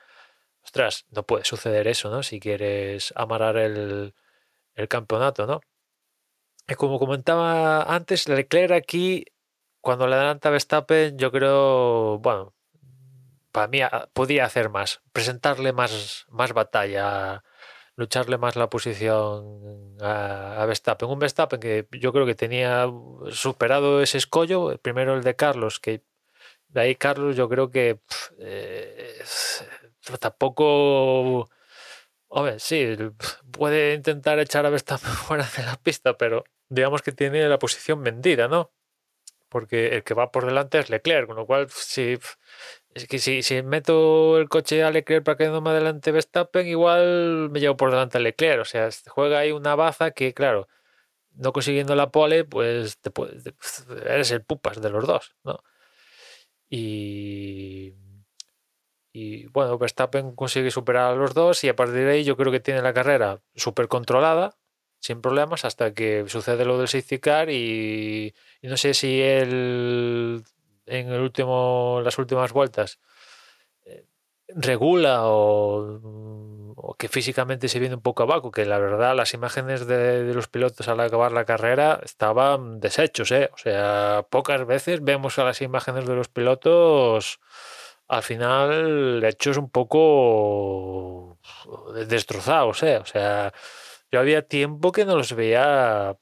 [0.62, 2.22] Ostras, no puede suceder eso, ¿no?
[2.22, 4.14] Si quieres amarrar el,
[4.74, 5.60] el campeonato, ¿no?
[6.68, 9.24] Y como comentaba antes, Leclerc aquí,
[9.80, 12.54] cuando le adelanta a Verstappen, yo creo, bueno,
[13.52, 17.42] para mí a- podía hacer más, presentarle más, más batalla,
[17.96, 21.08] lucharle más la posición a, a Verstappen.
[21.08, 22.86] Un Verstappen que yo creo que tenía
[23.30, 26.02] superado ese escollo, primero el de Carlos, que
[26.68, 29.18] de ahí Carlos yo creo que pf, eh,
[30.20, 31.50] tampoco...
[32.28, 32.96] Hombre, sí,
[33.52, 38.02] puede intentar echar a Verstappen fuera de la pista, pero digamos que tiene la posición
[38.04, 38.70] vendida, ¿no?
[39.48, 42.18] Porque el que va por delante es Leclerc, con lo cual, si,
[42.94, 46.66] es que si, si meto el coche a Leclerc para que no me adelante Verstappen,
[46.66, 48.60] igual me llevo por delante a Leclerc.
[48.62, 50.68] O sea, juega ahí una baza que, claro,
[51.34, 53.44] no consiguiendo la pole, pues te puedes-
[54.06, 55.60] eres el pupas de los dos, ¿no?
[56.68, 57.94] Y,
[59.12, 62.52] y bueno, Verstappen consigue superar a los dos y a partir de ahí yo creo
[62.52, 64.56] que tiene la carrera súper controlada,
[65.00, 70.44] sin problemas, hasta que sucede lo del safety car y, y no sé si él
[70.90, 72.98] en el último, las últimas vueltas
[73.84, 74.04] eh,
[74.48, 76.00] regula o,
[76.76, 80.34] o que físicamente se viene un poco abajo, que la verdad las imágenes de, de
[80.34, 83.50] los pilotos al acabar la carrera estaban deshechos, ¿eh?
[83.54, 87.40] O sea, pocas veces vemos a las imágenes de los pilotos
[88.08, 91.38] al final hechos un poco
[92.08, 92.98] destrozados, ¿eh?
[92.98, 93.52] O sea,
[94.10, 96.16] yo había tiempo que no los veía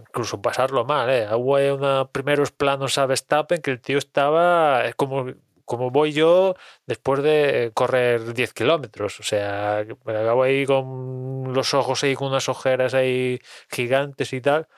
[0.00, 1.28] incluso pasarlo mal, ¿eh?
[1.34, 5.26] Hubo unos primeros planos a Verstappen que el tío estaba eh, como,
[5.64, 6.54] como voy yo
[6.86, 9.20] después de correr 10 kilómetros.
[9.20, 13.40] O sea, me acabo ahí con los ojos ahí con unas ojeras ahí
[13.70, 14.68] gigantes y tal,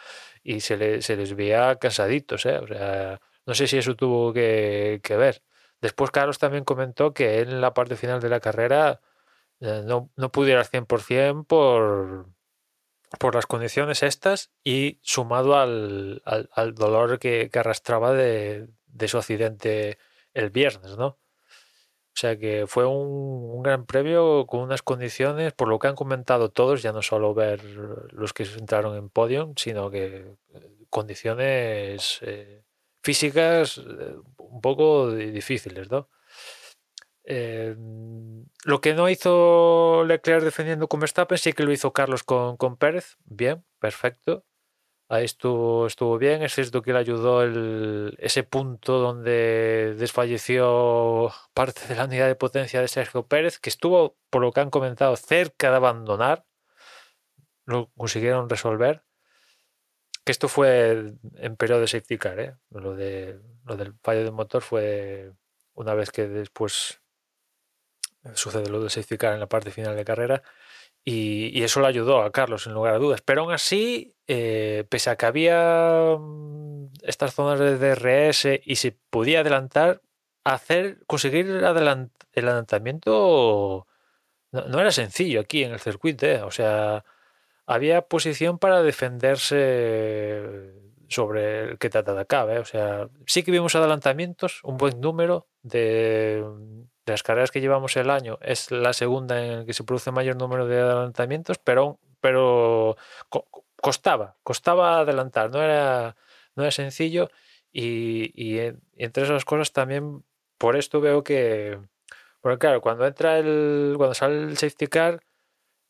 [0.43, 2.59] y se, le- se les veía cansaditos, ¿eh?
[2.59, 5.43] O sea, no sé si eso tuvo que, que ver.
[5.81, 9.01] Después Carlos también comentó que en la parte final de la carrera
[9.61, 12.27] eh, no, no pudo ir al 100% por,
[13.19, 19.19] por las condiciones estas y sumado al, al, dolor que, que arrastraba de, de su
[19.19, 19.99] accidente
[20.35, 21.07] el viernes, ¿no?
[22.17, 26.51] O sea que fue un, gran premio con unas condiciones, por lo que han comentado
[26.51, 27.63] todos, ya no solo ver
[28.13, 32.63] los que entraron en podium, sino que eh, condiciones eh,
[33.03, 36.09] físicas eh, un poco di- difíciles, ¿no?
[37.29, 37.75] Eh,
[38.65, 42.77] lo que no hizo Leclerc defendiendo con Verstappen, sí que lo hizo Carlos con, con
[42.77, 43.17] Pérez.
[43.25, 44.45] Bien, perfecto.
[45.09, 46.43] Ahí estuvo, estuvo bien.
[46.43, 52.35] Es cierto que le ayudó el, ese punto donde desfalleció parte de la unidad de
[52.37, 56.45] potencia de Sergio Pérez, que estuvo, por lo que han comentado, cerca de abandonar.
[57.67, 59.03] Lo consiguieron resolver.
[60.25, 62.57] Que esto fue en periodo de safety car, ¿eh?
[62.71, 65.33] Lo, de, lo del fallo del motor fue
[65.75, 67.01] una vez que después
[68.35, 70.43] sucede lo del safety car en la parte final de carrera
[71.05, 75.11] y, eso le ayudó a Carlos sin lugar a dudas pero aún así eh, pese
[75.11, 80.03] a que había mm, estas zonas de DRS y se podía adelantar
[80.45, 83.87] hacer conseguir el, adelant- el adelantamiento
[84.53, 86.43] no, no era sencillo aquí en el circuito ¿eh?
[86.43, 87.05] o sea
[87.67, 90.73] había posición para defenderse
[91.09, 92.55] sobre el que te atacaba.
[92.55, 92.59] ¿eh?
[92.59, 96.45] O sea, sí que vimos adelantamientos, un buen número de,
[97.07, 98.39] de las carreras que llevamos el año.
[98.43, 102.97] Es la segunda en la que se produce mayor número de adelantamientos, pero, pero
[103.29, 103.47] co-
[103.81, 106.17] costaba, costaba adelantar, no era,
[106.57, 107.31] no era sencillo.
[107.73, 110.25] Y, y en- y entre esas cosas también,
[110.59, 111.79] por esto veo que,
[112.41, 115.23] porque claro, cuando entra el, cuando sale el safety car,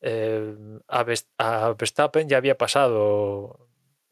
[0.01, 0.55] eh,
[0.87, 3.66] a Verstappen ya había pasado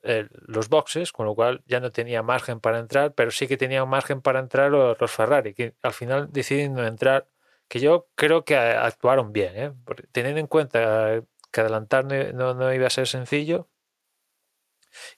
[0.06, 3.57] eh, los boxes, con lo cual ya no tenía margen para entrar, pero sí que
[3.57, 7.27] tenía margen para entrar los, Ferrari, que al final deciden no entrar,
[7.68, 9.73] que yo creo que a- actuaron bien, ¿eh?
[10.11, 11.22] Teniendo en cuenta
[11.52, 13.69] que adelantar no, no- no iba a ser sencillo,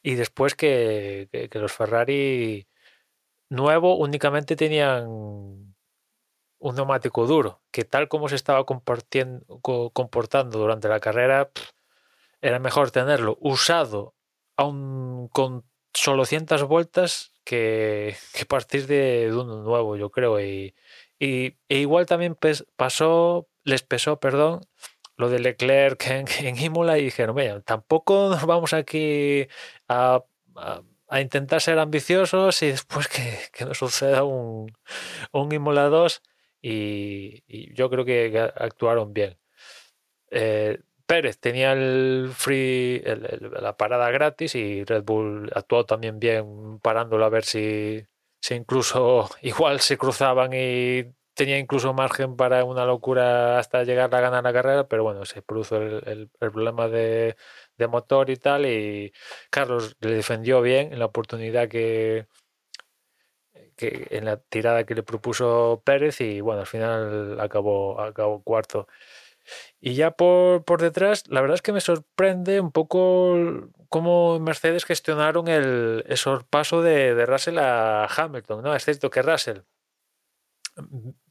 [0.01, 2.67] y después que, que- que los Ferrari
[3.49, 5.07] nuevo únicamente tenían
[6.59, 11.51] un neumático duro, que tal como se estaba comportando durante la carrera,
[12.41, 14.15] era mejor tenerlo usado
[14.57, 15.63] aún con
[15.93, 18.15] solo cientas vueltas que,
[18.47, 20.39] partir de, uno nuevo, yo creo.
[20.41, 20.75] Y,
[21.19, 22.37] e igual también
[22.75, 24.61] pasó, les pesó, perdón,
[25.17, 29.47] lo de Leclerc en, en Imola y dijeron, mira, tampoco nos vamos aquí
[29.87, 30.23] a,
[31.21, 34.73] intentar ser ambiciosos y después que, que nos suceda un,
[35.31, 36.21] un Imola 2
[36.61, 39.37] y, yo creo que actuaron bien.
[40.31, 43.01] Eh, Pérez tenía el free,
[43.61, 48.05] la parada gratis y Red Bull actuó también bien parándolo a ver si,
[48.41, 54.21] si incluso igual se cruzaban y tenía incluso margen para una locura hasta llegar a
[54.21, 57.37] ganar la carrera, pero bueno, se produjo el, problema de,
[57.89, 59.13] motor y tal y
[59.49, 62.27] Carlos le defendió bien en la oportunidad que,
[63.77, 68.87] que en la tirada que le propuso Pérez y bueno, al final acabó, acabó cuarto.
[69.79, 73.35] Y ya por, por detrás, la verdad es que me sorprende un poco
[73.89, 78.75] cómo Mercedes gestionaron el, el sorpaso de, de, Russell a Hamilton, ¿no?
[78.75, 79.59] Es cierto que Russell,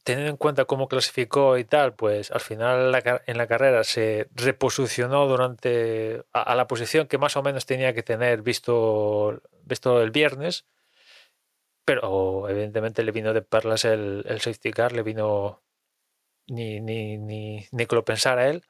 [0.03, 2.93] teniendo en cuenta cómo clasificó y tal, pues al final
[3.25, 8.03] en la carrera se reposicionó durante a, la posición que más o menos tenía que
[8.03, 10.65] tener visto, visto el viernes
[11.87, 15.61] pero evidentemente le vino de perlas el, el safety car, le vino
[16.47, 18.63] ni, ni, ni, ni que lo pensara él.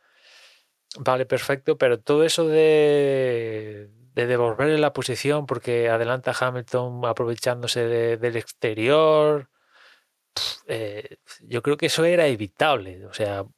[0.99, 8.35] Vale, perfecto, pero todo eso de, de devolverle la posición porque adelanta Hamilton aprovechándose del
[8.35, 9.49] exterior,
[10.67, 13.05] eh, yo creo que eso era evitable.
[13.05, 13.51] O sea, o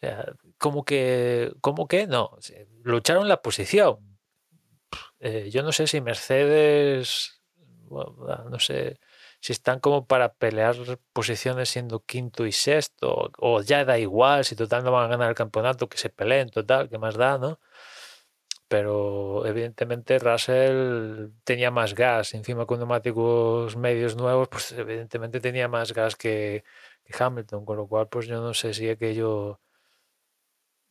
[0.00, 2.38] sea como que, como que no,
[2.82, 3.98] lucharon la posición.
[5.20, 7.42] Eh, yo no sé si Mercedes
[7.90, 8.98] no sé
[9.42, 10.76] si están como para pelear
[11.12, 15.30] posiciones siendo quinto y sexto, o ya da igual, si total no van a ganar
[15.30, 17.58] el campeonato, que se peleen, total, que más da, ¿no?
[18.68, 25.92] Pero evidentemente Russell tenía más gas, encima con neumáticos medios nuevos, pues evidentemente tenía más
[25.92, 26.64] gas que,
[27.18, 29.60] Hamilton, con lo cual pues yo no sé si aquello...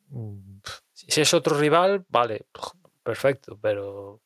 [0.09, 0.59] Mm,
[0.93, 2.47] si es otro rival, vale,
[3.03, 4.21] perfecto, pero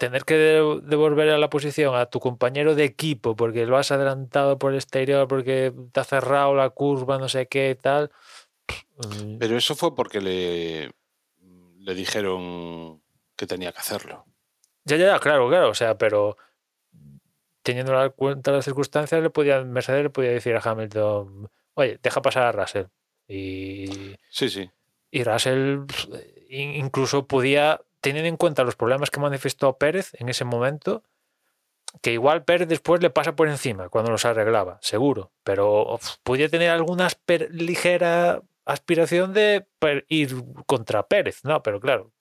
[0.00, 0.34] tener que
[0.82, 4.78] devolver a la posición a tu compañero de equipo porque lo has adelantado por el
[4.78, 8.10] exterior, porque te ha cerrado la curva, no sé qué, tal.
[8.96, 9.36] Mm.
[9.36, 10.92] Pero eso fue porque le,
[11.80, 13.02] le dijeron
[13.36, 14.24] que tenía que hacerlo.
[14.86, 16.38] Ya, ya, claro, claro, o sea, pero
[17.62, 22.22] teniendo en cuenta las circunstancias, le podía, Mercedes le podía decir a Hamilton, oye, deja
[22.22, 22.86] pasar a Russell.
[23.28, 24.70] Y, sí, sí.
[25.10, 25.80] Y Russell
[26.48, 31.02] incluso podía teniendo en cuenta los problemas que manifestó Pérez en ese momento,
[32.02, 36.70] que igual Pérez después le pasa por encima cuando los arreglaba, seguro, pero podía tener
[36.70, 37.08] alguna
[37.50, 39.66] ligera aspiración de
[40.08, 40.34] ir
[40.66, 41.62] contra Pérez, ¿no?
[41.62, 42.12] Pero claro,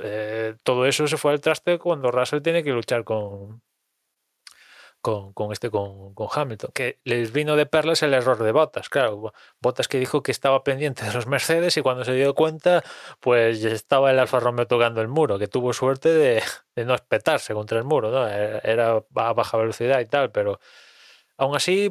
[0.00, 3.62] eh, todo eso se fue al traste cuando Russell tiene que luchar con,
[5.34, 9.88] con, este con, Hamilton, que les vino de perlas el error de Bottas, claro, Bottas
[9.88, 12.82] que dijo que estaba pendiente de los Mercedes y cuando se dio cuenta,
[13.20, 16.42] pues estaba el Alfa Romeo tocando el muro, que tuvo suerte de,
[16.84, 18.28] no espetarse contra el muro, ¿no?
[18.28, 20.60] Era a baja velocidad y tal, pero
[21.36, 21.90] aún así,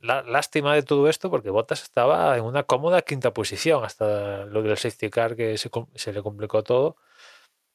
[0.00, 4.62] la, lástima de todo esto porque Bottas estaba en una cómoda quinta posición hasta lo
[4.62, 6.96] del safety car que se, se le complicó todo,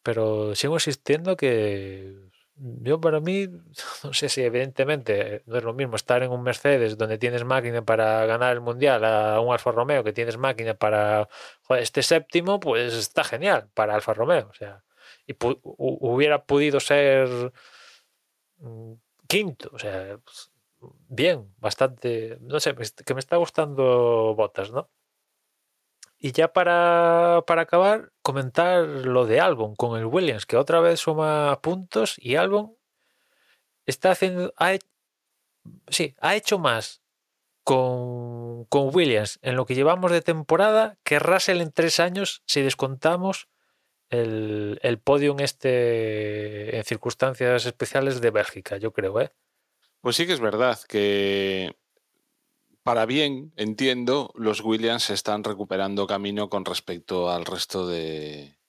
[0.03, 3.47] pero sigo insistiendo que yo para mí,
[4.03, 7.83] no sé si evidentemente no es lo mismo estar en un Mercedes donde tienes máquina
[7.83, 11.27] para ganar el Mundial a un Alfa Romeo que tienes máquina para
[11.69, 14.47] este séptimo, pues está genial para Alfa Romeo.
[14.49, 14.83] O sea,
[15.27, 17.51] y hubiera podido ser
[18.57, 18.93] mm,
[19.27, 20.51] quinto, o sea, pues,
[21.07, 22.75] bien, bastante, no sé,
[23.05, 24.89] que me está gustando Botas, ¿no?
[26.25, 31.59] Y ya para, acabar, comentar lo de Albon con el Williams, que otra vez suma
[31.61, 32.75] puntos y Albon
[33.85, 34.51] está haciendo.
[34.57, 34.73] Ha,
[35.87, 37.03] sí, ha hecho más
[37.63, 43.47] con, Williams en lo que llevamos de temporada que Russell en tres años, si descontamos
[44.09, 49.31] el, el podium este en circunstancias especiales de Bélgica, yo creo, ¿eh?
[50.01, 51.75] Pues sí que es verdad que
[52.85, 58.59] para bien, entiendo, los Williams están recuperando camino con respecto al resto de,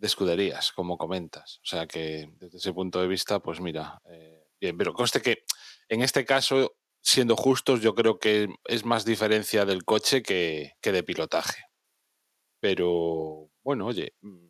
[0.00, 1.58] escuderías, como comentas.
[1.64, 5.42] O sea que desde ese punto de vista, pues mira, eh, bien, pero conste que
[5.88, 11.02] en este caso, siendo justos, yo creo que es más diferencia del coche que, de
[11.02, 11.64] pilotaje.
[12.60, 14.46] Pero bueno, oye, mm,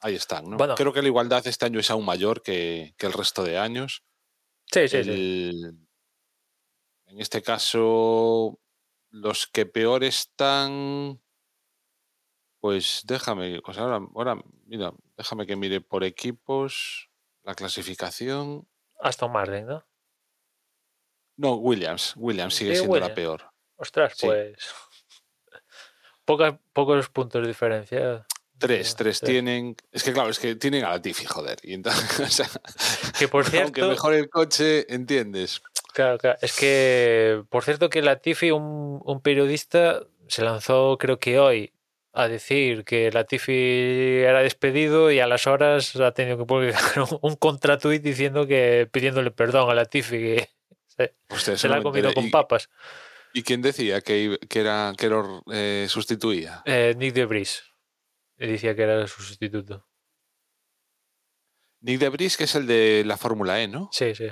[0.00, 0.58] ahí están, ¿no?
[0.74, 4.02] creo que la igualdad este año es aún mayor que, que el resto de años.
[4.70, 5.85] Sí, sí, sí.
[7.06, 8.58] En este caso,
[9.10, 11.20] los que peor están,
[12.60, 17.08] pues déjame, ahora, ahora, mira, déjame que mire por equipos
[17.42, 18.68] la clasificación.
[19.00, 19.86] Aston Martin, ¿no?
[21.36, 23.50] No, Williams, Williams sigue siendo la peor.
[23.76, 24.26] Ostras, Sí.
[24.26, 24.56] pues.
[26.24, 28.26] Pocas, pocos puntos de diferencia.
[28.58, 29.76] Tres, tres tienen.
[29.92, 31.58] Es que claro, es que tienen a la Tiffy, joder.
[31.62, 32.48] Y entonces, o sea,
[33.16, 33.88] Que por aunque cierto.
[33.88, 35.62] mejore el coche, ¿entiendes?
[35.96, 36.38] Claro, claro.
[36.42, 41.72] Es que, por cierto, que Latifi, un, un periodista, se lanzó, creo que hoy,
[42.12, 47.18] a decir que Latifi era despedido y a las horas ha tenido que publicar un,
[47.22, 50.48] un contratuit diciendo que pidiéndole perdón a Latifi, que
[50.86, 52.68] se, eso se la ha comido con ¿Y- papas.
[53.32, 56.60] ¿Y quién decía que, era que lo eh, sustituía?
[56.66, 57.64] Eh, Nick de Vries
[58.36, 59.88] decía que era su sustituto.
[61.80, 63.88] Nick de Vries, que es el de la Fórmula E, ¿no?
[63.92, 64.26] Sí, sí.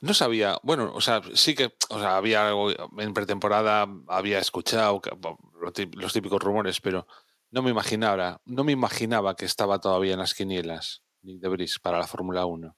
[0.00, 5.00] No sabía, bueno, o sea, sí que, o sea, había algo en pretemporada, había escuchado
[5.94, 7.06] los típicos rumores, pero
[7.50, 11.78] no me imaginaba, no me imaginaba que estaba todavía en las quinielas Nick de Vries
[11.78, 12.76] para la Fórmula 1.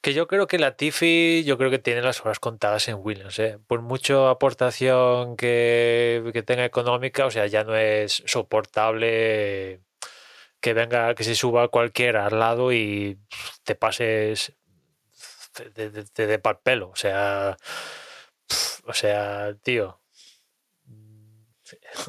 [0.00, 3.38] Que yo creo que la Tiffy, yo creo que tiene las horas contadas en Williams,
[3.38, 3.58] ¿eh?
[3.66, 9.82] Por mucha aportación que, que tenga económica, o sea, ya no es soportable
[10.60, 13.18] que venga, que se suba cualquiera al lado y
[13.64, 14.54] te pases
[15.74, 15.90] de,
[16.26, 16.90] de, pa'l pelo.
[16.90, 17.56] O sea,
[18.84, 20.00] o sea, tío,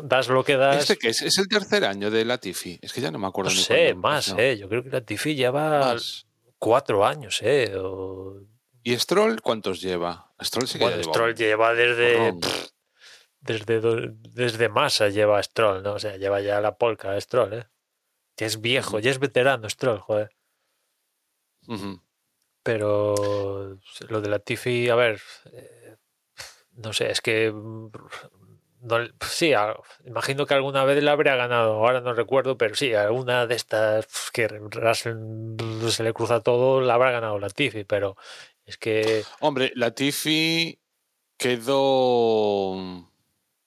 [0.04, 0.78] das lo que das.
[0.78, 1.22] ¿Este qué es?
[1.22, 2.80] ¿Es el tercer año de Latifi?
[2.82, 4.34] Es que ya no me acuerdo No ni sé, más.
[4.38, 4.58] ¿eh?
[4.58, 6.28] Yo creo que la Tiffy lleva Más.
[6.58, 7.74] cuatro años, ¿eh?
[7.78, 8.42] O-
[8.84, 10.34] ¿Y Stroll cuántos lleva?
[10.44, 12.68] Stroll sí que Bueno, lleva Stroll lleva desde, pff,
[13.40, 13.82] desde,
[14.30, 15.94] desde masa lleva Stroll, ¿no?
[15.94, 17.68] O sea, lleva ya la polca Stroll, ¿eh?
[18.38, 20.30] Ya es viejo, ya es veterano Stroll, joder.
[22.66, 23.78] Pero
[24.10, 25.22] lo de la Tiffy, a ver,
[25.54, 25.98] eh,
[26.72, 27.92] no sé, es que mm,
[28.82, 29.52] no, sí,
[30.04, 34.08] imagino que alguna vez la habría ganado, ahora no recuerdo, pero sí, alguna de estas
[34.08, 38.18] pf, que se le cruza todo, la habrá ganado la Tiffy, pero
[38.66, 40.80] es que Hombre, Latifi
[41.38, 43.12] quedó.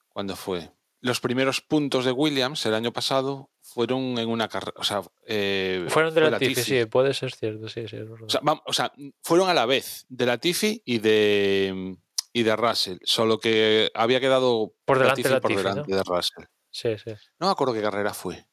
[0.08, 0.72] ¿Cuándo fue?
[1.00, 4.72] Los primeros puntos de Williams el año pasado fueron en una carrera.
[4.76, 7.96] O sea, eh, fueron de fue la Tiffy, sí, puede ser cierto, sí, sí.
[7.96, 8.24] es verdad.
[8.26, 8.92] O sea, o sea,
[9.22, 11.96] fueron a la vez de Latifi y de
[12.32, 16.44] y de Russell, solo que había quedado Por delante Latifi por delante de Russell.
[16.70, 17.12] Sí, sí.
[17.40, 18.44] No me acuerdo qué carrera fue.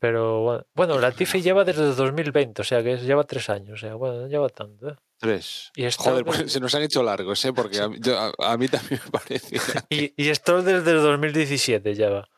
[0.00, 3.86] Pero bueno, bueno la Tiffy lleva desde 2020, o sea que lleva tres años, o
[3.86, 4.90] sea, bueno, no lleva tanto.
[4.90, 4.94] ¿eh?
[5.18, 5.72] Tres.
[5.74, 7.52] Y Joder, pues se nos han hecho largos, ¿eh?
[7.52, 9.60] Porque a, mí- yo- a- a mí también me parecía.
[9.90, 12.28] Y, y Stroll desde el 2017 lleva.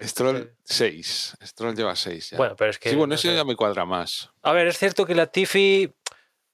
[0.00, 1.36] Stroll 6.
[1.44, 2.36] Stroll lleva 6 ya.
[2.36, 2.90] Bueno, pero es que.
[2.90, 3.34] sí, bueno, no eso sé.
[3.34, 4.30] ya me cuadra más.
[4.42, 5.92] A ver, es cierto que la Tiffy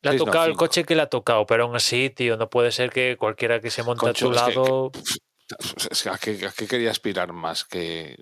[0.03, 2.49] le ha no, tocado el coche que le ha tocado, pero aún así, tío, no
[2.49, 4.93] puede ser que cualquiera que se monte Concho, a tu que- lado.
[5.91, 7.65] Es que, ¿a, qué, a qué quería aspirar más?
[7.65, 8.17] Que,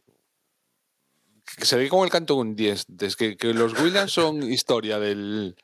[1.56, 2.86] que se ve como el canto de un 10.
[3.00, 5.54] Es que, que los Williams son historia del.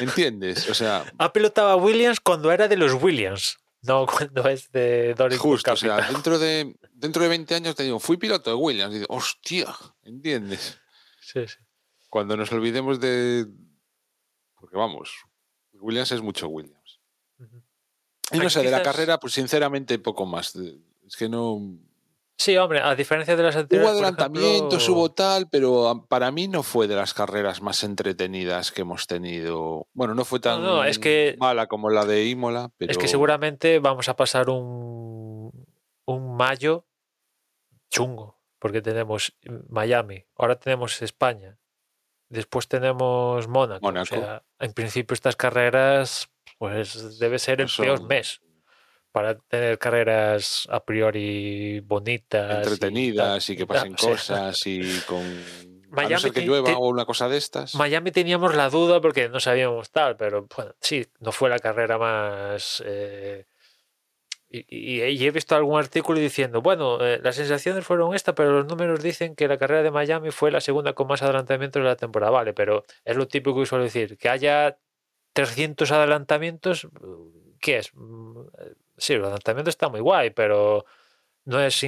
[0.00, 0.68] ¿Entiendes?
[0.70, 5.14] O sea, Ha pilotado a Williams cuando era de los Williams, no cuando es de
[5.14, 8.56] Doris justo, o sea, dentro de, dentro de 20 años te digo, fui piloto de
[8.56, 8.94] Williams.
[8.94, 10.78] Y digo, hostia, ¿entiendes?
[11.20, 11.56] Sí, sí.
[12.08, 13.46] Cuando nos olvidemos de.
[14.54, 15.12] Porque vamos,
[15.74, 17.00] Williams es mucho Williams.
[18.32, 20.54] Y no sé, de la carrera, pues sinceramente poco más.
[20.56, 21.60] Es que no.
[22.38, 23.92] Sí, hombre, a diferencia de las Hubo anteriores.
[23.92, 28.72] por adelantamientos, ejemplo- hubo tal, pero para mí no fue de las carreras más entretenidas
[28.72, 29.88] que hemos tenido.
[29.94, 33.08] Bueno, no fue tan no, es que- mala como la de Imola, pero Es que
[33.08, 35.50] seguramente vamos a pasar un,
[36.04, 36.86] un mayo
[37.90, 39.34] chungo, porque tenemos
[39.70, 41.58] Miami, ahora tenemos España,
[42.28, 43.80] después tenemos Mónaco.
[43.82, 44.14] Mónaco.
[44.14, 48.42] O sea, en principio estas carreras, pues debe ser el Son- peor mes
[49.16, 52.58] para tener carreras a priori bonitas.
[52.58, 55.22] entretenidas y, que pasen sea, cosas y con.
[55.22, 57.74] a Miami no ser que llueva te- o una cosa de estas.
[57.76, 61.96] Miami teníamos la duda porque no sabíamos tal, pero bueno, sí, no fue la carrera
[61.96, 62.82] más...
[62.84, 63.46] eh,
[64.50, 68.52] y, y- y he visto algún artículo diciendo, bueno, eh, las sensaciones fueron esta, pero
[68.52, 71.88] los números dicen que la carrera de Miami fue la segunda con más adelantamientos de
[71.88, 72.32] la temporada.
[72.32, 74.76] Vale, pero es lo típico que suelo decir, que haya
[75.32, 76.86] 300 adelantamientos,
[77.60, 77.92] ¿qué es?
[78.96, 80.84] Mm, eh, Sí, el adelantamiento está muy guay, pero
[81.44, 81.84] no es...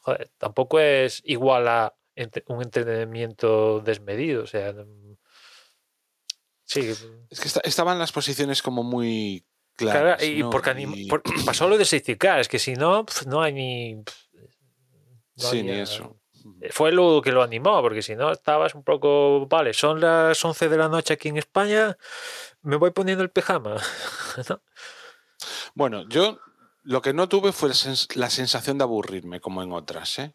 [0.00, 1.94] joder, tampoco es igual a
[2.46, 4.72] un entretenimiento desmedido, o sea...
[4.72, 5.16] mm,
[6.64, 6.80] Sí,
[7.30, 9.42] Es que esta- estaban las posiciones como muy
[9.74, 10.22] claro, claras.
[10.22, 10.50] y ¿no?
[10.50, 13.54] porque anim- Y- por- pasó lo de safety car, es que si no, no hay
[13.54, 13.94] ni...
[13.94, 14.04] no
[15.36, 16.20] sí, ni había- eso.
[16.70, 20.68] fue lo que lo animó, porque si no estabas un poco, vale, son las 11
[20.68, 21.96] de la noche aquí en España,
[22.60, 23.76] me voy poniendo el pijama.
[24.50, 24.60] ¿no?
[25.74, 26.38] Bueno, yo
[26.82, 30.34] lo que no tuve fue la sens- la sensación de aburrirme como en otras, ¿eh?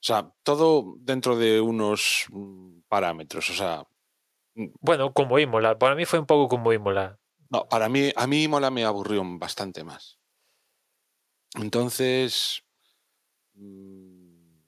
[0.00, 3.50] O sea, todo dentro de unos mm, parámetros.
[3.50, 3.84] O sea,
[4.80, 7.18] Bueno, como Imola, para mí fue un poco como Imola.
[7.50, 10.18] no, para mí, a mí Imola me aburrió bastante más.
[11.54, 12.62] Entonces,
[13.54, 14.60] mm,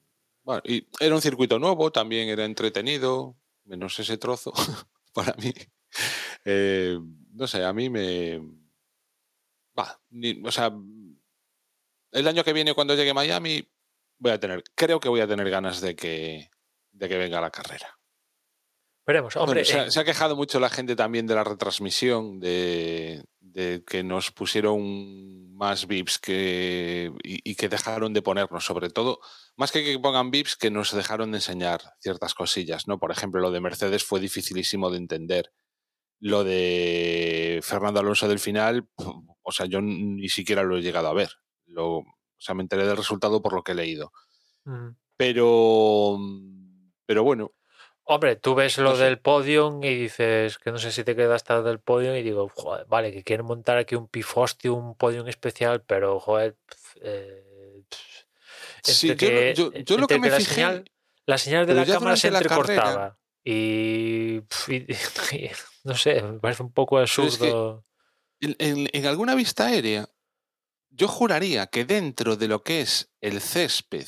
[0.44, 4.52] bueno, y era un circuito nuevo, también era entretenido, menos ese trozo,
[5.14, 5.52] para mí.
[6.44, 6.98] Eh,
[7.32, 8.40] no sé, a mí me...
[10.10, 10.72] Ni- o sea,
[12.12, 13.68] el año que viene cuando llegue a Miami,
[14.18, 16.50] voy a tener, creo que voy a tener ganas de que,
[16.92, 17.98] de que venga la carrera.
[19.06, 21.42] Veremos, hombre, Bueno, se, ha, eh, se ha quejado mucho la gente también de la
[21.44, 28.66] retransmisión, de, de que nos pusieron más VIPs que, y, y que dejaron de ponernos,
[28.66, 29.20] sobre todo,
[29.56, 32.98] más que que pongan VIPs, que nos dejaron de enseñar ciertas cosillas, ¿no?
[32.98, 35.52] Por ejemplo, lo de Mercedes fue dificilísimo de entender.
[36.20, 38.86] Lo de Fernando Alonso del final,
[39.42, 41.30] o sea, yo ni siquiera lo he llegado a ver.
[41.66, 42.06] Lo, o
[42.38, 44.12] sea, me enteré del resultado por lo que he leído.
[44.64, 46.18] mm, Pero,
[47.06, 47.52] pero bueno,
[48.04, 49.04] hombre, tú ves lo No sé.
[49.04, 52.50] del podium y dices que no sé si te queda hasta del podium y digo,
[52.54, 56.56] joder, vale, que quieren montar aquí un pifosti, un podium especial, pero joder,
[57.02, 57.44] eh,
[58.82, 60.90] Sí, yo que- yo- yo lo entre que me la fijé- señal,
[61.26, 64.86] la señal de la cámara se la entrecortaba y, pf, y-
[65.36, 65.50] y
[65.88, 67.84] no sé, me parece un poco es que- absurdo.
[68.40, 70.08] en, en- en alguna vista aérea,
[70.90, 74.06] yo juraría que dentro de lo que es el césped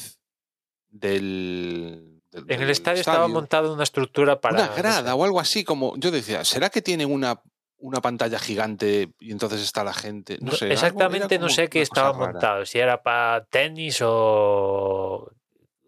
[0.89, 2.21] del.
[2.31, 5.17] del- En el estadio estaba montada una estructura para una no grada sé.
[5.19, 7.43] o algo así, como yo decía, ¿será que tienen una,
[7.79, 10.39] una pantalla gigante y entonces está la gente?
[10.41, 10.73] No No- sé.
[10.73, 12.33] exactamente no sé qué estaba rara.
[12.33, 15.31] montado, si era para tenis o,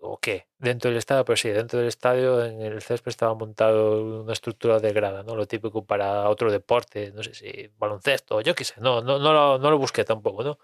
[0.05, 4.23] o qué, dentro del estadio, pero sí, dentro del estadio en el césped estaba montado
[4.23, 5.37] una estructura de grada, ¿no?
[5.37, 9.33] Lo típico para otro deporte, no sé si baloncesto, yo qué sé, no, no, no,
[9.33, 10.59] lo, no lo busqué tampoco, ¿no?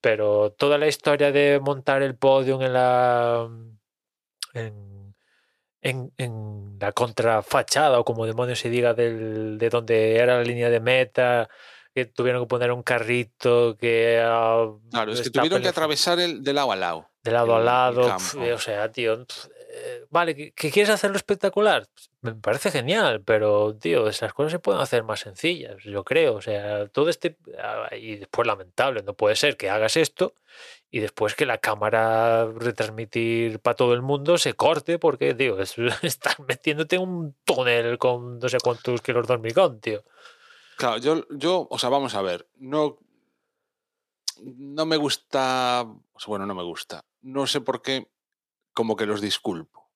[0.00, 3.48] Pero toda la historia de montar el podium en la
[4.54, 5.14] en,
[5.80, 10.68] en, en la contrafachada o como demonios se diga del, de donde era la línea
[10.68, 11.48] de meta,
[11.94, 16.42] que tuvieron que poner un carrito que ah, Claro, es que tuvieron que atravesar el
[16.42, 17.13] de lado a lado.
[17.24, 19.26] De lado a lado, pf, o sea, tío,
[19.70, 21.88] eh, vale, ¿que, quieres hacerlo espectacular?
[22.20, 26.42] Me parece genial, pero, tío, esas cosas se pueden hacer más sencillas, yo creo, o
[26.42, 30.34] sea, todo este, ah, y después lamentable, no puede ser que hagas esto
[30.90, 35.76] y después que la cámara retransmitir para todo el mundo se corte porque, tío, es-
[36.02, 40.04] estás metiéndote en un túnel con no sé cuántos kilos de hormigón, tío.
[40.76, 42.98] Claro, yo, yo, o sea, vamos a ver, no,
[44.42, 48.06] no me gusta, o sea, bueno, no me gusta, no sé por qué,
[48.72, 49.90] como que los disculpo.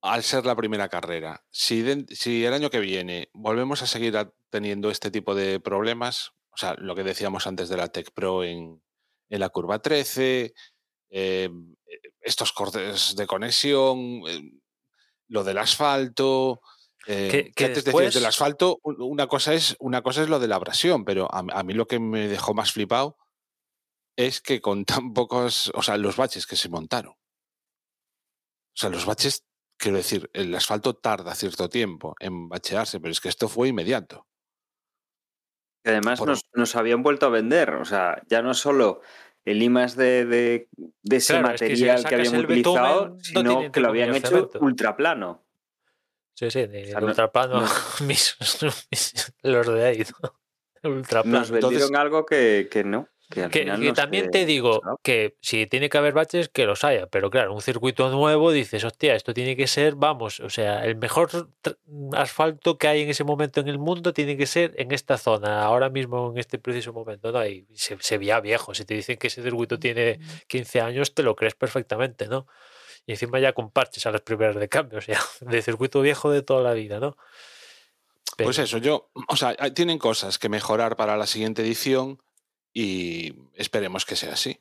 [0.00, 4.32] Al ser la primera carrera, si, si el año que viene volvemos a seguir a-
[4.48, 8.44] teniendo este tipo de problemas, o sea, lo que decíamos antes de la Tech Pro
[8.44, 8.80] en,
[9.28, 10.54] en la curva 13,
[11.10, 11.50] eh,
[12.20, 14.52] estos cortes de conexión, eh,
[15.26, 16.60] lo del asfalto,
[17.06, 20.38] eh, Que- que, que antes decías del asfalto, una cosa es, una cosa es lo
[20.38, 23.16] de la abrasión, pero a, a mí lo que me dejó más flipado
[24.18, 27.12] es que con tan pocos, o sea, los baches que se montaron.
[27.12, 29.44] O sea, los baches,
[29.76, 34.26] quiero decir, el asfalto tarda cierto tiempo en bachearse, pero es que esto fue inmediato.
[35.84, 37.70] Que además Por- nos, nos habían vuelto a vender.
[37.74, 39.02] O sea, ya no solo
[39.44, 40.68] el IMAX de, de,
[41.02, 43.80] de ese Claro, es que si le material que, habían utilizado, no sino tiene que
[43.80, 44.58] lo habían hecho cemento.
[44.60, 45.44] ultraplano.
[46.34, 47.68] Sí, sí, ni O sea, el no- ultraplano, no-
[48.06, 48.36] mis,
[48.90, 50.04] mis- los de ahí,
[50.82, 51.38] ultraplano.
[51.38, 53.08] Nos vendieron Entonces- algo que, que no.
[53.30, 54.98] Que, al Que, final que no también te digo no.
[55.02, 58.84] que si tiene que haber baches, que los haya, pero claro, un circuito nuevo dices,
[58.84, 61.28] hostia, esto tiene que ser, vamos, o sea, el mejor
[62.12, 65.62] asfalto que hay en ese momento en el mundo tiene que ser en esta zona,
[65.62, 67.44] ahora mismo, en este preciso momento, ¿no?
[67.46, 71.22] Y se, se veía viejo, si te dicen que ese circuito tiene 15 años, te
[71.22, 72.46] lo crees perfectamente, ¿no?
[73.06, 76.30] Y encima ya con parches a las primeras de cambio, o sea, de circuito viejo
[76.30, 77.16] de toda la vida, ¿no?
[78.36, 82.22] Pues eso, yo, o sea, tienen cosas que mejorar para la siguiente edición
[82.72, 84.58] y esperemos que sea así.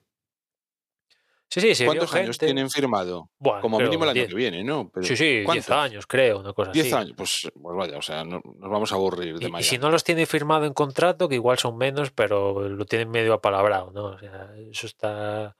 [1.49, 3.29] Sí, sí, vio ¿Cuántos años gente- tienen firmado?
[3.61, 4.27] Como mínimo el año 10.
[4.29, 4.89] que viene, ¿no?
[4.93, 5.69] Pero Sí, sí, 10 ¿cuántos?
[5.69, 6.95] años, creo, una cosa 10 así.
[6.95, 9.77] años, pues, pues vaya, o sea, no- nos vamos a aburrir de Y, y si
[9.77, 13.91] no los tiene firmado en contrato, que igual son menos, pero lo tienen medio apalabrado,
[13.91, 14.05] ¿no?
[14.07, 15.55] O sea, eso está,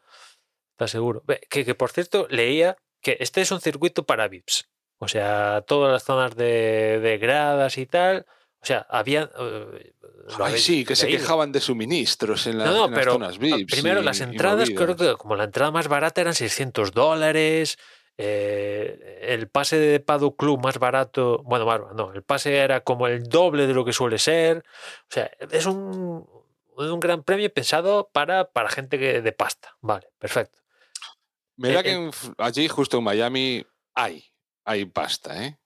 [0.72, 1.24] está seguro.
[1.49, 4.69] Que, que por cierto, leía que este es un circuito para VIPs.
[4.99, 8.26] O sea, todas las zonas de, de gradas y tal.
[8.68, 9.30] O sea, había.
[9.38, 13.11] lo Ay, sí, que se quejaban de suministros en, la- No, no, en las pero
[13.14, 13.72] zonas VIPs.
[13.72, 17.77] primero y- las entradas, creo que como la entrada más barata eran 600 dólares.
[18.18, 23.23] eh, el pase de Pado Club más barato, bueno, no, el pase era como el
[23.30, 24.65] doble de lo que suele ser.
[25.03, 26.27] O sea, es un,
[26.76, 29.77] un gran premio pensado para, para gente que, de pasta.
[29.81, 30.60] Vale, perfecto.
[31.56, 34.26] Me da Eh, que en allí, justo en Miami, hay,
[34.65, 35.57] hay pasta, ¿eh?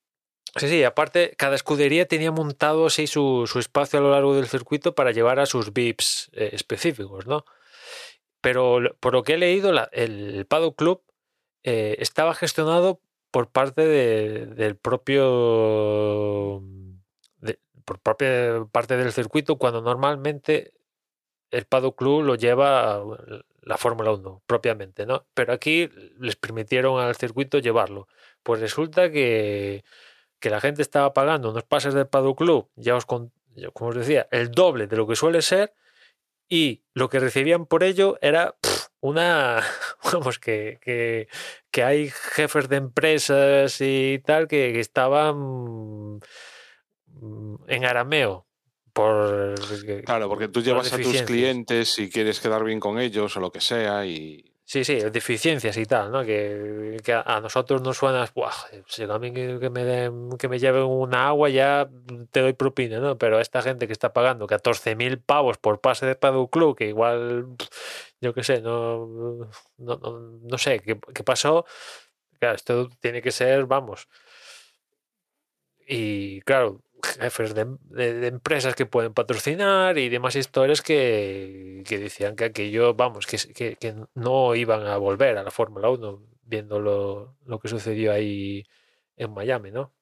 [0.58, 4.94] Sí, sí, aparte, cada escudería tenía montado su, su espacio a lo largo del circuito
[4.96, 7.46] para llevar a sus VIPs eh, específicos, ¿no?
[8.42, 11.04] Pero por lo que he leído, el Paddock Club
[11.64, 13.02] eh, estaba gestionado
[13.32, 16.62] por parte de- del propio.
[17.86, 20.74] por propia parte del circuito, cuando normalmente
[21.52, 23.04] el Paddock Club lo lleva
[23.62, 25.26] la Fórmula 1 propiamente, ¿no?
[25.34, 28.08] Pero aquí les permitieron al circuito llevarlo.
[28.44, 29.84] Pues resulta que
[30.42, 33.32] que la gente estaba pagando unos pases del Paddock Club, ya os, con-
[33.74, 35.74] como os decía, el doble de lo que suele ser,
[36.50, 38.56] y lo que recibían por ello era
[39.00, 39.62] una,
[40.12, 41.30] vamos, que, que,
[41.72, 46.18] que hay jefes de empresas y tal que, que estaban
[47.08, 48.46] mm, en arameo
[48.94, 49.56] por...
[50.04, 53.52] Claro, porque tú llevas a tus clientes y quieres quedar bien con ellos o lo
[53.52, 54.51] que sea y...
[54.72, 56.24] Sí, sí, deficiencias y tal, ¿no?
[56.24, 58.54] Que, que a nosotros nos suena, "Buah,
[58.88, 61.90] si a mí que, me den, que me lleven una agua ya
[62.32, 63.18] te doy propina, ¿no?
[63.18, 66.88] Pero a esta gente que está pagando 14.000 pavos por pase de Paddock Club, que
[66.88, 67.48] igual,
[68.22, 69.08] yo qué sé, no,
[69.78, 71.66] no, no, no sé qué, qué pasó.
[72.40, 74.08] Claro, esto tiene que ser, vamos.
[75.88, 82.46] Y claro, jefes de, empresas que pueden patrocinar y demás historias que, que decían que
[82.46, 87.68] aquello, vamos, que, que, no iban a volver a la Fórmula 1 viendo lo, que
[87.68, 88.66] sucedió ahí
[89.18, 89.94] en Miami, ¿no?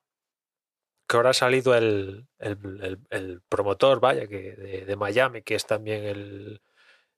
[1.08, 5.66] Que ahora ha salido el, el, el- promotor, vaya, que de, de Miami, que es
[5.66, 6.62] también el,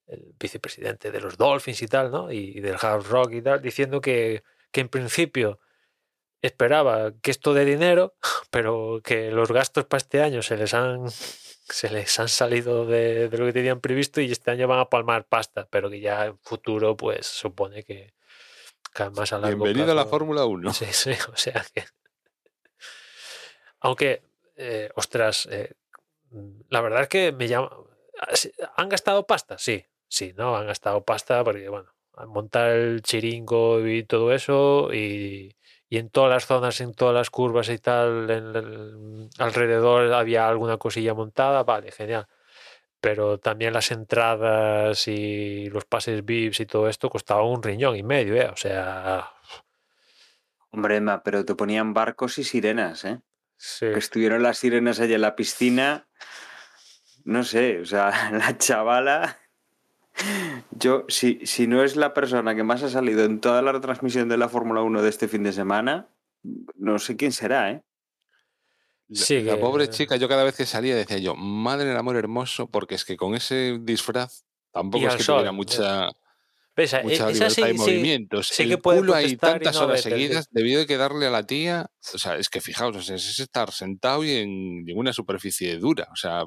[0.07, 2.31] el vicepresidente de los Dolphins y tal, ¿no?
[2.31, 5.59] Y del Hard Rock y tal, diciendo que, que en principio
[6.41, 8.15] esperaba que esto de dinero,
[8.51, 11.09] pero que los gastos para este año se les han
[11.71, 14.89] se les han salido de, de lo que tenían previsto y este año van a
[14.89, 18.13] palmar pasta, pero que ya en futuro pues supone que,
[18.93, 20.73] que más a largo Bienvenido a la Fórmula 1.
[20.73, 21.85] Sí, sí, o sea que.
[23.79, 24.23] Aunque,
[24.55, 25.73] eh, ostras, eh,
[26.69, 27.71] la verdad es que me llama.
[28.75, 29.57] ¿Han gastado pasta?
[29.57, 30.55] Sí, sí, ¿no?
[30.55, 31.91] Han gastado pasta porque, bueno,
[32.27, 35.55] montar el chiringo y todo eso y,
[35.91, 40.47] y en todas las zonas, en todas las curvas y tal, en el- alrededor había
[40.47, 42.27] alguna cosilla montada, vale, genial.
[43.01, 48.03] Pero también las entradas y los pases VIPs y todo esto costaba un riñón y
[48.03, 48.47] medio, ¿eh?
[48.47, 49.29] O sea,
[50.69, 53.19] Hombre, Emma, pero te ponían barcos y sirenas, ¿eh?
[53.57, 53.87] sí.
[53.91, 56.07] Que estuvieron las sirenas allá en la piscina.
[57.25, 59.40] No sé, o sea, la chavala.
[60.71, 64.29] Yo, si, si no es la persona que más ha salido en toda la retransmisión
[64.29, 66.09] de la Fórmula 1 de este fin de semana,
[66.75, 67.83] no sé quién será, ¿eh?
[69.07, 71.97] La- Sí, la que- pobre chica, yo cada vez que salía decía yo, madre del
[71.97, 76.09] amor hermoso, porque es que con ese disfraz tampoco Y es que sol, tuviera mucha,
[76.77, 78.47] mucha esa libertad sí- sí- movimientos.
[78.47, 80.21] sí el que puede culo ahí y tantas no horas vete, sí.
[80.21, 81.87] seguidas, debió de quedarle a la tía.
[82.13, 85.11] O sea, es que fijaos, o sea, es estar sentado y en, y en una
[85.13, 86.07] superficie dura.
[86.11, 86.43] O sea,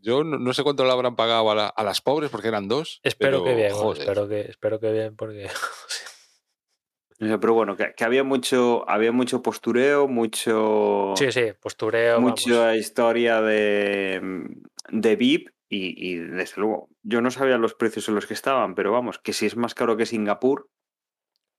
[0.00, 2.68] yo no, no sé cuánto le habrán pagado a, la- a las pobres porque eran
[2.68, 3.00] dos.
[3.02, 4.00] Espero pero, que bien, bueno, joder.
[4.02, 5.48] espero que, espero que bien, porque
[7.18, 12.66] sea, Pero bueno, que, que había mucho, había mucho postureo, mucho, sí, sí, postureo, mucha
[12.66, 12.76] vamos.
[12.78, 14.46] historia de,
[14.90, 18.74] de VIP y, y, desde luego, yo no sabía los precios en los que estaban,
[18.74, 20.68] pero vamos, que si es más caro que Singapur.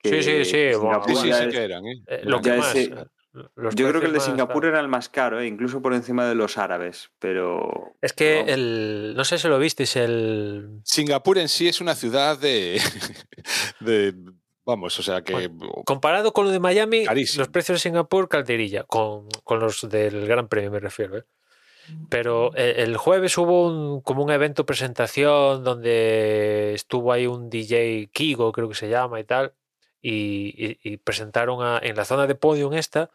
[0.01, 1.85] Sí, sí, sí, bueno, Sí, Singapur sí, es- que eran.
[1.85, 2.03] ¿eh?
[2.07, 3.05] Eh, lo que más, eh,
[3.55, 5.47] los Yo creo que el de Singapur era el más caro, ¿eh?
[5.47, 7.93] incluso por encima de los árabes, pero...
[8.01, 8.51] Es que vamos.
[8.53, 12.81] el, no sé si lo visteis, el Singapur en sí es una ciudad de.
[13.79, 14.13] de
[14.65, 15.49] vamos, o sea que.
[15.85, 17.41] comparado con lo de Miami, Carísimo.
[17.41, 21.23] los precios de Singapur calderilla, con, con los del Gran Premio me refiero, ¿eh?
[22.09, 28.09] Pero eh, el jueves hubo un, como un evento presentación donde estuvo ahí un DJ
[28.13, 29.53] Kigo, creo que se llama y tal,
[29.99, 33.09] y, y- y presentaron a, en la zona de podium esta,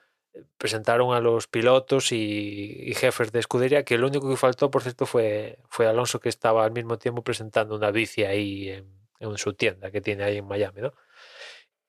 [0.59, 5.07] presentaron a los pilotos y, jefes de escudería, que lo único que faltó, por cierto,
[5.07, 8.87] fue, fue Alonso que estaba al mismo tiempo presentando una bici ahí en,
[9.21, 10.95] en su tienda que tiene ahí en Miami, ¿no?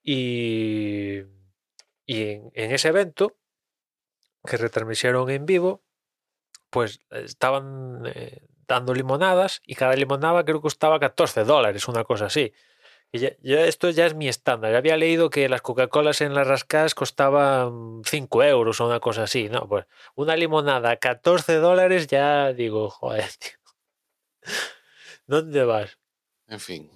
[0.03, 1.23] Y,
[2.05, 3.35] y en, en ese evento
[4.45, 5.83] que retransmitieron en vivo,
[6.69, 12.25] pues estaban eh, dando limonadas y cada limonada creo que costaba 14 dólares, una cosa
[12.25, 12.53] así.
[13.11, 14.71] Y ya, ya esto ya es mi estándar.
[14.71, 19.23] Ya había leído que las Coca-Colas en las rascadas costaban 5 euros o una cosa
[19.23, 19.67] así, ¿no?
[19.67, 23.57] Pues una limonada a 14 dólares ya digo, joder, tío.
[25.27, 25.97] ¿Dónde vas?
[26.47, 26.91] En fin.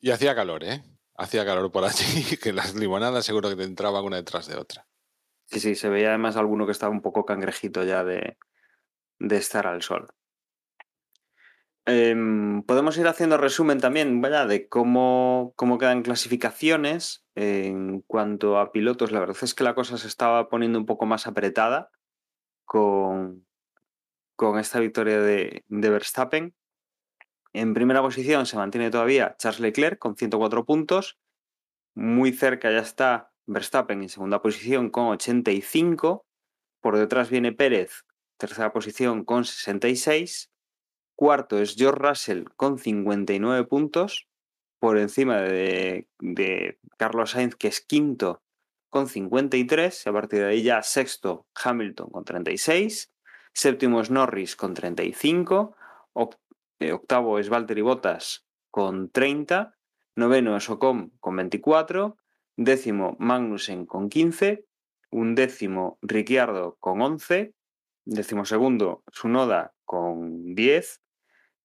[0.00, 0.82] Y hacía calor, ¿eh?
[1.16, 4.86] hacía calor por allí, que las limonadas seguro que te entraban una detrás de otra.
[5.46, 8.36] Sí, sí, se veía además alguno que estaba un poco cangrejito ya de,
[9.18, 10.08] de estar al sol.
[11.88, 18.72] Em, podemos ir haciendo resumen también, vaya, de cómo, cómo quedan clasificaciones en cuanto a
[18.72, 19.12] pilotos.
[19.12, 21.90] La verdad es que la cosa se estaba poniendo un poco más apretada
[22.64, 23.46] con,
[24.34, 26.56] con esta victoria de, de Verstappen.
[27.52, 31.20] En primera posición se mantiene todavía Charles Leclerc con 104 puntos.
[31.94, 36.26] Muy cerca ya está Verstappen en segunda posición con 85.
[36.80, 38.04] Por detrás viene Pérez,
[38.38, 40.50] tercera posición con 66.
[41.16, 44.28] Cuarto es George Russell con 59 puntos,
[44.78, 46.08] por encima de,
[46.98, 48.42] Carlos Sainz, que es quinto
[48.90, 50.04] con 53.
[50.04, 53.10] Y a partir de ahí ya sexto Hamilton con 36.
[53.54, 55.74] Séptimo es Norris con 35.
[56.78, 59.74] Eh, octavo es Valtteri Bottas con 30.
[60.16, 62.16] Noveno es Ocon con 24.
[62.58, 64.66] Décimo Magnussen con 15.
[65.10, 67.54] Un décimo Ricciardo con 11.
[68.04, 71.00] Décimo segundo Sunoda con 10.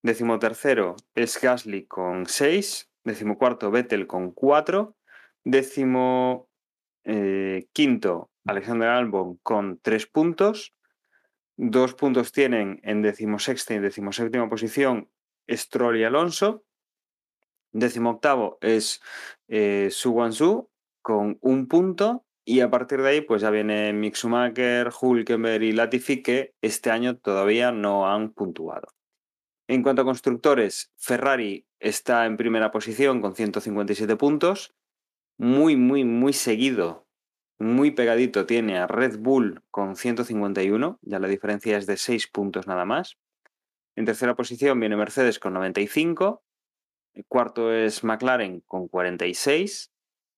[0.04, 2.90] Décimo tercero es Gasly con 6.
[3.04, 4.96] Décimo cuarto Vettel con 4.
[5.44, 6.50] Décimo
[7.04, 10.74] eh, quinto Alexander Albon con 3 puntos.
[11.56, 15.12] Dos puntos tienen en decimosexta y decimoséptima posición
[15.48, 16.64] Stroll y Alonso.
[17.72, 19.02] Décimo octavo es
[19.48, 20.68] eh, Su
[21.04, 22.26] con un punto.
[22.44, 26.90] Y a partir de ahí, pues ya viene Mick Schumacher, Hulkenberg y Latifi que este
[26.90, 28.88] año todavía no han puntuado.
[29.72, 34.76] En cuanto a constructores, Ferrari está en primera posición con 157 puntos.
[35.38, 37.08] Muy, muy, muy seguido,
[37.58, 41.00] muy pegadito tiene a Red Bull con 151.
[41.04, 43.18] Ya la diferencia es de 6 puntos nada más.
[43.96, 46.44] En tercera posición viene Mercedes con 95.
[47.14, 49.94] El cuarto es McLaren con 46.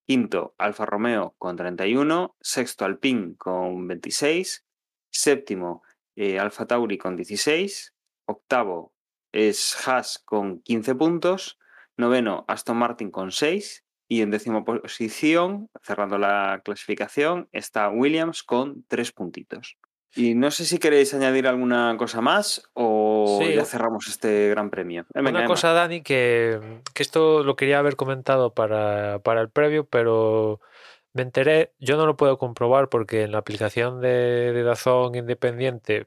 [0.05, 2.35] Quinto, Alfa Romeo con 31.
[2.39, 4.63] Sexto, Alpine con 26.
[5.09, 5.81] Séptimo,
[6.15, 7.95] eh, Alfa Tauri con 16.
[8.25, 8.92] Octavo,
[9.33, 11.59] es Haas con 15 puntos,
[11.97, 18.85] noveno Aston Martin con 6 y en décima posición, cerrando la clasificación, está Williams con
[18.87, 19.77] 3 puntitos.
[20.15, 25.07] Y no sé si queréis añadir alguna cosa más o ya cerramos este gran premio.
[25.15, 26.59] Eh, Una cosa, Dani, que,
[26.93, 30.61] que, esto lo quería haber comentado para, para el previo, pero
[31.13, 36.05] me enteré, yo no lo puedo comprobar porque en la aplicación de, de Dazón Independiente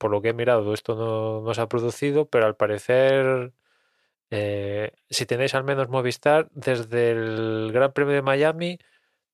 [0.00, 0.96] por lo que he mirado, esto
[1.44, 3.52] no, se ha producido, pero al parecer,
[4.30, 8.78] eh, si tenéis al menos Movistar, desde el Gran Premio de Miami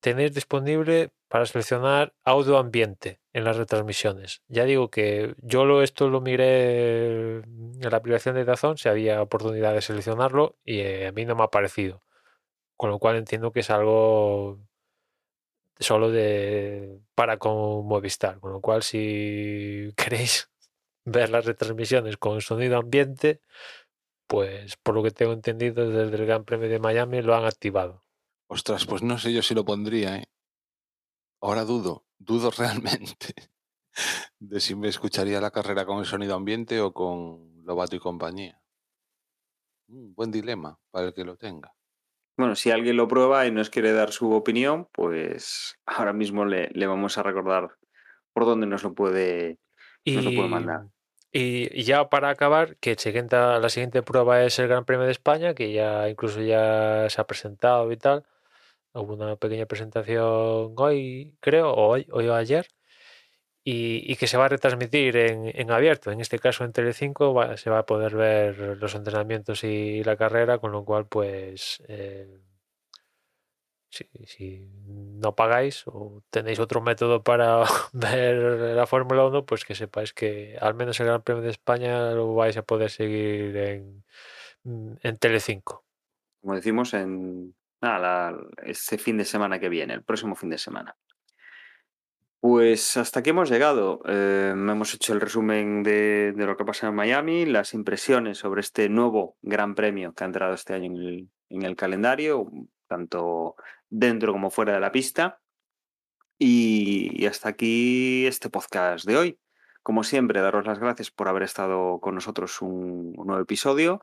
[0.01, 4.43] tenéis disponible para seleccionar audio ambiente en las retransmisiones.
[4.49, 9.23] Ya digo que yo lo, esto lo miré en la aplicación de Dazón, si había
[9.23, 12.03] oportunidad de seleccionarlo y eh, a mí no me ha parecido.
[12.77, 14.59] Con lo cual entiendo que es algo
[15.79, 18.41] solo de para con Movistar.
[18.41, 20.51] Con lo cual, si queréis
[21.07, 23.41] ver las retransmisiones con sonido ambiente,
[24.27, 28.05] pues por lo que tengo entendido desde el Gran Premio de Miami lo han activado.
[28.49, 30.27] Ostras, pues no sé yo si lo pondría, ¿eh?
[31.41, 33.35] Ahora dudo, dudo realmente
[34.39, 38.61] de si me escucharía la carrera con el sonido ambiente o con Lobato y compañía.
[39.89, 41.75] Un buen dilema para el que lo tenga.
[42.37, 46.71] Bueno, si alguien lo prueba y nos quiere dar su opinión, pues ahora mismo le,
[46.87, 47.79] vamos a recordar
[48.35, 49.59] por dónde nos lo puede,
[50.05, 50.89] nos lo puede mandar.
[51.39, 52.97] Y, ya para acabar, que
[53.31, 57.27] la siguiente prueba es el Gran Premio de España, que ya incluso ya se ha
[57.27, 58.25] presentado y tal.
[58.95, 62.69] Hubo una pequeña presentación hoy, creo, o hoy, o ayer,
[63.65, 66.11] y, que se va a retransmitir en, abierto.
[66.11, 70.59] En este caso en Telecinco se va a poder ver los entrenamientos y la carrera,
[70.59, 72.29] con lo cual pues eh,
[73.91, 78.37] si, no pagáis o tenéis otro método para ver
[78.77, 82.35] la Fórmula 1, pues que sepáis que al menos el Gran Premio de España lo
[82.35, 84.05] vais a poder seguir en,
[84.65, 85.85] en Telecinco.
[86.41, 87.55] Como decimos, en
[88.65, 90.97] este fin de semana que viene, el próximo fin de semana.
[92.41, 94.01] Pues hasta aquí hemos llegado.
[94.07, 98.89] Eh, hemos hecho el resumen de, lo que pasa en Miami, las impresiones sobre este
[98.89, 102.49] nuevo Gran Premio que ha entrado este año en el, en el calendario,
[102.87, 103.57] tanto
[103.89, 105.41] dentro como fuera de la pista.
[106.39, 109.41] Y, hasta aquí este podcast de hoy.
[109.83, 114.03] Como siempre, daros las gracias por haber estado con nosotros un, nuevo episodio.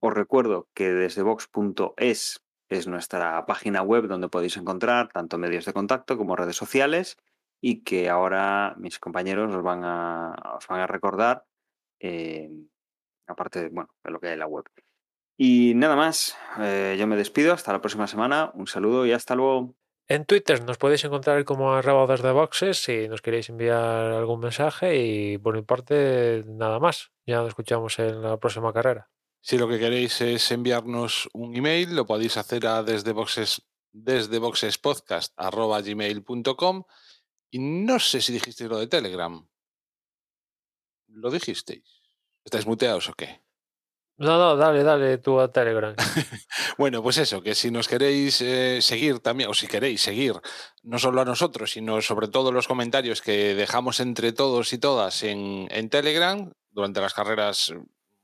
[0.00, 5.72] Os recuerdo que desde vox.es es nuestra página web donde podéis encontrar tanto medios de
[5.72, 7.16] contacto como redes sociales
[7.60, 11.44] y que ahora mis compañeros os van a, van a recordar,
[12.00, 12.50] eh,
[13.26, 14.64] aparte bueno, de lo que hay en la web.
[15.36, 19.34] Y nada más, eh, yo me despido, hasta la próxima semana, un saludo y hasta
[19.34, 19.74] luego.
[20.06, 24.96] En Twitter nos podéis encontrar como arroba desde boxes si nos queréis enviar algún mensaje
[24.96, 27.10] y por mi parte nada más.
[27.26, 29.10] Ya nos escuchamos en la próxima carrera.
[29.40, 33.62] Si lo que queréis es enviarnos un email, lo podéis hacer a desde boxes,
[33.92, 36.84] desde gmail.com
[37.50, 39.46] y no sé si dijisteis lo de Telegram.
[41.08, 42.02] ¿Lo dijisteis?
[42.44, 43.42] ¿Estáis muteados o qué?
[44.16, 45.94] No, no, dale, dale tú a Telegram.
[46.78, 50.34] bueno, pues eso, que si nos queréis eh, seguir también, o si queréis seguir,
[50.82, 55.24] no solo a nosotros, sino sobre todo los comentarios que dejamos entre todos y todas
[55.24, 57.74] en, en Telegram durante las carreras,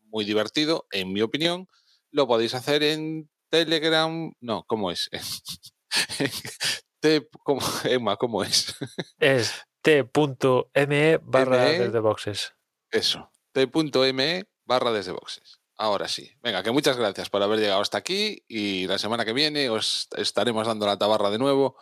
[0.06, 1.68] muy divertido, en mi opinión,
[2.10, 4.32] lo podéis hacer en Telegram.
[4.40, 5.10] No, ¿cómo es?
[7.00, 8.76] T, ¿cómo, Emma, ¿cómo es?
[9.18, 12.54] es t.me barra desde boxes.
[12.90, 15.59] Eso, t.me barra desde boxes.
[15.82, 16.30] Ahora sí.
[16.42, 20.08] Venga, que muchas gracias por haber llegado hasta aquí y la semana que viene os
[20.14, 21.74] estaremos dando la tabarra de nuevo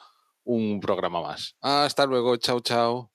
[0.44, 1.56] un programa más.
[1.60, 3.10] Hasta luego, chao, chao.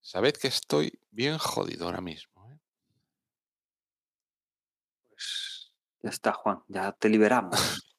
[0.00, 2.50] Sabed que estoy bien jodido ahora mismo.
[2.50, 2.58] ¿eh?
[5.10, 7.60] Pues ya está, Juan, ya te liberamos.